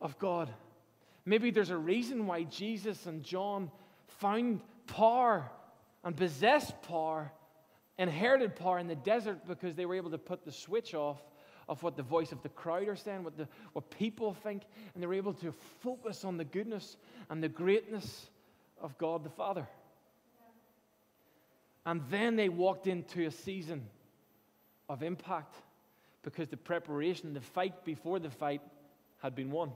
of 0.00 0.18
God. 0.18 0.50
Maybe 1.24 1.50
there's 1.50 1.70
a 1.70 1.76
reason 1.76 2.26
why 2.26 2.44
Jesus 2.44 3.06
and 3.06 3.22
John 3.22 3.70
found 4.08 4.60
power 4.86 5.50
and 6.02 6.16
possessed 6.16 6.82
power, 6.82 7.30
inherited 7.96 8.56
power 8.56 8.78
in 8.78 8.88
the 8.88 8.96
desert 8.96 9.46
because 9.46 9.76
they 9.76 9.86
were 9.86 9.94
able 9.94 10.10
to 10.10 10.18
put 10.18 10.44
the 10.44 10.52
switch 10.52 10.94
off 10.94 11.22
of 11.68 11.82
what 11.82 11.96
the 11.96 12.02
voice 12.02 12.32
of 12.32 12.42
the 12.42 12.48
crowd 12.48 12.88
are 12.88 12.96
saying, 12.96 13.24
what, 13.24 13.36
the, 13.36 13.48
what 13.72 13.90
people 13.90 14.34
think, 14.34 14.62
and 14.94 15.02
they 15.02 15.06
were 15.06 15.14
able 15.14 15.34
to 15.34 15.52
focus 15.80 16.24
on 16.24 16.36
the 16.36 16.44
goodness 16.44 16.96
and 17.30 17.42
the 17.42 17.48
greatness 17.48 18.28
of 18.80 18.96
God 18.98 19.24
the 19.24 19.30
Father. 19.30 19.66
And 21.84 22.02
then 22.10 22.36
they 22.36 22.48
walked 22.48 22.86
into 22.86 23.26
a 23.26 23.30
season 23.30 23.86
of 24.88 25.02
impact 25.02 25.56
because 26.22 26.48
the 26.48 26.56
preparation, 26.56 27.34
the 27.34 27.40
fight 27.40 27.84
before 27.84 28.18
the 28.18 28.30
fight, 28.30 28.62
had 29.18 29.34
been 29.34 29.50
won. 29.50 29.72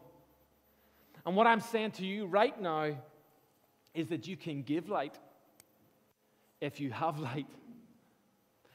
And 1.25 1.35
what 1.35 1.47
I'm 1.47 1.61
saying 1.61 1.93
to 1.93 2.07
you 2.07 2.27
right 2.27 2.61
now 2.61 2.97
is 3.95 4.09
that 4.09 4.29
you 4.29 4.37
can 4.37 4.63
give 4.63 4.89
light 4.89 5.19
if 6.61 6.81
you 6.81 6.91
have 6.91 7.19
light. 7.19 7.49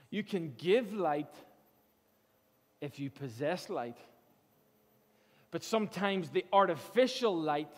You 0.09 0.23
can 0.23 0.53
give 0.57 0.93
light 0.93 1.33
if 2.81 2.99
you 2.99 3.09
possess 3.09 3.69
light. 3.69 3.97
But 5.51 5.63
sometimes 5.63 6.29
the 6.29 6.45
artificial 6.51 7.39
light 7.39 7.75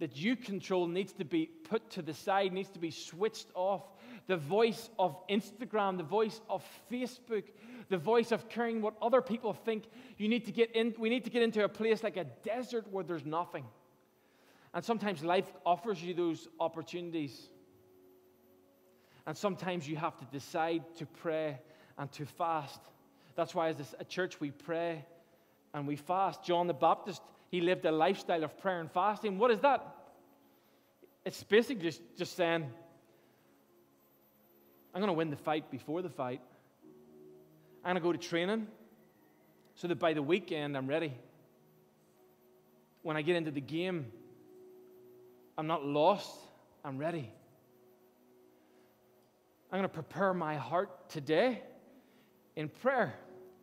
that 0.00 0.16
you 0.16 0.36
control 0.36 0.86
needs 0.86 1.12
to 1.14 1.24
be 1.24 1.46
put 1.46 1.88
to 1.90 2.02
the 2.02 2.12
side, 2.14 2.52
needs 2.52 2.70
to 2.70 2.78
be 2.78 2.90
switched 2.90 3.46
off. 3.54 3.82
The 4.26 4.36
voice 4.36 4.90
of 4.98 5.16
Instagram, 5.28 5.96
the 5.96 6.04
voice 6.04 6.40
of 6.50 6.64
Facebook, 6.90 7.44
the 7.88 7.98
voice 7.98 8.32
of 8.32 8.48
caring 8.48 8.82
what 8.82 8.94
other 9.00 9.22
people 9.22 9.52
think. 9.52 9.84
You 10.18 10.28
need 10.28 10.46
to 10.46 10.52
get 10.52 10.74
in, 10.74 10.94
we 10.98 11.08
need 11.08 11.24
to 11.24 11.30
get 11.30 11.42
into 11.42 11.62
a 11.64 11.68
place 11.68 12.02
like 12.02 12.16
a 12.16 12.24
desert 12.24 12.86
where 12.90 13.04
there's 13.04 13.24
nothing. 13.24 13.64
And 14.72 14.84
sometimes 14.84 15.22
life 15.22 15.50
offers 15.64 16.02
you 16.02 16.14
those 16.14 16.48
opportunities. 16.58 17.48
And 19.26 19.36
sometimes 19.36 19.88
you 19.88 19.96
have 19.96 20.18
to 20.18 20.24
decide 20.26 20.82
to 20.96 21.06
pray 21.06 21.58
and 21.96 22.10
to 22.12 22.26
fast. 22.26 22.80
That's 23.36 23.54
why, 23.54 23.68
as 23.68 23.94
a 23.98 24.04
church, 24.04 24.40
we 24.40 24.50
pray 24.50 25.04
and 25.72 25.86
we 25.86 25.96
fast. 25.96 26.44
John 26.44 26.66
the 26.66 26.74
Baptist, 26.74 27.20
he 27.50 27.60
lived 27.60 27.84
a 27.84 27.92
lifestyle 27.92 28.44
of 28.44 28.56
prayer 28.58 28.80
and 28.80 28.90
fasting. 28.90 29.38
What 29.38 29.50
is 29.50 29.60
that? 29.60 29.94
It's 31.24 31.42
basically 31.42 31.82
just, 31.82 32.00
just 32.16 32.36
saying, 32.36 32.64
I'm 34.94 35.00
going 35.00 35.08
to 35.08 35.14
win 35.14 35.30
the 35.30 35.36
fight 35.36 35.70
before 35.70 36.02
the 36.02 36.08
fight. 36.08 36.40
I'm 37.84 37.94
going 37.94 37.96
to 37.96 38.00
go 38.00 38.12
to 38.12 38.18
training 38.18 38.68
so 39.74 39.88
that 39.88 39.98
by 39.98 40.12
the 40.12 40.22
weekend 40.22 40.76
I'm 40.76 40.86
ready. 40.86 41.12
When 43.02 43.16
I 43.16 43.22
get 43.22 43.36
into 43.36 43.50
the 43.50 43.60
game, 43.60 44.06
I'm 45.58 45.66
not 45.66 45.84
lost, 45.84 46.30
I'm 46.84 46.98
ready. 46.98 47.30
I'm 49.70 49.78
going 49.78 49.82
to 49.82 49.88
prepare 49.88 50.32
my 50.32 50.56
heart 50.56 51.10
today 51.10 51.60
in 52.54 52.68
prayer 52.68 53.14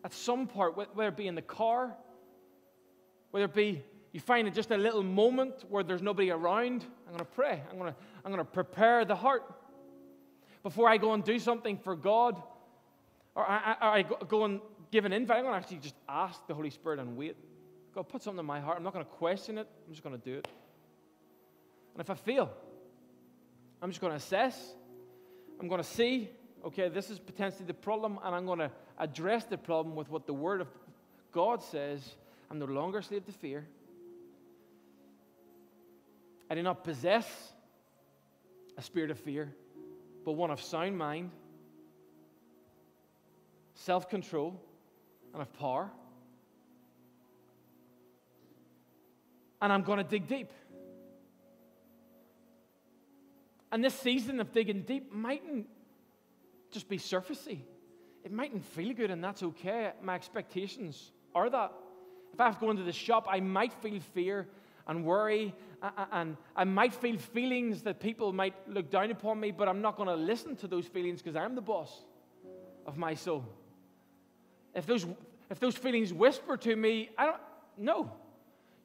at 0.04 0.14
some 0.14 0.47
part, 0.47 0.76
whether 0.76 1.10
it 1.10 1.18
be 1.18 1.28
in 1.28 1.36
the 1.36 1.41
car, 1.41 1.95
whether 3.32 3.45
it 3.45 3.54
be 3.54 3.84
you 4.12 4.20
find 4.20 4.47
it 4.47 4.54
just 4.54 4.72
a 4.72 4.78
little 4.78 5.04
moment 5.04 5.64
where 5.70 5.84
there's 5.84 6.02
nobody 6.02 6.32
around, 6.32 6.84
I'm 7.08 7.14
going 7.14 7.20
to 7.20 7.26
pray. 7.26 7.62
I'm 7.70 7.78
going 7.78 7.93
to, 7.93 7.99
I'm 8.26 8.32
going 8.32 8.45
to 8.45 8.52
prepare 8.52 9.06
the 9.06 9.16
heart. 9.16 9.43
Before 10.64 10.89
I 10.89 10.97
go 10.97 11.14
and 11.14 11.24
do 11.24 11.39
something 11.39 11.78
for 11.78 11.95
God, 11.95 12.41
or 13.36 13.49
I, 13.49 13.76
I, 13.80 13.88
I 13.99 14.04
go 14.04 14.43
and 14.45 14.60
give 14.91 15.06
an 15.06 15.14
invite, 15.14 15.38
I'm 15.38 15.43
going 15.43 15.54
to 15.54 15.60
actually 15.60 15.78
just 15.78 15.95
ask 16.10 16.45
the 16.45 16.54
Holy 16.54 16.70
Spirit 16.70 16.99
and 16.99 17.16
wait. 17.16 17.38
God, 17.95 18.10
put 18.10 18.22
something 18.22 18.39
in 18.39 18.45
my 18.45 18.60
heart. 18.60 18.78
I'm 18.78 18.84
not 18.84 18.93
going 18.93 19.06
to 19.06 19.12
question 19.12 19.58
it, 19.58 19.68
I'm 19.88 19.93
just 19.93 20.04
going 20.04 20.18
to 20.18 20.24
do 20.24 20.38
it. 20.38 20.47
And 21.93 22.02
if 22.02 22.10
I 22.10 22.14
fail, 22.14 22.52
I'm 23.82 23.89
just 23.89 24.02
going 24.02 24.12
to 24.12 24.18
assess. 24.18 24.76
I'm 25.60 25.68
going 25.68 25.82
to 25.82 25.88
see, 25.88 26.30
okay, 26.66 26.89
this 26.89 27.09
is 27.09 27.20
potentially 27.20 27.66
the 27.66 27.74
problem, 27.74 28.20
and 28.24 28.36
I'm 28.36 28.45
going 28.45 28.59
to 28.59 28.72
address 28.97 29.45
the 29.45 29.57
problem 29.57 29.95
with 29.95 30.09
what 30.09 30.26
the 30.28 30.34
Word 30.34 30.62
of 30.62 30.68
God 31.32 31.62
says. 31.64 32.16
I'm 32.49 32.59
no 32.59 32.66
longer 32.66 32.99
a 32.99 33.03
slave 33.03 33.26
to 33.26 33.32
fear. 33.32 33.66
I 36.49 36.55
do 36.55 36.64
not 36.64 36.84
possess 36.84 37.53
a 38.78 38.82
spirit 38.82 39.12
of 39.12 39.20
fear, 39.20 39.53
but 40.26 40.34
one 40.34 40.51
of 40.51 40.62
sound 40.62 40.97
mind, 40.97 41.32
self 43.74 44.09
control, 44.09 44.59
and 45.34 45.41
of 45.41 45.53
power. 45.57 45.89
And 49.62 49.72
I'm 49.72 49.84
going 49.84 49.99
to 49.99 50.03
dig 50.03 50.28
deep. 50.28 50.51
And 53.72 53.84
this 53.84 53.93
season 53.93 54.41
of 54.41 54.51
digging 54.51 54.82
deep 54.82 55.14
mightn't 55.14 55.68
just 56.72 56.89
be 56.89 56.97
surfacey. 56.97 57.59
It 58.24 58.32
mightn't 58.32 58.63
feel 58.63 58.93
good, 58.93 59.11
and 59.11 59.24
that's 59.24 59.43
okay. 59.43 59.91
My 60.01 60.15
expectations 60.15 61.11
are 61.36 61.49
that. 61.49 61.72
If 62.34 62.39
I 62.39 62.45
have 62.45 62.55
to 62.55 62.65
go 62.65 62.72
into 62.72 62.84
the 62.84 62.93
shop, 62.93 63.28
I 63.30 63.39
might 63.39 63.74
feel 63.74 63.99
fear 64.13 64.47
and 64.88 65.05
worry, 65.05 65.53
and 66.11 66.38
I 66.55 66.63
might 66.63 66.93
feel 66.93 67.17
feelings 67.17 67.84
that 67.84 67.99
people 67.99 68.34
might 68.34 68.55
look 68.67 68.89
down 68.89 69.11
upon 69.11 69.39
me, 69.39 69.51
but 69.51 69.67
I'm 69.67 69.82
not 69.82 69.95
going 69.95 70.09
to 70.09 70.15
listen 70.15 70.55
to 70.57 70.67
those 70.67 70.86
feelings 70.86 71.22
because 71.22 71.36
I'm 71.36 71.55
the 71.55 71.61
boss 71.61 71.91
of 72.86 72.97
my 72.97 73.13
soul. 73.13 73.45
If 74.74 74.86
those, 74.86 75.05
if 75.49 75.59
those 75.59 75.76
feelings 75.76 76.13
whisper 76.13 76.57
to 76.57 76.76
me, 76.76 77.09
I 77.17 77.26
don't, 77.26 77.41
no, 77.78 78.11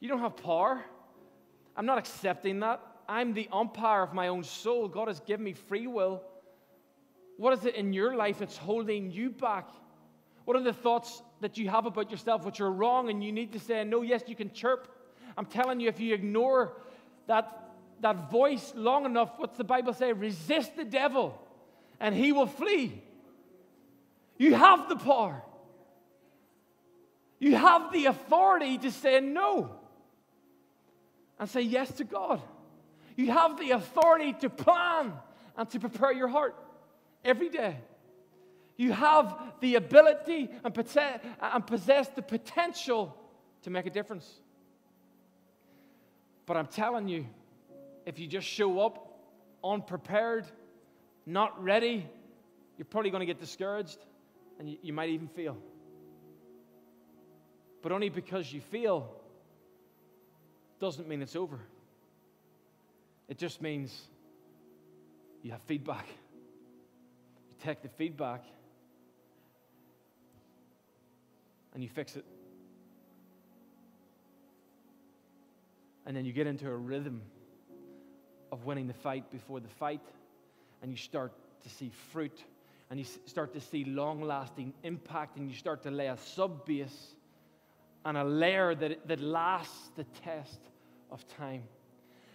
you 0.00 0.08
don't 0.08 0.20
have 0.20 0.36
power. 0.36 0.84
I'm 1.76 1.86
not 1.86 1.98
accepting 1.98 2.60
that. 2.60 2.80
I'm 3.08 3.34
the 3.34 3.48
umpire 3.52 4.02
of 4.02 4.12
my 4.12 4.28
own 4.28 4.42
soul. 4.42 4.88
God 4.88 5.08
has 5.08 5.20
given 5.20 5.44
me 5.44 5.52
free 5.52 5.86
will. 5.86 6.22
What 7.36 7.52
is 7.58 7.64
it 7.66 7.74
in 7.74 7.92
your 7.92 8.16
life 8.16 8.38
that's 8.38 8.56
holding 8.56 9.10
you 9.10 9.30
back? 9.30 9.68
What 10.44 10.56
are 10.56 10.62
the 10.62 10.72
thoughts 10.72 11.22
that 11.40 11.58
you 11.58 11.68
have 11.68 11.86
about 11.86 12.10
yourself 12.10 12.44
which 12.44 12.60
are 12.60 12.70
wrong 12.70 13.10
and 13.10 13.22
you 13.22 13.32
need 13.32 13.52
to 13.52 13.60
say, 13.60 13.84
no, 13.84 14.02
yes, 14.02 14.22
you 14.26 14.36
can 14.36 14.52
chirp? 14.52 14.88
I'm 15.36 15.46
telling 15.46 15.80
you, 15.80 15.88
if 15.88 16.00
you 16.00 16.14
ignore 16.14 16.72
that, 17.26 17.74
that 18.00 18.30
voice 18.30 18.72
long 18.74 19.04
enough, 19.04 19.32
what's 19.36 19.58
the 19.58 19.64
Bible 19.64 19.92
say? 19.92 20.12
Resist 20.12 20.76
the 20.76 20.84
devil 20.84 21.38
and 22.00 22.14
he 22.14 22.32
will 22.32 22.46
flee. 22.46 23.02
You 24.38 24.54
have 24.54 24.88
the 24.88 24.96
power. 24.96 25.42
You 27.38 27.56
have 27.56 27.92
the 27.92 28.06
authority 28.06 28.78
to 28.78 28.90
say 28.90 29.20
no 29.20 29.70
and 31.38 31.50
say 31.50 31.60
yes 31.60 31.90
to 31.94 32.04
God. 32.04 32.40
You 33.14 33.30
have 33.32 33.58
the 33.58 33.72
authority 33.72 34.32
to 34.40 34.48
plan 34.48 35.12
and 35.56 35.68
to 35.70 35.80
prepare 35.80 36.12
your 36.12 36.28
heart 36.28 36.54
every 37.26 37.50
day. 37.50 37.76
You 38.76 38.92
have 38.92 39.36
the 39.60 39.74
ability 39.74 40.50
and 40.62 40.74
possess 40.74 42.08
the 42.08 42.22
potential 42.22 43.16
to 43.62 43.70
make 43.70 43.86
a 43.86 43.90
difference. 43.90 44.30
But 46.46 46.56
I'm 46.56 46.66
telling 46.66 47.08
you, 47.08 47.26
if 48.04 48.18
you 48.18 48.28
just 48.28 48.46
show 48.46 48.80
up 48.80 49.18
unprepared, 49.64 50.46
not 51.26 51.62
ready, 51.62 52.06
you're 52.78 52.84
probably 52.84 53.10
going 53.10 53.20
to 53.20 53.26
get 53.26 53.40
discouraged 53.40 53.98
and 54.58 54.76
you, 54.82 54.92
might 54.92 55.10
even 55.10 55.28
fail. 55.28 55.56
But 57.82 57.92
only 57.92 58.08
because 58.08 58.52
you 58.52 58.60
fail 58.60 59.10
doesn't 60.78 61.08
mean 61.08 61.22
it's 61.22 61.36
over. 61.36 61.58
It 63.28 63.38
just 63.38 63.60
means 63.60 63.98
you 65.42 65.50
have 65.50 65.62
feedback. 65.62 66.06
You 67.56 67.64
take 67.64 67.82
the 67.82 67.88
feedback 67.88 68.44
and 71.74 71.82
you 71.82 71.88
fix 71.88 72.16
it. 72.16 72.24
And 76.06 76.16
then 76.16 76.24
you 76.24 76.32
get 76.32 76.46
into 76.46 76.68
a 76.68 76.76
rhythm 76.76 77.22
of 78.52 78.64
winning 78.64 78.86
the 78.86 78.94
fight 78.94 79.30
before 79.32 79.58
the 79.58 79.68
fight, 79.68 80.00
and 80.80 80.90
you 80.90 80.96
start 80.96 81.32
to 81.64 81.68
see 81.68 81.90
fruit, 82.12 82.44
and 82.90 83.00
you 83.00 83.04
start 83.26 83.52
to 83.54 83.60
see 83.60 83.84
long 83.84 84.22
lasting 84.22 84.72
impact, 84.84 85.36
and 85.36 85.50
you 85.50 85.56
start 85.56 85.82
to 85.82 85.90
lay 85.90 86.06
a 86.06 86.16
sub 86.16 86.64
base 86.64 87.14
and 88.04 88.16
a 88.16 88.22
layer 88.22 88.74
that, 88.76 89.08
that 89.08 89.20
lasts 89.20 89.90
the 89.96 90.04
test 90.22 90.60
of 91.10 91.26
time 91.36 91.64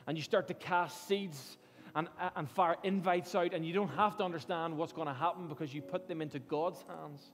and 0.08 0.18
you 0.18 0.24
start 0.24 0.48
to 0.48 0.54
cast 0.54 1.08
seeds 1.08 1.58
and, 1.96 2.08
and 2.36 2.50
fire 2.50 2.78
invites 2.84 3.36
out, 3.36 3.54
and 3.54 3.66
you 3.66 3.74
don't 3.74 3.90
have 3.90 4.18
to 4.18 4.24
understand 4.24 4.78
what's 4.78 4.94
going 4.94 5.08
to 5.08 5.14
happen 5.14 5.48
because 5.48 5.74
you 5.74 5.82
put 5.82 6.08
them 6.08 6.22
into 6.22 6.40
God's 6.40 6.84
hands. 6.88 7.32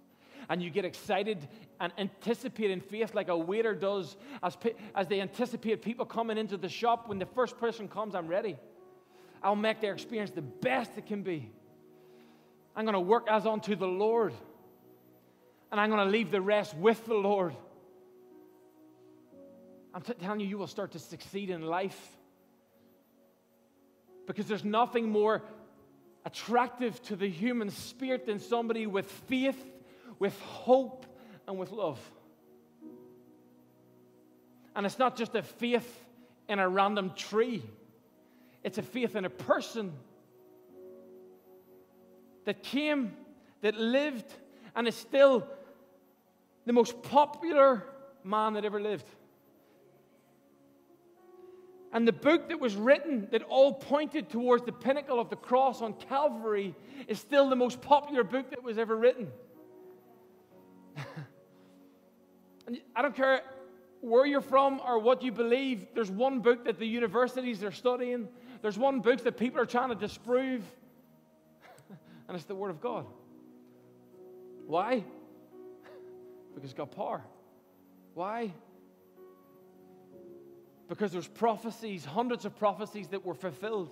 And 0.50 0.62
you 0.62 0.70
get 0.70 0.86
excited 0.86 1.46
and 1.80 1.92
anticipate 1.98 2.72
in 2.72 2.80
faith 2.80 3.14
like 3.14 3.28
a 3.28 3.38
waiter 3.38 3.76
does 3.76 4.16
as, 4.42 4.56
as 4.96 5.08
they 5.08 5.20
anticipate 5.20 5.82
people 5.82 6.06
coming 6.06 6.38
into 6.38 6.58
the 6.58 6.70
shop. 6.70 7.10
When 7.10 7.20
the 7.20 7.26
first 7.26 7.58
person 7.58 7.88
comes, 7.88 8.16
I'm 8.16 8.28
ready. 8.28 8.56
I'll 9.44 9.56
make 9.56 9.82
their 9.82 9.94
experience 9.94 10.32
the 10.32 10.42
best 10.42 10.92
it 10.98 11.06
can 11.06 11.22
be. 11.22 11.52
I'm 12.76 12.86
going 12.86 12.94
to 12.94 13.00
work 13.00 13.28
as 13.30 13.46
unto 13.46 13.76
the 13.76 13.88
Lord. 13.88 14.34
And 15.72 15.82
I'm 15.82 15.90
going 15.90 16.06
to 16.06 16.12
leave 16.12 16.32
the 16.32 16.40
rest 16.40 16.76
with 16.76 17.04
the 17.06 17.16
Lord. 17.16 17.54
I'm 19.94 20.02
telling 20.02 20.40
you, 20.40 20.48
you 20.48 20.58
will 20.58 20.68
start 20.68 20.92
to 20.92 21.00
succeed 21.00 21.50
in 21.50 21.62
life 21.62 22.17
because 24.28 24.46
there's 24.46 24.66
nothing 24.66 25.10
more 25.10 25.42
attractive 26.26 27.02
to 27.04 27.16
the 27.16 27.28
human 27.28 27.72
spirit 27.72 28.26
than 28.26 28.40
somebody 28.40 28.86
with 28.86 29.10
faith, 29.10 29.58
with 30.20 30.40
hope, 30.42 31.06
and 31.48 31.58
with 31.58 31.72
love. 31.72 32.00
And 34.76 34.86
it's 34.86 35.00
not 35.00 35.18
just 35.18 35.34
a 35.34 35.42
faith 35.42 36.06
in 36.48 36.60
a 36.60 36.70
random 36.70 37.14
tree, 37.16 37.64
it's 38.64 38.78
a 38.78 38.84
faith 38.84 39.16
in 39.16 39.26
a 39.26 39.30
person 39.30 39.94
that 42.46 42.64
came, 42.64 43.14
that 43.62 43.76
lived, 43.76 44.32
and 44.76 44.88
is 44.88 44.96
still 44.96 45.48
the 46.66 46.74
most 46.74 47.02
popular 47.02 47.84
man 48.24 48.54
that 48.54 48.66
ever 48.66 48.82
lived. 48.82 49.06
And 51.94 52.08
the 52.08 52.14
book 52.14 52.50
that 52.50 52.60
was 52.60 52.76
written 52.76 53.28
that 53.32 53.44
all 53.44 53.74
pointed 53.74 54.30
towards 54.30 54.66
the 54.66 54.72
pinnacle 54.72 55.20
of 55.20 55.30
the 55.30 55.36
cross 55.36 55.82
on 55.82 55.94
Calvary 55.94 56.76
is 57.08 57.20
still 57.20 57.50
the 57.50 57.56
most 57.56 57.82
popular 57.82 58.24
book 58.24 58.50
that 58.50 58.62
was 58.62 58.78
ever 58.78 58.96
written. 58.96 59.30
and 62.68 62.80
I 62.96 63.02
don't 63.02 63.16
care 63.16 63.42
where 64.02 64.26
you're 64.26 64.42
from 64.42 64.82
or 64.86 65.00
what 65.00 65.24
you 65.24 65.32
believe, 65.32 65.88
there's 65.94 66.12
one 66.12 66.40
book 66.40 66.66
that 66.66 66.78
the 66.78 66.86
universities 66.86 67.64
are 67.64 67.72
studying, 67.72 68.28
there's 68.62 68.78
one 68.78 69.00
book 69.00 69.24
that 69.24 69.38
people 69.38 69.60
are 69.60 69.66
trying 69.66 69.90
to 69.90 69.96
disprove, 69.96 70.64
and 72.28 72.36
it's 72.36 72.46
the 72.46 72.56
Word 72.56 72.70
of 72.70 72.82
God. 72.82 73.06
Why? 74.66 75.04
Because 76.54 76.72
it's 76.72 76.78
got 76.78 76.90
power. 76.90 77.22
Why? 78.16 78.52
Because 80.88 81.12
there's 81.12 81.28
prophecies, 81.28 82.06
hundreds 82.06 82.46
of 82.46 82.58
prophecies 82.58 83.10
that 83.10 83.26
were 83.26 83.34
fulfilled 83.34 83.90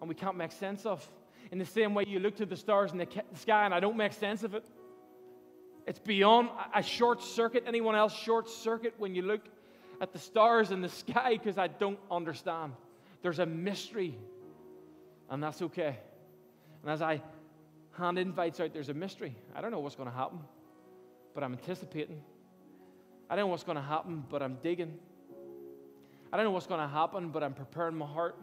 and 0.00 0.08
we 0.08 0.14
can't 0.14 0.36
make 0.36 0.52
sense 0.52 0.84
of. 0.84 1.06
In 1.50 1.58
the 1.58 1.66
same 1.66 1.94
way 1.94 2.04
you 2.06 2.18
look 2.18 2.36
to 2.36 2.46
the 2.46 2.56
stars 2.56 2.92
in 2.92 2.98
the 2.98 3.06
sky 3.34 3.64
and 3.64 3.72
I 3.72 3.80
don't 3.80 3.96
make 3.96 4.12
sense 4.12 4.42
of 4.42 4.54
it. 4.54 4.64
It's 5.86 5.98
beyond 5.98 6.48
a 6.74 6.82
short 6.82 7.22
circuit. 7.22 7.64
Anyone 7.66 7.94
else 7.94 8.14
short 8.14 8.48
circuit 8.48 8.94
when 8.98 9.14
you 9.14 9.22
look 9.22 9.42
at 10.00 10.12
the 10.12 10.18
stars 10.18 10.70
in 10.70 10.80
the 10.80 10.88
sky 10.88 11.36
because 11.36 11.58
I 11.58 11.68
don't 11.68 11.98
understand. 12.10 12.72
There's 13.22 13.38
a 13.38 13.46
mystery, 13.46 14.18
and 15.30 15.42
that's 15.42 15.62
okay. 15.62 15.96
And 16.82 16.90
as 16.90 17.00
I 17.00 17.22
hand 17.96 18.18
invites 18.18 18.60
out, 18.60 18.72
there's 18.72 18.88
a 18.88 18.94
mystery. 18.94 19.34
I 19.54 19.60
don't 19.60 19.70
know 19.70 19.78
what's 19.78 19.96
going 19.96 20.10
to 20.10 20.14
happen, 20.14 20.40
but 21.34 21.42
I'm 21.42 21.52
anticipating. 21.52 22.20
I 23.30 23.36
don't 23.36 23.46
know 23.46 23.50
what's 23.50 23.64
going 23.64 23.76
to 23.76 23.82
happen, 23.82 24.24
but 24.28 24.42
I'm 24.42 24.58
digging. 24.62 24.98
I 26.34 26.36
don't 26.36 26.46
know 26.46 26.50
what's 26.50 26.66
going 26.66 26.80
to 26.80 26.92
happen, 26.92 27.28
but 27.28 27.44
I'm 27.44 27.54
preparing 27.54 27.94
my 27.94 28.06
heart. 28.06 28.34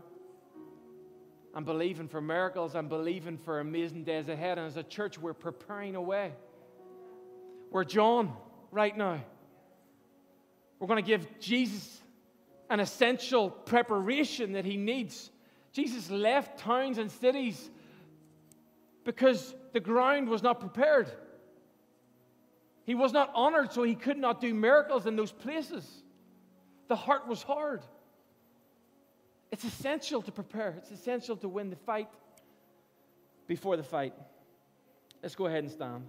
I'm 1.54 1.66
believing 1.66 2.08
for 2.08 2.22
miracles. 2.22 2.74
I'm 2.74 2.88
believing 2.88 3.38
for 3.38 3.60
amazing 3.60 4.06
days 4.06 4.30
ahead. 4.30 4.58
And 4.58 4.66
as 4.66 4.78
a 4.78 4.84
church, 4.84 5.20
we're 5.20 5.34
preparing 5.34 5.96
a 5.98 6.02
way. 6.02 6.32
We're 7.70 7.84
John 7.84 8.32
right 8.72 8.96
now. 8.96 9.22
We're 10.80 10.88
going 10.88 11.04
to 11.04 11.06
give 11.06 11.28
Jesus 11.42 12.02
an 12.70 12.80
essential 12.80 13.50
preparation 13.50 14.54
that 14.54 14.64
he 14.64 14.78
needs. 14.78 15.30
Jesus 15.74 16.10
left 16.10 16.60
towns 16.60 16.98
and 16.98 17.12
cities 17.12 17.70
because 19.04 19.54
the 19.74 19.82
ground 19.82 20.30
was 20.30 20.42
not 20.42 20.62
prepared. 20.62 21.12
He 22.86 22.96
was 22.96 23.12
not 23.12 23.32
honored, 23.36 23.74
so 23.74 23.84
he 23.84 23.96
could 23.96 24.18
not 24.18 24.39
do 24.39 24.54
miracles 24.54 25.08
in 25.08 25.18
those 25.18 25.34
places. 25.34 26.01
The 26.88 26.95
heart 26.95 27.27
was 27.27 27.41
hard. 27.43 27.82
It's 29.51 29.63
essential 29.63 30.21
to 30.21 30.32
prepare, 30.32 30.75
it's 30.77 30.91
essential 30.91 31.36
to 31.38 31.47
win 31.47 31.69
the 31.69 31.75
fight 31.75 32.09
before 33.47 33.75
the 33.75 33.84
fight. 33.84 34.13
Let's 35.21 35.36
go 35.36 35.45
ahead 35.45 35.63
and 35.63 35.71
stand. 35.71 36.05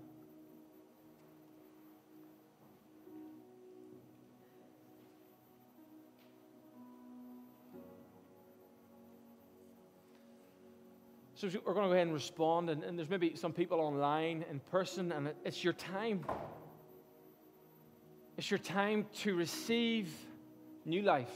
So 11.35 11.49
we're 11.65 11.75
going 11.75 11.87
to 11.87 11.89
go 11.89 11.93
ahead 11.95 12.07
and 12.07 12.15
respond, 12.15 12.71
and, 12.71 12.85
and 12.85 12.97
there's 12.97 13.11
maybe 13.11 13.35
some 13.35 13.53
people 13.53 13.81
online 13.81 14.45
in 14.49 14.61
person, 14.61 15.11
and 15.11 15.33
it's 15.45 15.65
your 15.65 15.73
time. 15.73 16.25
It's 18.37 18.49
your 18.49 18.59
time 18.59 19.07
to 19.23 19.35
receive 19.35 20.15
new 20.85 21.03
life. 21.03 21.33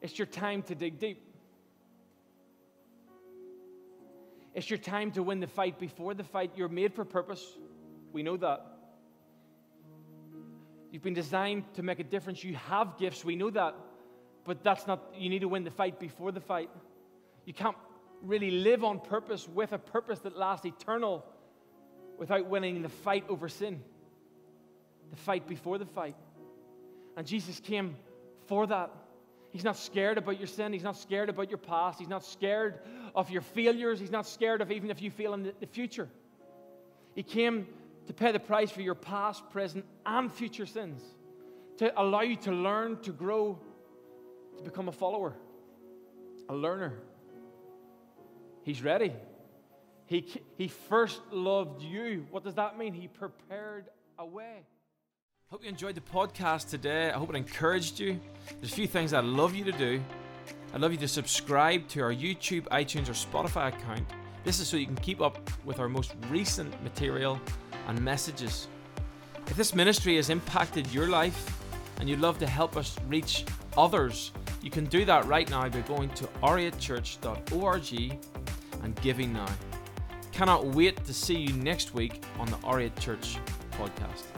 It's 0.00 0.18
your 0.18 0.26
time 0.26 0.62
to 0.62 0.74
dig 0.74 0.98
deep. 0.98 1.24
It's 4.54 4.68
your 4.70 4.78
time 4.78 5.12
to 5.12 5.22
win 5.22 5.40
the 5.40 5.46
fight 5.46 5.78
before 5.78 6.14
the 6.14 6.24
fight. 6.24 6.52
You're 6.56 6.68
made 6.68 6.94
for 6.94 7.04
purpose. 7.04 7.44
We 8.12 8.22
know 8.22 8.36
that. 8.36 8.64
You've 10.90 11.02
been 11.02 11.14
designed 11.14 11.64
to 11.74 11.82
make 11.82 12.00
a 12.00 12.04
difference. 12.04 12.42
You 12.42 12.54
have 12.54 12.98
gifts. 12.98 13.24
We 13.24 13.36
know 13.36 13.50
that. 13.50 13.74
But 14.44 14.64
that's 14.64 14.86
not, 14.86 15.14
you 15.16 15.28
need 15.28 15.40
to 15.40 15.48
win 15.48 15.64
the 15.64 15.70
fight 15.70 16.00
before 16.00 16.32
the 16.32 16.40
fight. 16.40 16.70
You 17.44 17.52
can't 17.52 17.76
really 18.22 18.50
live 18.50 18.82
on 18.82 19.00
purpose 19.00 19.46
with 19.46 19.72
a 19.72 19.78
purpose 19.78 20.20
that 20.20 20.36
lasts 20.36 20.66
eternal 20.66 21.24
without 22.18 22.46
winning 22.46 22.82
the 22.82 22.88
fight 22.88 23.24
over 23.28 23.48
sin, 23.48 23.80
the 25.10 25.16
fight 25.16 25.46
before 25.46 25.78
the 25.78 25.86
fight. 25.86 26.16
And 27.18 27.26
Jesus 27.26 27.58
came 27.58 27.96
for 28.46 28.64
that. 28.68 28.92
He's 29.50 29.64
not 29.64 29.76
scared 29.76 30.18
about 30.18 30.38
your 30.38 30.46
sin. 30.46 30.72
He's 30.72 30.84
not 30.84 30.96
scared 30.96 31.28
about 31.28 31.50
your 31.50 31.58
past. 31.58 31.98
He's 31.98 32.08
not 32.08 32.24
scared 32.24 32.78
of 33.12 33.28
your 33.28 33.42
failures. 33.42 33.98
He's 33.98 34.12
not 34.12 34.24
scared 34.24 34.60
of 34.60 34.70
even 34.70 34.88
if 34.88 35.02
you 35.02 35.10
fail 35.10 35.34
in 35.34 35.52
the 35.58 35.66
future. 35.66 36.08
He 37.16 37.24
came 37.24 37.66
to 38.06 38.12
pay 38.12 38.30
the 38.30 38.38
price 38.38 38.70
for 38.70 38.82
your 38.82 38.94
past, 38.94 39.50
present, 39.50 39.84
and 40.06 40.32
future 40.32 40.64
sins, 40.64 41.02
to 41.78 41.92
allow 42.00 42.20
you 42.20 42.36
to 42.36 42.52
learn, 42.52 43.00
to 43.02 43.10
grow, 43.10 43.58
to 44.56 44.62
become 44.62 44.86
a 44.86 44.92
follower, 44.92 45.34
a 46.48 46.54
learner. 46.54 47.00
He's 48.62 48.80
ready. 48.80 49.12
He, 50.06 50.24
he 50.56 50.68
first 50.68 51.20
loved 51.32 51.82
you. 51.82 52.28
What 52.30 52.44
does 52.44 52.54
that 52.54 52.78
mean? 52.78 52.94
He 52.94 53.08
prepared 53.08 53.86
a 54.20 54.24
way. 54.24 54.66
Hope 55.50 55.62
you 55.62 55.70
enjoyed 55.70 55.94
the 55.94 56.02
podcast 56.02 56.68
today. 56.68 57.08
I 57.08 57.14
hope 57.14 57.30
it 57.30 57.36
encouraged 57.36 57.98
you. 57.98 58.20
There's 58.60 58.70
a 58.70 58.74
few 58.74 58.86
things 58.86 59.14
I'd 59.14 59.24
love 59.24 59.54
you 59.54 59.64
to 59.64 59.72
do. 59.72 59.98
I'd 60.74 60.82
love 60.82 60.92
you 60.92 60.98
to 60.98 61.08
subscribe 61.08 61.88
to 61.88 62.02
our 62.02 62.12
YouTube, 62.12 62.64
iTunes, 62.64 63.08
or 63.08 63.14
Spotify 63.14 63.68
account. 63.68 64.06
This 64.44 64.60
is 64.60 64.68
so 64.68 64.76
you 64.76 64.84
can 64.84 64.96
keep 64.96 65.22
up 65.22 65.38
with 65.64 65.78
our 65.78 65.88
most 65.88 66.12
recent 66.28 66.70
material 66.82 67.40
and 67.86 67.98
messages. 67.98 68.68
If 69.46 69.56
this 69.56 69.74
ministry 69.74 70.16
has 70.16 70.28
impacted 70.28 70.92
your 70.92 71.08
life 71.08 71.58
and 71.98 72.10
you'd 72.10 72.20
love 72.20 72.38
to 72.40 72.46
help 72.46 72.76
us 72.76 72.98
reach 73.08 73.46
others, 73.74 74.32
you 74.60 74.70
can 74.70 74.84
do 74.84 75.06
that 75.06 75.24
right 75.24 75.48
now 75.48 75.66
by 75.66 75.80
going 75.80 76.10
to 76.10 76.26
r8church.org 76.42 78.18
and 78.82 79.00
giving 79.00 79.32
now. 79.32 79.48
Cannot 80.30 80.66
wait 80.66 81.02
to 81.06 81.14
see 81.14 81.38
you 81.38 81.54
next 81.54 81.94
week 81.94 82.22
on 82.38 82.48
the 82.48 82.56
R8 82.58 83.00
Church 83.00 83.38
podcast. 83.72 84.37